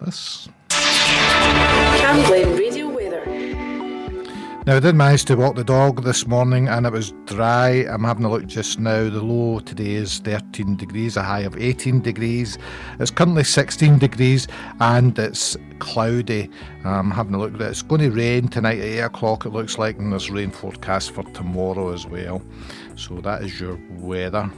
this. 0.00 0.48
Radio. 2.30 2.81
Now 4.64 4.76
I 4.76 4.80
did 4.80 4.94
manage 4.94 5.24
to 5.24 5.34
walk 5.34 5.56
the 5.56 5.64
dog 5.64 6.04
this 6.04 6.24
morning 6.24 6.68
and 6.68 6.86
it 6.86 6.92
was 6.92 7.12
dry. 7.24 7.84
I'm 7.90 8.04
having 8.04 8.24
a 8.24 8.30
look 8.30 8.46
just 8.46 8.78
now. 8.78 9.10
The 9.10 9.20
low 9.20 9.58
today 9.58 9.94
is 9.94 10.20
13 10.20 10.76
degrees, 10.76 11.16
a 11.16 11.22
high 11.24 11.40
of 11.40 11.60
18 11.60 12.00
degrees. 12.00 12.58
It's 13.00 13.10
currently 13.10 13.42
16 13.42 13.98
degrees 13.98 14.46
and 14.78 15.18
it's 15.18 15.56
cloudy. 15.80 16.48
I'm 16.84 17.10
having 17.10 17.34
a 17.34 17.38
look 17.38 17.54
at 17.54 17.60
it. 17.60 17.70
It's 17.70 17.82
going 17.82 18.02
to 18.02 18.10
rain 18.12 18.46
tonight 18.46 18.78
at 18.78 18.84
8 18.84 18.98
o'clock, 19.00 19.46
it 19.46 19.50
looks 19.50 19.78
like, 19.78 19.98
and 19.98 20.12
there's 20.12 20.30
rain 20.30 20.52
forecast 20.52 21.10
for 21.10 21.24
tomorrow 21.32 21.92
as 21.92 22.06
well. 22.06 22.40
So 22.94 23.16
that 23.16 23.42
is 23.42 23.60
your 23.60 23.80
weather. 23.90 24.48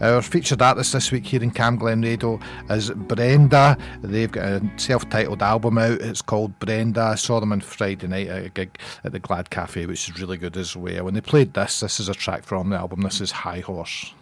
Uh, 0.00 0.14
Our 0.14 0.22
featured 0.22 0.62
artist 0.62 0.92
this 0.92 1.10
week 1.12 1.26
here 1.26 1.42
in 1.42 1.50
Camglen 1.50 2.02
Radio 2.02 2.38
is 2.70 2.90
Brenda. 2.90 3.76
They've 4.02 4.30
got 4.30 4.44
a 4.44 4.70
self 4.76 5.08
titled 5.08 5.42
album 5.42 5.78
out. 5.78 6.00
It's 6.00 6.22
called 6.22 6.58
Brenda. 6.58 7.02
I 7.02 7.14
saw 7.14 7.40
them 7.40 7.52
on 7.52 7.60
Friday 7.60 8.06
night 8.06 8.28
at 8.28 8.46
a 8.46 8.48
gig 8.48 8.78
at 9.04 9.12
the 9.12 9.20
Glad 9.20 9.50
Cafe, 9.50 9.86
which 9.86 10.08
is 10.08 10.20
really 10.20 10.36
good 10.36 10.56
as 10.56 10.76
well. 10.76 11.04
When 11.04 11.14
they 11.14 11.20
played 11.20 11.54
this, 11.54 11.80
this 11.80 12.00
is 12.00 12.08
a 12.08 12.14
track 12.14 12.44
from 12.44 12.70
the 12.70 12.76
album. 12.76 13.02
This 13.02 13.20
is 13.20 13.30
High 13.30 13.60
Horse. 13.60 14.12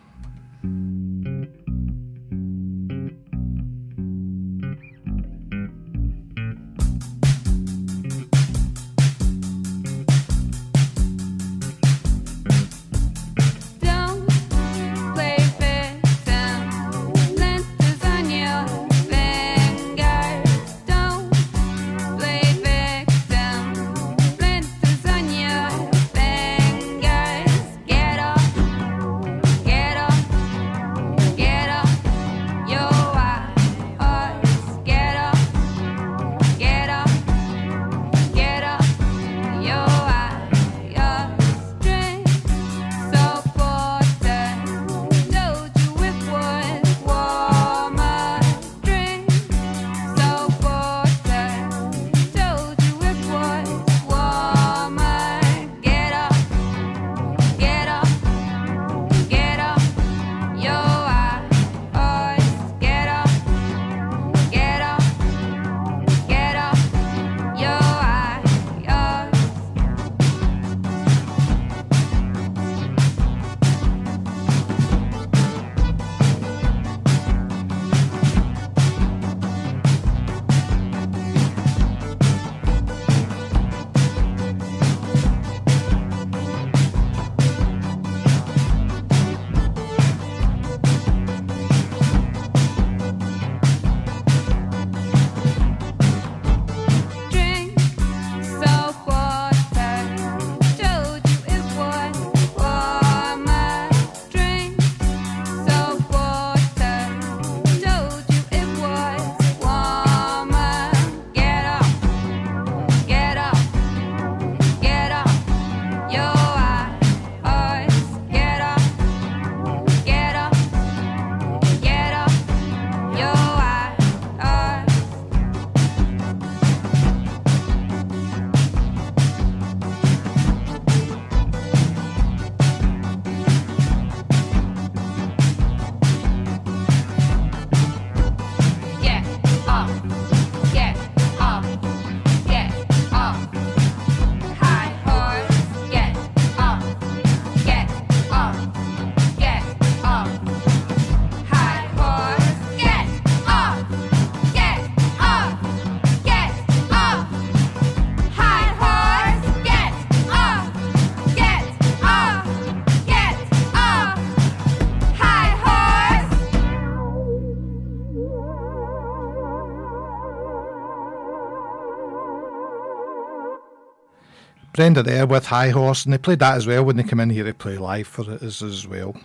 ended 174.83 175.07
there 175.07 175.27
with 175.27 175.47
High 175.47 175.71
Horse, 175.71 176.05
and 176.05 176.13
they 176.13 176.19
played 176.19 176.41
that 176.41 176.57
as 176.57 176.67
well 176.67 176.85
when 176.85 176.97
they 176.97 177.03
come 177.03 177.21
in 177.21 177.31
here 177.31 177.45
to 177.45 177.55
play 177.55 177.79
live 177.79 178.09
for 178.09 178.23
us 178.31 178.63
as 178.63 178.87
well. 178.87 179.17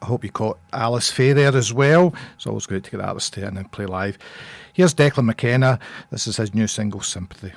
I 0.00 0.06
hope 0.06 0.22
you 0.24 0.30
caught 0.30 0.58
Alice 0.72 1.10
Faye 1.10 1.32
there 1.32 1.56
as 1.56 1.72
well. 1.72 2.14
It's 2.36 2.46
always 2.46 2.66
great 2.66 2.84
to 2.84 2.90
get 2.90 3.00
Alice 3.00 3.30
to 3.30 3.46
and 3.46 3.56
then 3.56 3.64
play 3.66 3.86
live. 3.86 4.18
Here's 4.72 4.94
Declan 4.94 5.24
McKenna. 5.24 5.78
This 6.10 6.26
is 6.26 6.36
his 6.36 6.54
new 6.54 6.66
single, 6.66 7.00
Sympathy. 7.00 7.52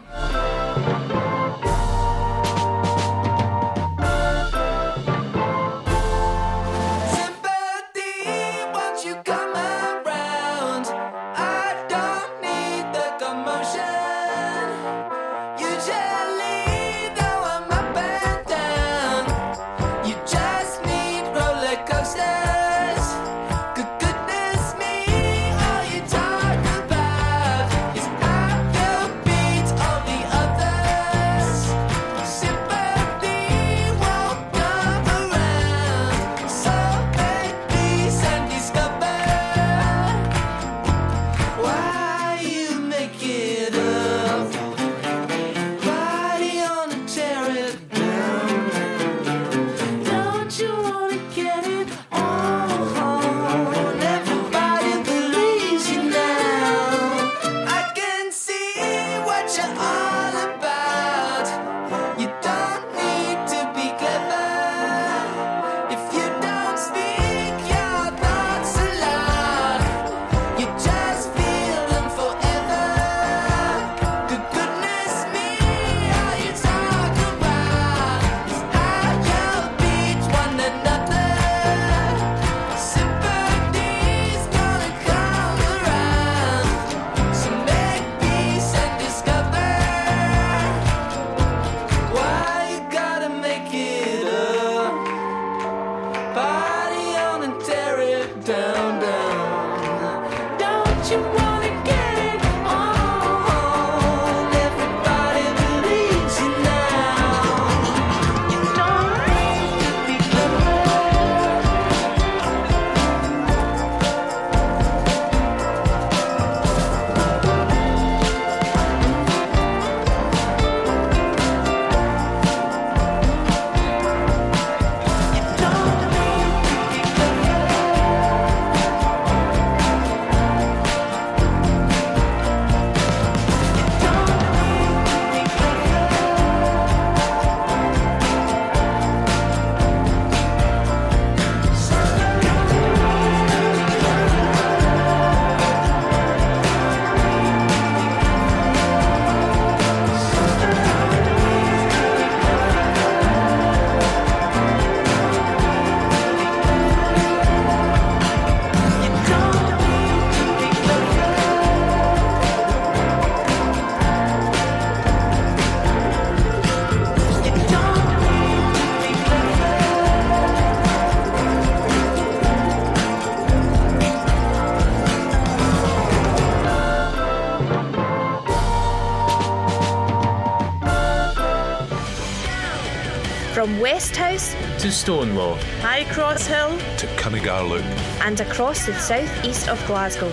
Westhouse 183.80 184.54
to 184.82 184.88
Stonelaw, 184.88 185.62
High 185.82 186.06
Cross 186.06 186.48
Hill 186.48 186.80
to 186.98 187.08
Cunningar 187.16 187.64
Loop, 187.64 187.86
and 188.24 188.40
across 188.40 188.86
the 188.88 188.94
southeast 188.96 189.70
of 189.70 189.86
Glasgow. 189.86 190.30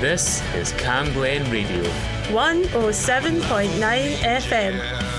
This 0.00 0.42
is 0.54 0.72
Camglen 0.72 1.48
Radio 1.52 1.84
107.9 2.32 4.14
FM. 4.16 5.09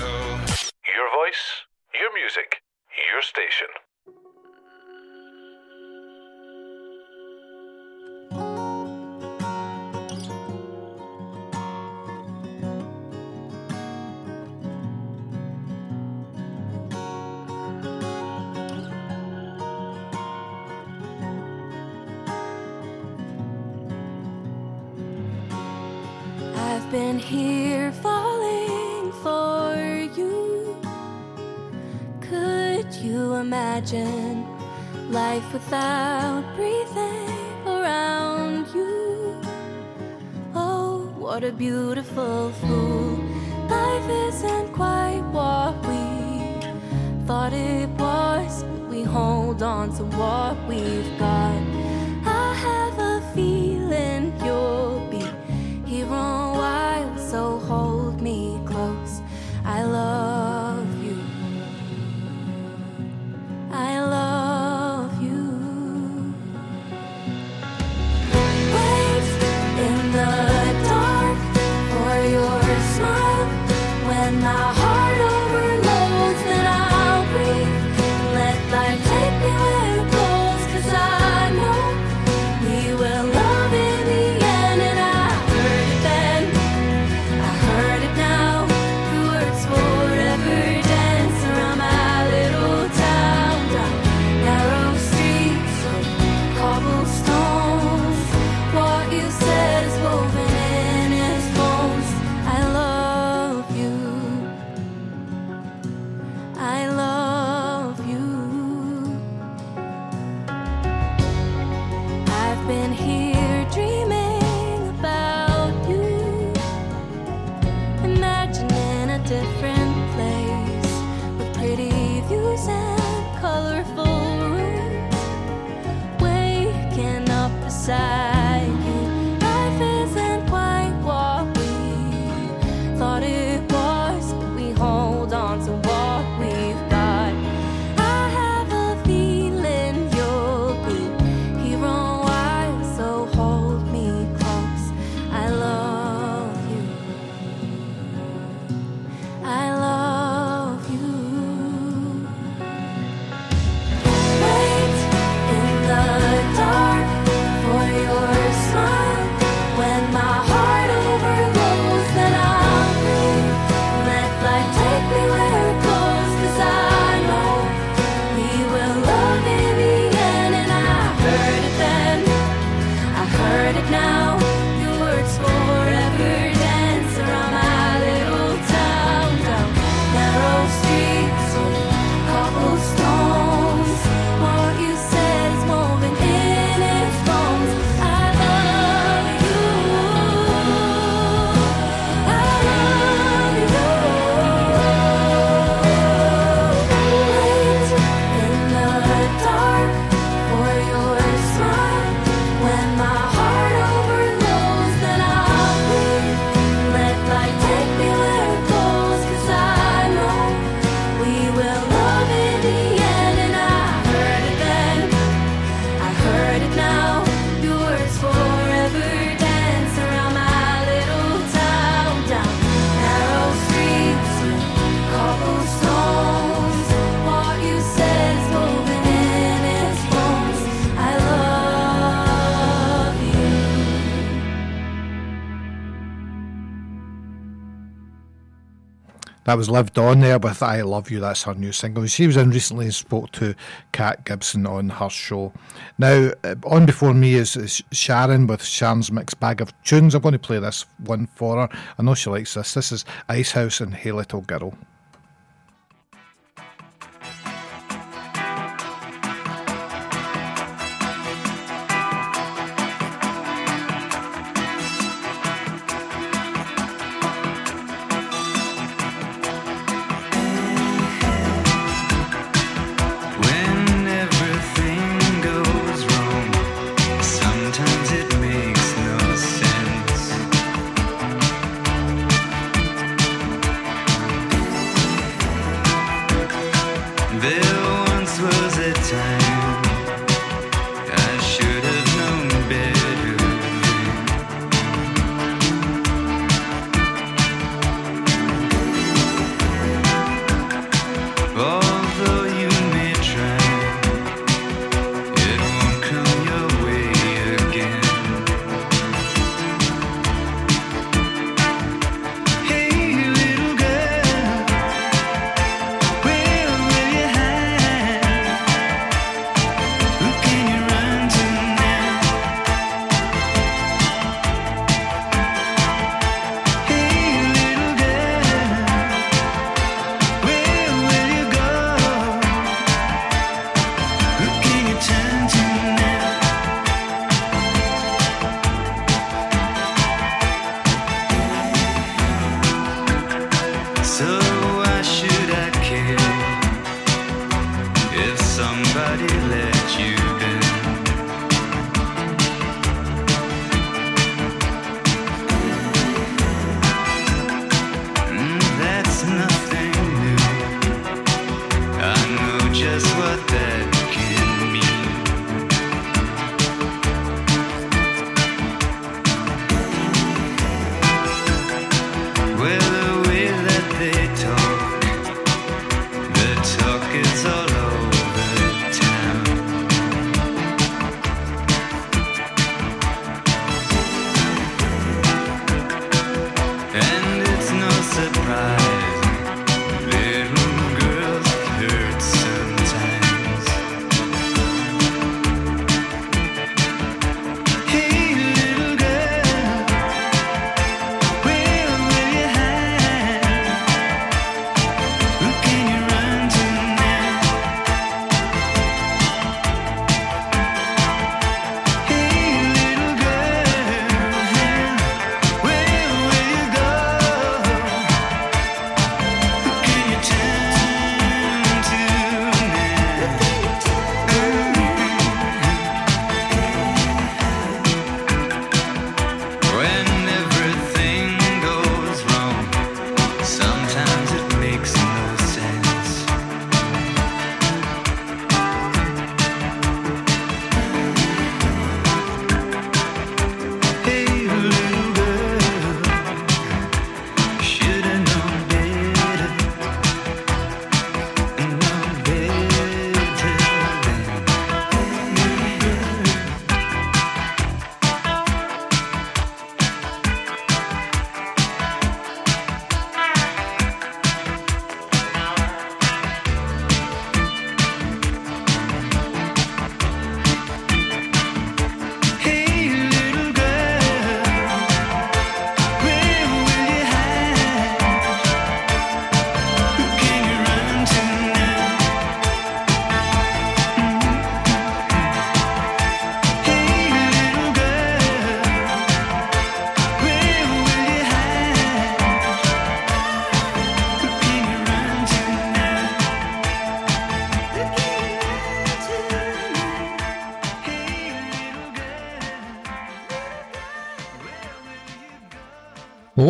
that 239.52 239.58
was 239.58 239.68
lived 239.68 239.98
on 239.98 240.20
there 240.20 240.38
with 240.38 240.62
I 240.62 240.80
Love 240.80 241.10
You. 241.10 241.20
That's 241.20 241.42
her 241.42 241.52
new 241.52 241.72
single. 241.72 242.06
She 242.06 242.26
was 242.26 242.38
in 242.38 242.48
recently 242.48 242.86
and 242.86 242.94
spoke 242.94 243.32
to 243.32 243.54
Kat 243.92 244.24
Gibson 244.24 244.66
on 244.66 244.88
her 244.88 245.10
show. 245.10 245.52
Now, 245.98 246.30
uh, 246.42 246.54
on 246.64 246.86
before 246.86 247.12
me 247.12 247.34
is, 247.34 247.54
is 247.54 247.82
Sharon 247.92 248.46
with 248.46 248.64
Sharon's 248.64 249.12
Mixed 249.12 249.38
Bag 249.40 249.60
of 249.60 249.78
Tunes. 249.82 250.14
I'm 250.14 250.22
going 250.22 250.32
to 250.32 250.38
play 250.38 250.58
this 250.58 250.86
one 251.04 251.26
for 251.34 251.56
her. 251.56 251.78
I 251.98 252.02
know 252.02 252.14
she 252.14 252.30
likes 252.30 252.54
this. 252.54 252.72
This 252.72 252.92
is 252.92 253.04
Icehouse 253.28 253.82
and 253.82 253.94
Hey 253.94 254.12
Little 254.12 254.40
Girl. 254.40 254.72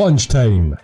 lunchtime. 0.03 0.77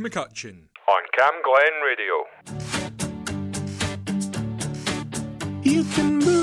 McCutcheon. 0.00 0.68
On 0.88 1.02
Cam 1.12 1.34
Glen 1.44 1.74
Radio. 1.84 2.24
You 5.62 5.84
can 5.94 6.18
move 6.20 6.39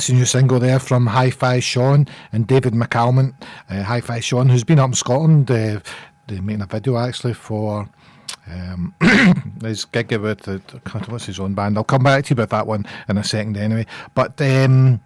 That's 0.00 0.08
a 0.08 0.14
new 0.14 0.24
single 0.24 0.58
there 0.58 0.78
from 0.78 1.06
Hi 1.08 1.28
Fi 1.28 1.60
Sean 1.60 2.08
and 2.32 2.46
David 2.46 2.72
McAlmont. 2.72 3.34
Uh, 3.68 3.82
Hi 3.82 4.00
Fi 4.00 4.18
Sean, 4.20 4.48
who's 4.48 4.64
been 4.64 4.78
up 4.78 4.88
in 4.88 4.94
Scotland, 4.94 5.50
uh, 5.50 5.80
making 6.26 6.62
a 6.62 6.66
video 6.66 6.96
actually 6.96 7.34
for 7.34 7.86
um, 8.50 8.94
his 9.62 9.84
gig 9.84 10.10
with 10.16 10.40
the, 10.40 10.62
what's 11.08 11.26
his 11.26 11.38
own 11.38 11.52
band. 11.52 11.76
I'll 11.76 11.84
come 11.84 12.04
back 12.04 12.24
to 12.24 12.30
you 12.30 12.32
about 12.32 12.48
that 12.48 12.66
one 12.66 12.86
in 13.10 13.18
a 13.18 13.22
second 13.22 13.58
anyway. 13.58 13.84
But 14.14 14.40
um, 14.40 15.02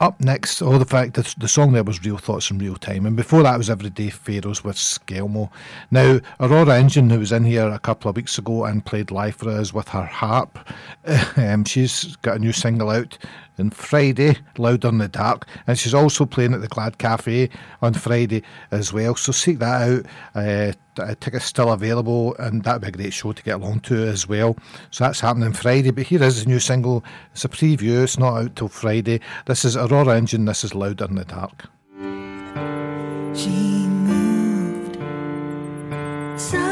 up 0.00 0.20
next, 0.20 0.60
oh, 0.60 0.76
the 0.76 0.84
fact 0.84 1.14
that 1.14 1.34
the 1.38 1.48
song 1.48 1.72
there 1.72 1.82
was 1.82 2.04
Real 2.04 2.18
Thoughts 2.18 2.50
in 2.50 2.58
Real 2.58 2.76
Time, 2.76 3.06
and 3.06 3.16
before 3.16 3.42
that 3.44 3.56
was 3.56 3.70
Everyday 3.70 4.10
Pharaohs 4.10 4.62
with 4.62 4.76
Skelmo. 4.76 5.50
Now, 5.90 6.20
Aurora 6.38 6.78
Engine, 6.78 7.08
who 7.08 7.18
was 7.18 7.32
in 7.32 7.44
here 7.44 7.66
a 7.66 7.78
couple 7.78 8.10
of 8.10 8.16
weeks 8.16 8.36
ago 8.36 8.66
and 8.66 8.84
played 8.84 9.10
live 9.10 9.36
for 9.36 9.48
us 9.48 9.72
with 9.72 9.88
her 9.88 10.04
harp, 10.04 10.58
um, 11.36 11.64
she's 11.64 12.14
got 12.16 12.36
a 12.36 12.38
new 12.38 12.52
single 12.52 12.90
out 12.90 13.16
on 13.58 13.70
Friday, 13.70 14.36
Louder 14.56 14.88
in 14.88 14.98
the 14.98 15.08
Dark, 15.08 15.46
and 15.66 15.78
she's 15.78 15.94
also 15.94 16.24
playing 16.26 16.54
at 16.54 16.60
the 16.60 16.68
Glad 16.68 16.98
Cafe 16.98 17.48
on 17.82 17.94
Friday 17.94 18.42
as 18.70 18.92
well. 18.92 19.14
So 19.16 19.32
seek 19.32 19.58
that 19.58 19.88
out. 19.90 20.06
Uh, 20.34 20.72
t- 20.94 21.14
tickets 21.20 21.44
still 21.44 21.72
available, 21.72 22.34
and 22.36 22.62
that'd 22.64 22.82
be 22.82 22.88
a 22.88 22.92
great 22.92 23.12
show 23.12 23.32
to 23.32 23.42
get 23.42 23.56
along 23.56 23.80
to 23.80 24.06
as 24.06 24.28
well. 24.28 24.56
So 24.90 25.04
that's 25.04 25.20
happening 25.20 25.52
Friday. 25.52 25.90
But 25.90 26.06
here 26.06 26.22
is 26.22 26.44
a 26.44 26.48
new 26.48 26.60
single. 26.60 27.04
It's 27.32 27.44
a 27.44 27.48
preview. 27.48 28.02
It's 28.02 28.18
not 28.18 28.36
out 28.36 28.56
till 28.56 28.68
Friday. 28.68 29.20
This 29.46 29.64
is 29.64 29.76
Aurora 29.76 30.16
Engine. 30.16 30.44
This 30.44 30.64
is 30.64 30.74
Louder 30.74 31.06
in 31.06 31.16
the 31.16 31.24
Dark. 31.24 31.64
She 33.34 33.86
moved 33.86 34.96
silently, 36.40 36.67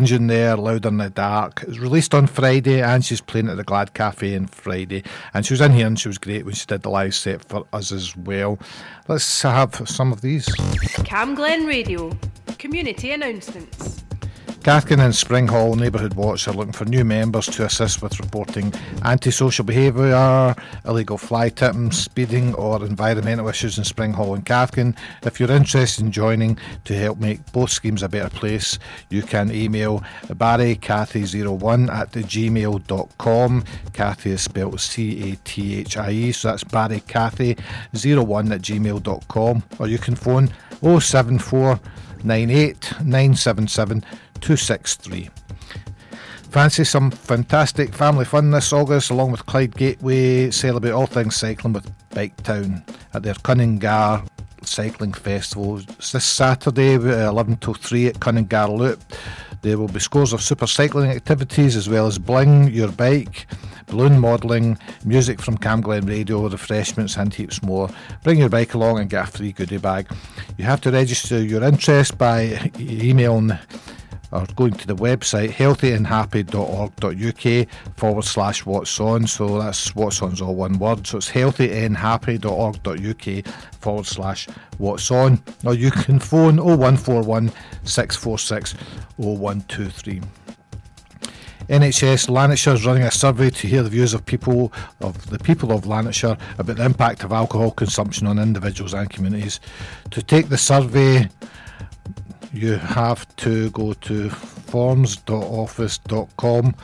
Engine 0.00 0.28
there, 0.28 0.56
Louder 0.56 0.88
in 0.88 0.96
the 0.96 1.10
Dark. 1.10 1.60
It 1.62 1.68
was 1.68 1.78
released 1.78 2.14
on 2.14 2.26
Friday 2.26 2.80
and 2.80 3.04
she's 3.04 3.20
playing 3.20 3.50
at 3.50 3.58
the 3.58 3.62
Glad 3.62 3.92
Cafe 3.92 4.34
on 4.34 4.46
Friday. 4.46 5.04
And 5.34 5.44
she 5.44 5.52
was 5.52 5.60
in 5.60 5.72
here 5.72 5.86
and 5.86 6.00
she 6.00 6.08
was 6.08 6.16
great 6.16 6.46
when 6.46 6.54
she 6.54 6.64
did 6.64 6.80
the 6.80 6.88
live 6.88 7.14
set 7.14 7.46
for 7.46 7.66
us 7.74 7.92
as 7.92 8.16
well. 8.16 8.58
Let's 9.08 9.42
have 9.42 9.86
some 9.86 10.10
of 10.10 10.22
these. 10.22 10.46
Camglen 11.04 11.66
Radio. 11.66 12.16
Community 12.58 13.10
announcements. 13.10 13.89
Cathkin 14.62 15.00
and 15.00 15.14
Springhall 15.14 15.74
Neighbourhood 15.74 16.12
Watch 16.12 16.46
are 16.46 16.52
looking 16.52 16.74
for 16.74 16.84
new 16.84 17.02
members 17.02 17.46
to 17.46 17.64
assist 17.64 18.02
with 18.02 18.20
reporting 18.20 18.74
antisocial 19.06 19.64
behaviour, 19.64 20.54
illegal 20.84 21.16
fly 21.16 21.48
tipping, 21.48 21.90
speeding, 21.92 22.54
or 22.56 22.84
environmental 22.84 23.48
issues 23.48 23.78
in 23.78 23.84
Springhall 23.84 24.34
and 24.34 24.44
Cathkin. 24.44 24.94
If 25.22 25.40
you're 25.40 25.50
interested 25.50 26.04
in 26.04 26.12
joining 26.12 26.58
to 26.84 26.94
help 26.94 27.18
make 27.18 27.50
both 27.52 27.70
schemes 27.70 28.02
a 28.02 28.08
better 28.10 28.28
place, 28.28 28.78
you 29.08 29.22
can 29.22 29.50
email 29.50 30.00
barrycathy01 30.26 31.90
at 31.90 32.12
gmail.com. 32.12 33.64
Cathy 33.94 34.30
is 34.30 34.42
spelled 34.42 34.78
C 34.78 35.32
A 35.32 35.36
T 35.36 35.80
H 35.80 35.96
I 35.96 36.10
E, 36.10 36.32
so 36.32 36.48
that's 36.48 36.64
barrycathy01 36.64 38.52
at 38.52 38.60
gmail.com. 38.60 39.62
Or 39.78 39.88
you 39.88 39.96
can 39.96 40.16
phone 40.16 40.48
07498 40.82 42.92
977 43.00 44.04
263. 44.40 45.30
Fancy 46.50 46.82
some 46.82 47.12
fantastic 47.12 47.94
family 47.94 48.24
fun 48.24 48.50
this 48.50 48.72
August, 48.72 49.10
along 49.10 49.30
with 49.30 49.46
Clyde 49.46 49.76
Gateway. 49.76 50.50
Celebrate 50.50 50.90
all 50.90 51.06
things 51.06 51.36
cycling 51.36 51.72
with 51.72 51.88
Bike 52.10 52.36
Town 52.42 52.82
at 53.14 53.22
their 53.22 53.34
Cunningar 53.34 54.26
Cycling 54.64 55.12
Festival. 55.12 55.78
It's 55.78 56.12
this 56.12 56.24
Saturday, 56.24 56.96
uh, 56.96 57.30
11 57.30 57.58
till 57.58 57.74
3 57.74 58.08
at 58.08 58.20
Cunningar 58.20 58.68
Loop. 58.76 59.00
There 59.62 59.78
will 59.78 59.88
be 59.88 60.00
scores 60.00 60.32
of 60.32 60.42
super 60.42 60.66
cycling 60.66 61.10
activities 61.10 61.76
as 61.76 61.88
well 61.88 62.06
as 62.06 62.18
Bling 62.18 62.68
Your 62.68 62.90
Bike, 62.90 63.46
balloon 63.86 64.18
modelling, 64.18 64.78
music 65.04 65.40
from 65.40 65.58
Camglen 65.58 66.08
Radio, 66.08 66.48
refreshments, 66.48 67.16
and 67.16 67.32
heaps 67.32 67.62
more. 67.62 67.90
Bring 68.24 68.38
your 68.38 68.48
bike 68.48 68.74
along 68.74 68.98
and 68.98 69.10
get 69.10 69.28
a 69.28 69.30
free 69.30 69.52
goodie 69.52 69.76
bag. 69.76 70.08
You 70.56 70.64
have 70.64 70.80
to 70.80 70.90
register 70.90 71.42
your 71.42 71.62
interest 71.62 72.16
by 72.16 72.70
emailing 72.78 73.52
or 74.32 74.46
going 74.56 74.72
to 74.74 74.86
the 74.86 74.96
website 74.96 75.50
healthyandhappy.org.uk 75.50 77.68
forward 77.96 78.24
slash 78.24 78.64
what's 78.64 78.98
on. 79.00 79.26
So 79.26 79.60
that's 79.60 79.94
what's 79.94 80.22
on's 80.22 80.40
all 80.40 80.54
one 80.54 80.78
word. 80.78 81.06
So 81.06 81.18
it's 81.18 81.30
healthyandhappy.org.uk 81.30 83.54
forward 83.80 84.06
slash 84.06 84.48
what's 84.78 85.10
on. 85.10 85.42
Or 85.64 85.74
you 85.74 85.90
can 85.90 86.18
phone 86.18 86.56
0141 86.56 87.52
646 87.84 88.74
0123. 89.16 90.22
NHS 91.68 92.28
Lanarkshire 92.28 92.74
is 92.74 92.84
running 92.84 93.04
a 93.04 93.12
survey 93.12 93.48
to 93.48 93.68
hear 93.68 93.84
the 93.84 93.90
views 93.90 94.12
of 94.12 94.26
people 94.26 94.72
of 95.02 95.30
the 95.30 95.38
people 95.38 95.70
of 95.70 95.86
Lanarkshire 95.86 96.36
about 96.58 96.76
the 96.76 96.84
impact 96.84 97.22
of 97.22 97.30
alcohol 97.30 97.70
consumption 97.70 98.26
on 98.26 98.40
individuals 98.40 98.92
and 98.92 99.08
communities. 99.08 99.60
To 100.10 100.20
take 100.20 100.48
the 100.48 100.58
survey, 100.58 101.28
you 102.52 102.74
have 102.74 103.26
to 103.36 103.70
go 103.70 103.94
to 103.94 104.28
forms.office.com 104.30 106.74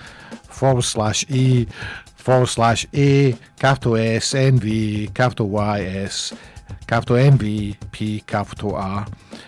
forward 0.49 0.83
slash 0.83 1.27
E 1.29 1.67
forward 2.17 2.47
slash 2.47 2.87
A 2.95 3.37
capital 3.59 3.97
S 3.97 4.35
N 4.35 4.59
V 4.59 5.09
capital 5.15 5.49
Y 5.49 5.83
S 5.83 6.33
capital 6.87 7.17
M 7.17 7.39
V 7.39 7.77
P 7.93 8.21
capital 8.27 8.75
R. 8.75 9.07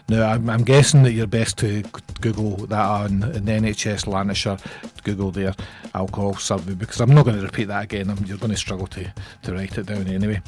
Now 0.09 0.31
I'm, 0.31 0.49
I'm 0.49 0.65
guessing 0.65 1.03
that 1.05 1.13
you're 1.13 1.27
best 1.27 1.59
to 1.59 1.83
Google 2.21 2.57
that 2.67 2.85
on 2.85 3.21
the 3.21 3.41
NHS 3.41 4.07
Lanarkshire. 4.07 4.59
Google 5.05 5.31
their 5.31 5.55
alcohol 5.95 6.35
survey 6.35 6.75
because 6.75 7.01
I'm 7.01 7.15
not 7.15 7.25
going 7.25 7.37
to 7.37 7.43
repeat 7.43 7.69
that 7.69 7.85
again. 7.85 8.11
I'm, 8.11 8.25
you're 8.25 8.39
going 8.39 8.51
to 8.51 8.57
struggle 8.57 8.87
to, 8.89 9.13
to 9.43 9.55
write 9.55 9.79
it 9.79 9.87
down 9.87 10.07
anyway. 10.07 10.43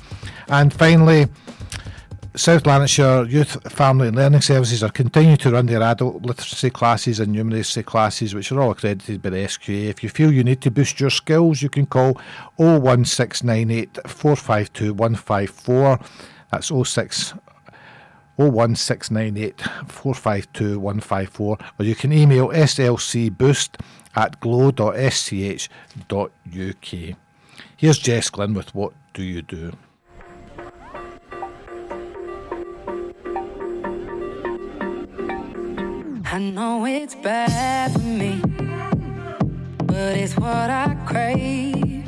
And 0.49 0.73
finally, 0.73 1.27
South 2.37 2.65
Lanarkshire 2.65 3.25
Youth, 3.25 3.61
Family 3.73 4.07
and 4.07 4.17
Learning 4.17 4.41
Services 4.41 4.85
are 4.85 4.91
continuing 4.91 5.37
to 5.39 5.51
run 5.51 5.67
their 5.67 5.83
adult 5.83 6.23
literacy 6.23 6.71
classes 6.71 7.19
and 7.19 7.35
numeracy 7.35 7.85
classes, 7.85 8.37
which 8.37 8.53
are 8.53 8.61
all 8.61 8.71
accredited 8.71 9.21
by 9.21 9.31
the 9.31 9.39
SQA. 9.39 9.89
If 9.89 10.05
you 10.05 10.09
feel 10.09 10.31
you 10.33 10.45
need 10.45 10.61
to 10.61 10.71
boost 10.71 11.01
your 11.01 11.11
skills, 11.11 11.61
you 11.61 11.69
can 11.69 11.87
call 11.87 12.21
01698 12.57 13.99
452 14.07 14.95
154. 14.95 15.99
That's 16.53 16.69
06 16.69 17.35
01698 18.37 19.61
452 19.89 20.79
154. 20.79 21.59
Or 21.81 21.85
you 21.85 21.97
can 21.97 22.13
email 22.13 22.51
slcboost 22.51 23.81
at 24.15 24.39
glow.sch.uk. 24.39 25.57
Here's 27.77 27.99
Jess 27.99 28.31
Glynne 28.31 28.55
with 28.55 28.73
What 28.73 28.93
Do 29.15 29.25
You 29.25 29.43
Do? 29.43 29.73
I 36.33 36.39
know 36.39 36.87
it's 36.87 37.17
bad 37.17 37.91
for 37.91 37.99
me, 37.99 38.41
but 39.85 40.17
it's 40.17 40.37
what 40.37 40.71
I 40.71 40.97
crave. 41.05 42.07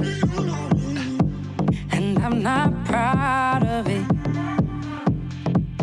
And 1.90 2.16
I'm 2.20 2.40
not 2.40 2.84
proud 2.84 3.66
of 3.66 3.88
it. 3.88 4.06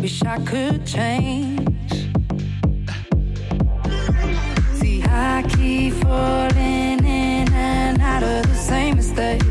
Wish 0.00 0.22
I 0.22 0.38
could 0.46 0.86
change. 0.86 1.68
See, 4.72 5.02
I 5.04 5.44
keep 5.54 5.92
falling 6.02 7.04
in 7.04 7.52
and 7.52 8.00
out 8.00 8.22
of 8.22 8.48
the 8.48 8.54
same 8.54 8.96
mistake. 8.96 9.42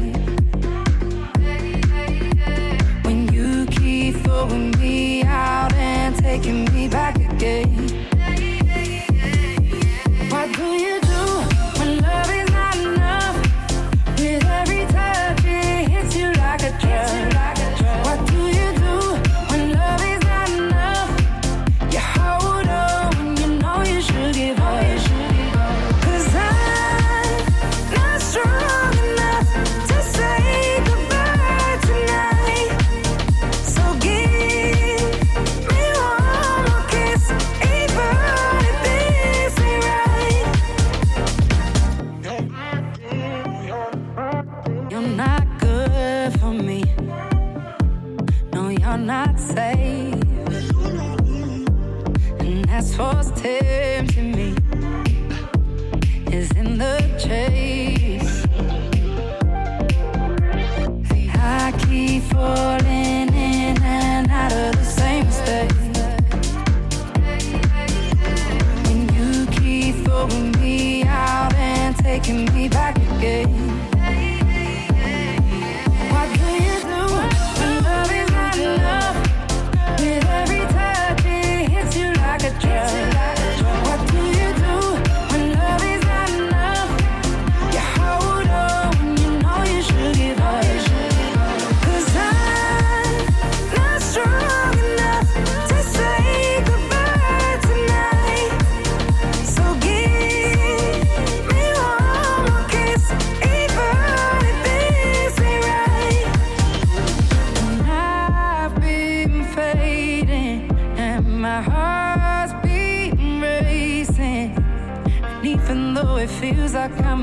When 3.05 3.31
you 3.31 3.67
keep 3.67 4.15
throwing 4.23 4.71
me 4.79 5.21
out 5.25 5.73
and 5.73 6.15
taking 6.15 6.65
me 6.73 6.87
back 6.87 7.17
again. 7.17 7.88
What 10.49 10.57
do 10.57 10.83
you 10.83 11.08
safe. 49.59 50.13
And 52.45 52.63
that's 52.69 52.97
what's 52.97 53.29
tempting 53.41 54.31
me. 54.39 54.49
Is 56.37 56.49
in 56.61 56.77
the 56.83 56.97
chase. 57.25 58.31
I 61.61 61.73
keep 61.85 62.23
falling 62.31 63.29
in 63.53 63.75
and 63.99 64.31
out 64.31 64.53
of 64.63 64.71
the 64.81 64.87
same 64.99 65.25
mistake. 65.29 65.71
When 68.85 68.99
you 69.17 69.29
keep 69.59 69.93
throwing 70.05 70.51
me 70.61 71.03
out 71.03 71.53
and 71.55 71.95
taking 71.97 72.45
me 72.53 72.69
back 72.69 72.95
again. 73.13 73.68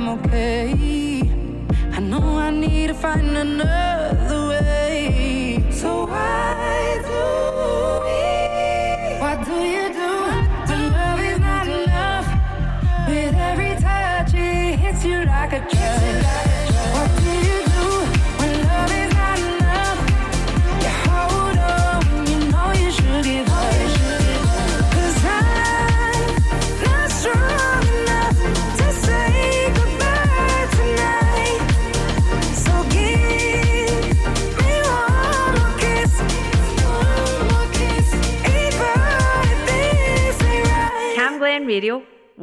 I'm 0.06 0.20
okay, 0.20 1.20
I 1.90 1.98
know 1.98 2.38
I 2.38 2.52
need 2.52 2.86
to 2.86 2.94
find 2.94 3.36
another 3.36 4.50
way. 4.50 5.64
So 5.72 6.06
why 6.06 7.00
do 7.02 7.45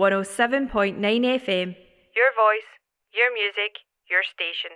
107.9 0.03 0.99
FM. 0.99 1.80
Your 2.11 2.31
voice, 2.35 2.67
your 3.15 3.31
music, 3.31 3.71
your 4.11 4.19
station. 4.27 4.75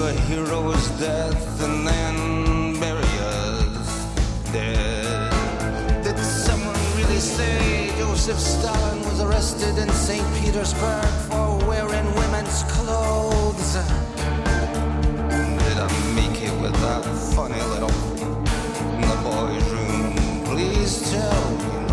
A 0.00 0.12
hero's 0.12 0.88
death 1.00 1.62
and 1.62 1.86
then 1.86 2.78
bury 2.78 3.02
us 3.02 4.06
dead? 4.52 6.04
Did 6.04 6.18
someone 6.18 6.76
really 6.96 7.18
say 7.18 7.90
Joseph 7.98 8.38
Stalin 8.38 9.00
was 9.00 9.20
arrested 9.20 9.76
in 9.78 9.88
St. 9.90 10.24
Petersburg 10.36 11.04
for 11.28 11.58
wearing 11.66 12.06
women's 12.14 12.62
clothes? 12.64 13.74
Did 15.64 15.78
I 15.78 15.88
make 16.14 16.42
it 16.42 16.54
with 16.60 16.74
that 16.74 17.04
funny 17.34 17.60
little 17.72 17.90
in 18.94 19.00
the 19.00 19.18
boys' 19.24 19.68
room? 19.70 20.44
Please 20.44 21.10
tell 21.10 21.50
me 21.56 21.87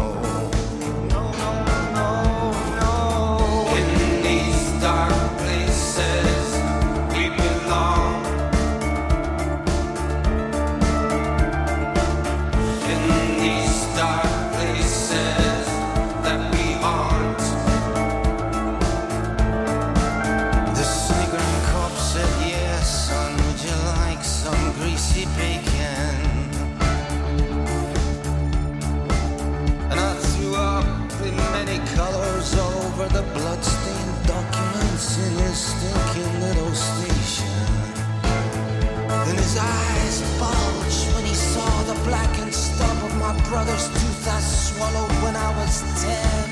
brother's 43.56 43.88
tooth 43.88 44.27
I 44.27 44.40
swallowed 44.41 45.15
when 45.23 45.34
I 45.34 45.49
was 45.56 45.76
ten. 46.03 46.48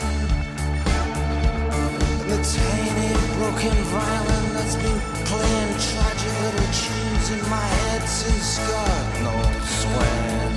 The 2.29 2.39
tiny 2.55 3.11
broken 3.35 3.75
violin 3.91 4.45
that's 4.55 4.77
been 4.77 4.99
playing 5.27 5.71
tragic 5.89 6.33
little 6.43 6.69
tunes 6.81 7.27
in 7.35 7.41
my 7.49 7.67
head 7.75 8.03
since 8.07 8.57
God 8.69 9.03
knows 9.21 9.75
when. 9.97 10.52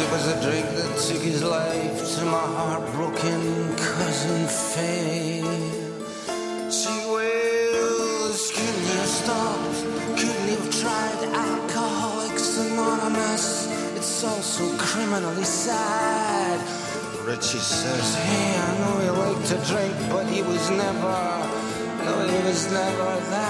It 0.00 0.10
was 0.12 0.26
a 0.28 0.40
drink 0.42 0.66
that 0.76 0.90
took 0.96 1.22
his 1.22 1.42
life 1.42 1.98
to 2.14 2.24
my 2.24 2.46
heartbroken 2.58 3.42
cousin 3.76 4.46
Faye. 4.46 5.42
She 6.70 6.94
wails, 7.14 8.52
couldn't 8.54 8.84
you 8.88 8.96
have 9.02 9.14
stopped? 9.22 9.78
Couldn't 10.18 10.46
you 10.50 10.56
have 10.56 10.70
tried 10.82 11.20
Alcoholics 11.34 12.58
Anonymous? 12.58 13.66
It's 13.96 14.22
all 14.22 14.42
so 14.42 14.66
criminally 14.78 15.44
sad. 15.44 16.60
Richie 17.26 17.58
says, 17.58 18.14
Hey, 18.14 18.56
I 18.56 18.78
know 18.78 18.94
he 19.02 19.10
liked 19.10 19.46
to 19.52 19.58
drink, 19.72 19.94
but 20.10 20.26
he 20.26 20.42
was 20.42 20.70
never, 20.70 21.18
no, 22.04 22.14
he 22.32 22.38
was 22.46 22.70
never 22.70 23.10
that 23.34 23.47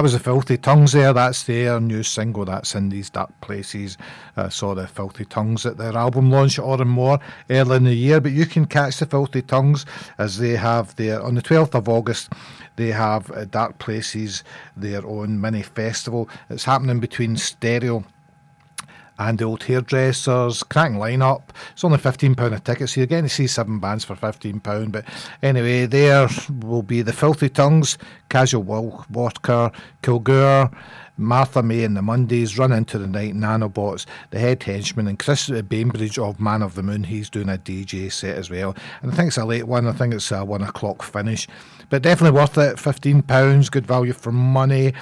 That 0.00 0.04
was 0.04 0.12
the 0.14 0.18
Filthy 0.18 0.56
Tongues 0.56 0.92
there. 0.92 1.12
That's 1.12 1.42
their 1.42 1.78
new 1.78 2.02
single. 2.02 2.46
That's 2.46 2.74
in 2.74 2.88
these 2.88 3.10
dark 3.10 3.38
places. 3.42 3.98
Uh, 4.34 4.48
saw 4.48 4.74
the 4.74 4.86
Filthy 4.86 5.26
Tongues 5.26 5.66
at 5.66 5.76
their 5.76 5.94
album 5.94 6.30
launch, 6.30 6.58
Or 6.58 6.80
and 6.80 6.88
More, 6.88 7.18
early 7.50 7.76
in 7.76 7.84
the 7.84 7.92
year. 7.92 8.18
But 8.18 8.32
you 8.32 8.46
can 8.46 8.64
catch 8.64 8.96
the 8.96 9.04
Filthy 9.04 9.42
Tongues 9.42 9.84
as 10.16 10.38
they 10.38 10.56
have 10.56 10.96
their 10.96 11.22
on 11.22 11.34
the 11.34 11.42
12th 11.42 11.74
of 11.74 11.86
August. 11.86 12.32
They 12.76 12.92
have 12.92 13.30
uh, 13.30 13.44
Dark 13.44 13.78
Places, 13.78 14.42
their 14.74 15.04
own 15.04 15.38
mini 15.38 15.60
festival. 15.60 16.30
It's 16.48 16.64
happening 16.64 16.98
between 16.98 17.36
Stereo 17.36 18.02
and 19.20 19.38
the 19.38 19.44
old 19.44 19.62
hairdressers, 19.62 20.62
cracking 20.64 20.96
lineup. 20.96 21.42
It's 21.72 21.84
only 21.84 21.98
fifteen 21.98 22.34
pound 22.34 22.54
a 22.54 22.58
ticket, 22.58 22.88
so 22.88 23.00
you're 23.00 23.06
getting 23.06 23.28
to 23.28 23.34
see 23.34 23.46
seven 23.46 23.78
bands 23.78 24.04
for 24.04 24.16
fifteen 24.16 24.58
pound. 24.60 24.92
But 24.92 25.04
anyway, 25.42 25.86
there 25.86 26.28
will 26.60 26.82
be 26.82 27.02
the 27.02 27.12
Filthy 27.12 27.50
Tongues, 27.50 27.98
Casual 28.30 28.62
Wa- 28.62 29.04
Walker, 29.10 29.70
Kilgour. 30.02 30.74
Martha 31.18 31.62
May 31.62 31.84
and 31.84 31.94
the 31.94 32.00
Mondays 32.00 32.56
run 32.56 32.72
into 32.72 32.96
the 32.96 33.06
night. 33.06 33.34
Nanobots, 33.34 34.06
the 34.30 34.38
head 34.38 34.62
henchman, 34.62 35.06
and 35.06 35.18
Chris 35.18 35.50
Bainbridge 35.50 36.18
of 36.18 36.40
Man 36.40 36.62
of 36.62 36.76
the 36.76 36.82
Moon. 36.82 37.04
He's 37.04 37.28
doing 37.28 37.50
a 37.50 37.58
DJ 37.58 38.10
set 38.10 38.38
as 38.38 38.48
well, 38.48 38.74
and 39.02 39.12
I 39.12 39.14
think 39.14 39.28
it's 39.28 39.36
a 39.36 39.44
late 39.44 39.66
one. 39.66 39.86
I 39.86 39.92
think 39.92 40.14
it's 40.14 40.32
a 40.32 40.46
one 40.46 40.62
o'clock 40.62 41.02
finish, 41.02 41.46
but 41.90 42.02
definitely 42.02 42.38
worth 42.38 42.56
it. 42.56 42.78
Fifteen 42.78 43.20
pounds, 43.20 43.68
good 43.68 43.86
value 43.86 44.14
for 44.14 44.32
money. 44.32 44.94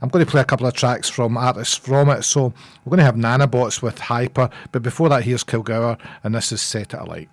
I'm 0.00 0.08
going 0.08 0.24
to 0.24 0.30
play 0.30 0.40
a 0.40 0.44
couple 0.44 0.66
of 0.66 0.74
tracks 0.74 1.08
from 1.08 1.36
artists 1.36 1.76
from 1.76 2.08
it. 2.08 2.22
So 2.22 2.54
we're 2.84 2.90
going 2.90 2.98
to 2.98 3.04
have 3.04 3.16
Nanobots 3.16 3.82
with 3.82 3.98
Hyper, 3.98 4.48
but 4.72 4.82
before 4.82 5.08
that, 5.10 5.24
here's 5.24 5.44
Kilgour, 5.44 5.98
and 6.24 6.34
this 6.34 6.52
is 6.52 6.62
Set 6.62 6.94
It 6.94 7.00
Alight. 7.00 7.28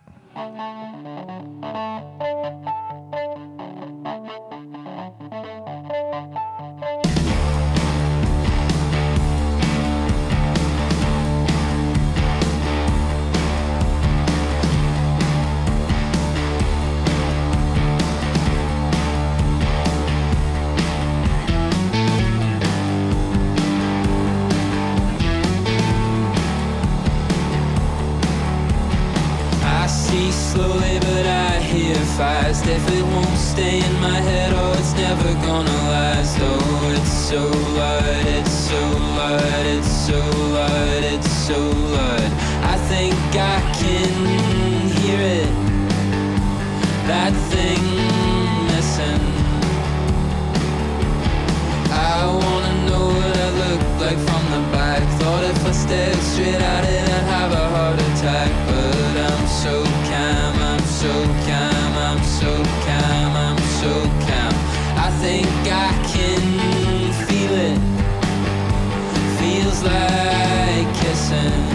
Calm, 61.46 61.94
I'm 62.08 62.24
so 62.24 62.52
calm, 62.86 63.36
I'm 63.36 63.60
so 63.82 63.94
calm. 64.26 64.54
I 64.98 65.10
think 65.22 65.48
I 65.66 65.92
can 66.12 66.44
feel 67.28 67.54
it. 67.70 67.80
Feels 69.40 69.84
like 69.84 70.96
kissing. 70.96 71.73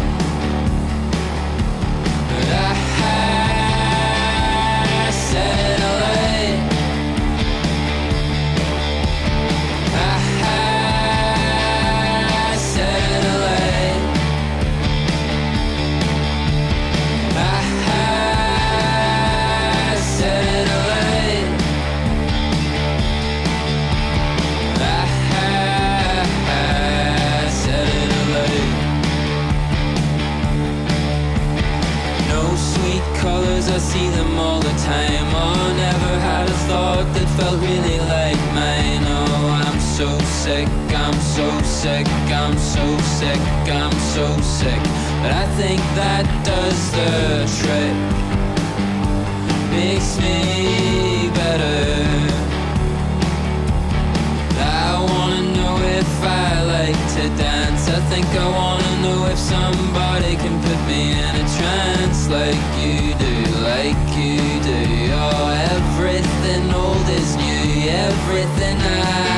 Sick, 40.49 40.69
I'm 41.05 41.19
so 41.37 41.47
sick, 41.63 42.09
I'm 42.43 42.57
so 42.57 42.85
sick, 43.21 43.43
I'm 43.83 43.97
so 44.15 44.27
sick. 44.41 44.83
But 45.21 45.33
I 45.43 45.47
think 45.61 45.81
that 46.01 46.25
does 46.51 46.81
the 46.97 47.13
trick. 47.59 47.97
Makes 49.77 50.11
me 50.25 51.29
better. 51.41 51.77
I 54.85 54.91
wanna 55.11 55.43
know 55.57 55.75
if 56.01 56.13
I 56.45 56.49
like 56.77 57.01
to 57.17 57.25
dance. 57.45 57.83
I 57.99 58.01
think 58.11 58.27
I 58.45 58.49
wanna 58.61 58.93
know 59.05 59.21
if 59.33 59.39
somebody 59.55 60.33
can 60.43 60.55
put 60.67 60.81
me 60.91 61.03
in 61.27 61.33
a 61.45 61.47
trance 61.57 62.21
like 62.39 62.65
you 62.83 63.01
do, 63.27 63.37
like 63.73 64.03
you 64.23 64.41
do. 64.71 64.83
Oh, 65.23 65.75
everything 65.75 66.65
old 66.83 67.09
is 67.21 67.31
new, 67.37 67.91
everything 68.07 68.77
I 68.79 69.38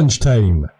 Lunchtime. 0.00 0.70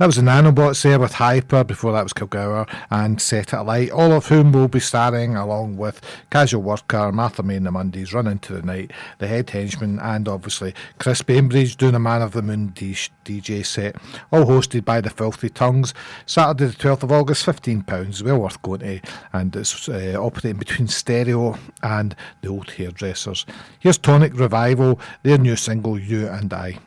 That 0.00 0.06
was 0.06 0.16
the 0.16 0.22
Nanobots 0.22 0.82
there 0.82 0.98
with 0.98 1.12
Hyper, 1.12 1.62
before 1.62 1.92
that 1.92 2.04
was 2.04 2.14
Kilgour 2.14 2.66
and 2.90 3.20
Set 3.20 3.52
It 3.52 3.56
Alight, 3.56 3.90
all 3.90 4.12
of 4.12 4.28
whom 4.28 4.50
will 4.50 4.66
be 4.66 4.80
starring 4.80 5.36
along 5.36 5.76
with 5.76 6.00
Casual 6.30 6.62
Worker, 6.62 7.12
Martha 7.12 7.42
May 7.42 7.56
and 7.56 7.66
the 7.66 7.70
Mondays, 7.70 8.14
Run 8.14 8.26
Into 8.26 8.54
the 8.54 8.62
Night, 8.62 8.92
The 9.18 9.26
Head 9.26 9.50
Henchman, 9.50 9.98
and 9.98 10.26
obviously 10.26 10.74
Chris 10.98 11.20
Bainbridge 11.20 11.76
doing 11.76 11.94
a 11.94 11.98
Man 11.98 12.22
of 12.22 12.32
the 12.32 12.40
Moon 12.40 12.72
DJ 12.72 13.66
set, 13.66 13.96
all 14.32 14.46
hosted 14.46 14.86
by 14.86 15.02
the 15.02 15.10
Filthy 15.10 15.50
Tongues. 15.50 15.92
Saturday 16.24 16.68
the 16.68 16.72
12th 16.72 17.02
of 17.02 17.12
August, 17.12 17.44
£15, 17.44 18.22
well 18.22 18.38
worth 18.38 18.62
going 18.62 18.80
to, 18.80 19.00
and 19.34 19.54
it's 19.54 19.86
uh, 19.86 20.16
operating 20.18 20.58
between 20.58 20.88
Stereo 20.88 21.58
and 21.82 22.16
the 22.40 22.48
Old 22.48 22.70
Hairdressers. 22.70 23.44
Here's 23.78 23.98
Tonic 23.98 24.32
Revival, 24.32 24.98
their 25.24 25.36
new 25.36 25.56
single, 25.56 25.98
You 25.98 26.26
and. 26.26 26.50
I 26.54 26.78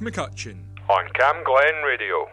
Mike 0.00 0.14
McCutcheon. 0.14 0.56
On 0.88 1.04
Camglen 1.14 1.84
Radio. 1.84 2.28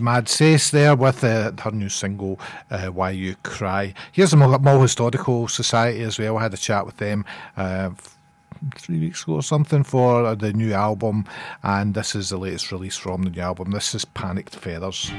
Mad 0.00 0.28
says 0.28 0.70
there 0.70 0.94
with 0.94 1.22
uh, 1.24 1.52
her 1.62 1.70
new 1.70 1.88
single, 1.88 2.38
uh, 2.70 2.86
Why 2.86 3.10
You 3.10 3.36
Cry. 3.42 3.94
Here's 4.12 4.30
the 4.30 4.36
Mull 4.36 4.82
Historical 4.82 5.48
Society 5.48 6.02
as 6.02 6.18
well. 6.18 6.38
I 6.38 6.42
had 6.42 6.54
a 6.54 6.58
chat 6.58 6.86
with 6.86 6.96
them 6.98 7.24
uh, 7.56 7.90
three 8.76 8.98
weeks 8.98 9.22
ago 9.22 9.34
or 9.34 9.42
something 9.42 9.84
for 9.84 10.34
the 10.34 10.52
new 10.52 10.72
album, 10.72 11.24
and 11.62 11.94
this 11.94 12.14
is 12.14 12.30
the 12.30 12.38
latest 12.38 12.72
release 12.72 12.96
from 12.96 13.22
the 13.22 13.30
new 13.30 13.40
album. 13.40 13.70
This 13.70 13.94
is 13.94 14.04
Panicked 14.04 14.56
Feathers. 14.56 15.10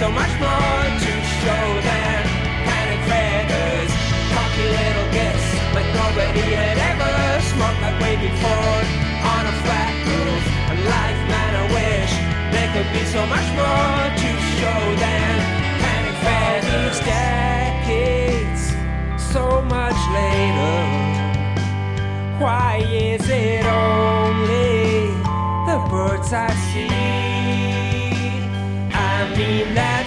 So 0.00 0.10
much 0.12 0.32
more 0.40 0.82
to 1.04 1.12
show 1.44 1.66
than 1.84 2.24
panic 2.64 3.00
feathers. 3.04 3.92
Cocky 4.32 4.66
little 4.80 5.08
bits 5.12 5.46
like 5.76 5.88
nobody 5.92 6.46
had 6.56 6.78
ever 6.90 7.12
smoked 7.52 7.80
that 7.84 7.96
way 8.00 8.16
before 8.16 8.80
on 9.34 9.42
a 9.52 9.54
flat 9.60 9.92
roof. 10.08 10.44
And 10.72 10.80
life, 10.96 11.20
man, 11.28 11.52
I 11.62 11.64
wish 11.76 12.12
there 12.48 12.70
could 12.72 12.90
be 12.96 13.04
so 13.12 13.20
much 13.28 13.48
more 13.60 14.00
to 14.22 14.30
show 14.56 14.82
than 15.04 15.36
panic 15.84 16.16
feathers. 16.24 16.96
Decades, 17.04 18.62
so 19.20 19.60
much 19.68 20.00
later. 20.16 20.80
Why 22.40 22.80
is 22.88 23.28
it 23.28 23.66
only 23.66 25.12
the 25.68 25.78
birds 25.92 26.32
I 26.32 26.48
see? 26.72 27.19
I 29.40 29.64
mean 29.64 29.99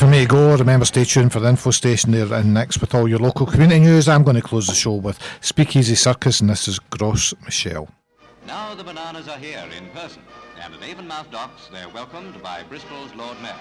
Time 0.00 0.08
for 0.08 0.16
me 0.16 0.22
to 0.22 0.28
go. 0.28 0.56
Remember, 0.56 0.86
stay 0.86 1.04
tuned 1.04 1.30
for 1.30 1.40
the 1.40 1.48
info 1.50 1.70
station 1.70 2.10
there 2.10 2.32
and 2.32 2.54
next 2.54 2.80
with 2.80 2.94
all 2.94 3.06
your 3.06 3.18
local 3.18 3.44
community 3.44 3.80
news. 3.80 4.08
I'm 4.08 4.24
going 4.24 4.36
to 4.36 4.40
close 4.40 4.66
the 4.66 4.72
show 4.72 4.94
with 4.94 5.18
Speakeasy 5.42 5.94
Circus, 5.94 6.40
and 6.40 6.48
this 6.48 6.68
is 6.68 6.78
Gros 6.78 7.34
Michel. 7.44 7.86
Now 8.46 8.74
the 8.74 8.82
bananas 8.82 9.28
are 9.28 9.36
here 9.36 9.62
in 9.76 9.90
person, 9.90 10.22
and 10.58 10.72
at 10.72 10.80
Avonmouth 10.80 11.30
Docks 11.30 11.68
they're 11.70 11.90
welcomed 11.90 12.42
by 12.42 12.62
Bristol's 12.62 13.14
Lord 13.14 13.36
Mayor. 13.42 13.54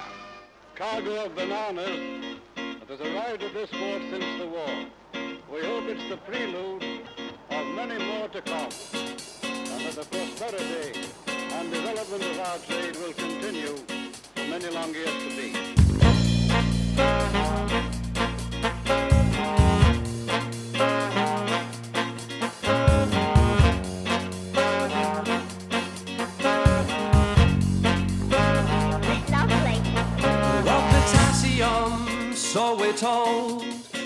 cargo 0.76 1.26
of 1.26 1.36
bananas 1.36 2.38
that 2.56 2.88
has 2.88 3.02
arrived 3.02 3.44
at 3.44 3.54
this 3.54 3.70
port 3.72 4.02
since 4.10 4.40
the 4.40 4.48
war. 4.48 4.86
We 5.52 5.60
hope 5.66 5.90
it's 5.90 6.08
the 6.08 6.16
prelude 6.16 7.02
of 7.50 7.68
many 7.76 8.02
more 8.02 8.30
to 8.30 8.42
come, 8.44 8.70
and 9.44 9.86
that 9.86 9.94
the 9.94 10.06
prosperity 10.06 11.02
and 11.28 11.70
development 11.70 12.24
of 12.24 12.40
our 12.40 12.58
trade 12.60 12.96
will 12.96 13.12
continue 13.12 13.76
for 13.76 14.48
many 14.48 14.70
long 14.70 14.94
years 14.94 15.10
to 15.10 15.36
be. 15.36 15.79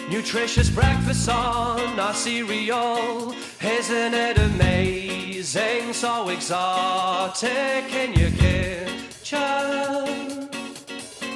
Nutritious 0.09 0.69
breakfast 0.69 1.27
on 1.29 1.99
our 1.99 2.13
cereal. 2.13 3.33
Isn't 3.61 4.13
it 4.13 4.37
amazing? 4.37 5.93
So 5.93 6.29
exotic 6.29 7.91
in 7.93 8.13
your 8.13 8.29
kitchen. 8.31 9.39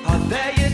Are 0.05 0.19
they 0.29 0.66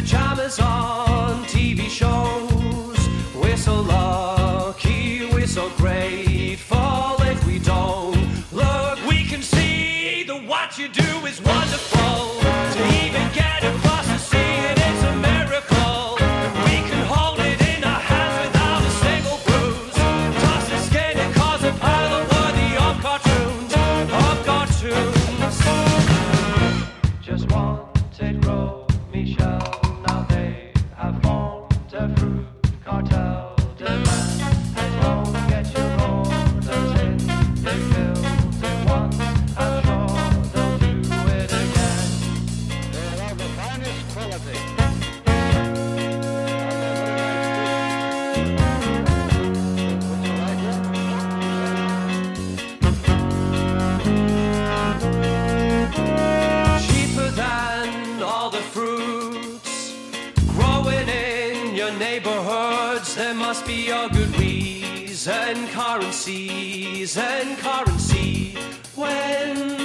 pajamas 0.00 0.60
on 0.60 1.42
TV 1.46 1.88
shows. 1.88 2.98
We're 3.34 3.56
so 3.56 3.80
lucky, 3.80 5.26
we're 5.32 5.48
so 5.48 5.70
grateful 5.70 6.27
reason, 65.28 65.68
currencies 65.68 67.16
and 67.18 67.58
currency. 67.58 68.56
When 68.94 69.77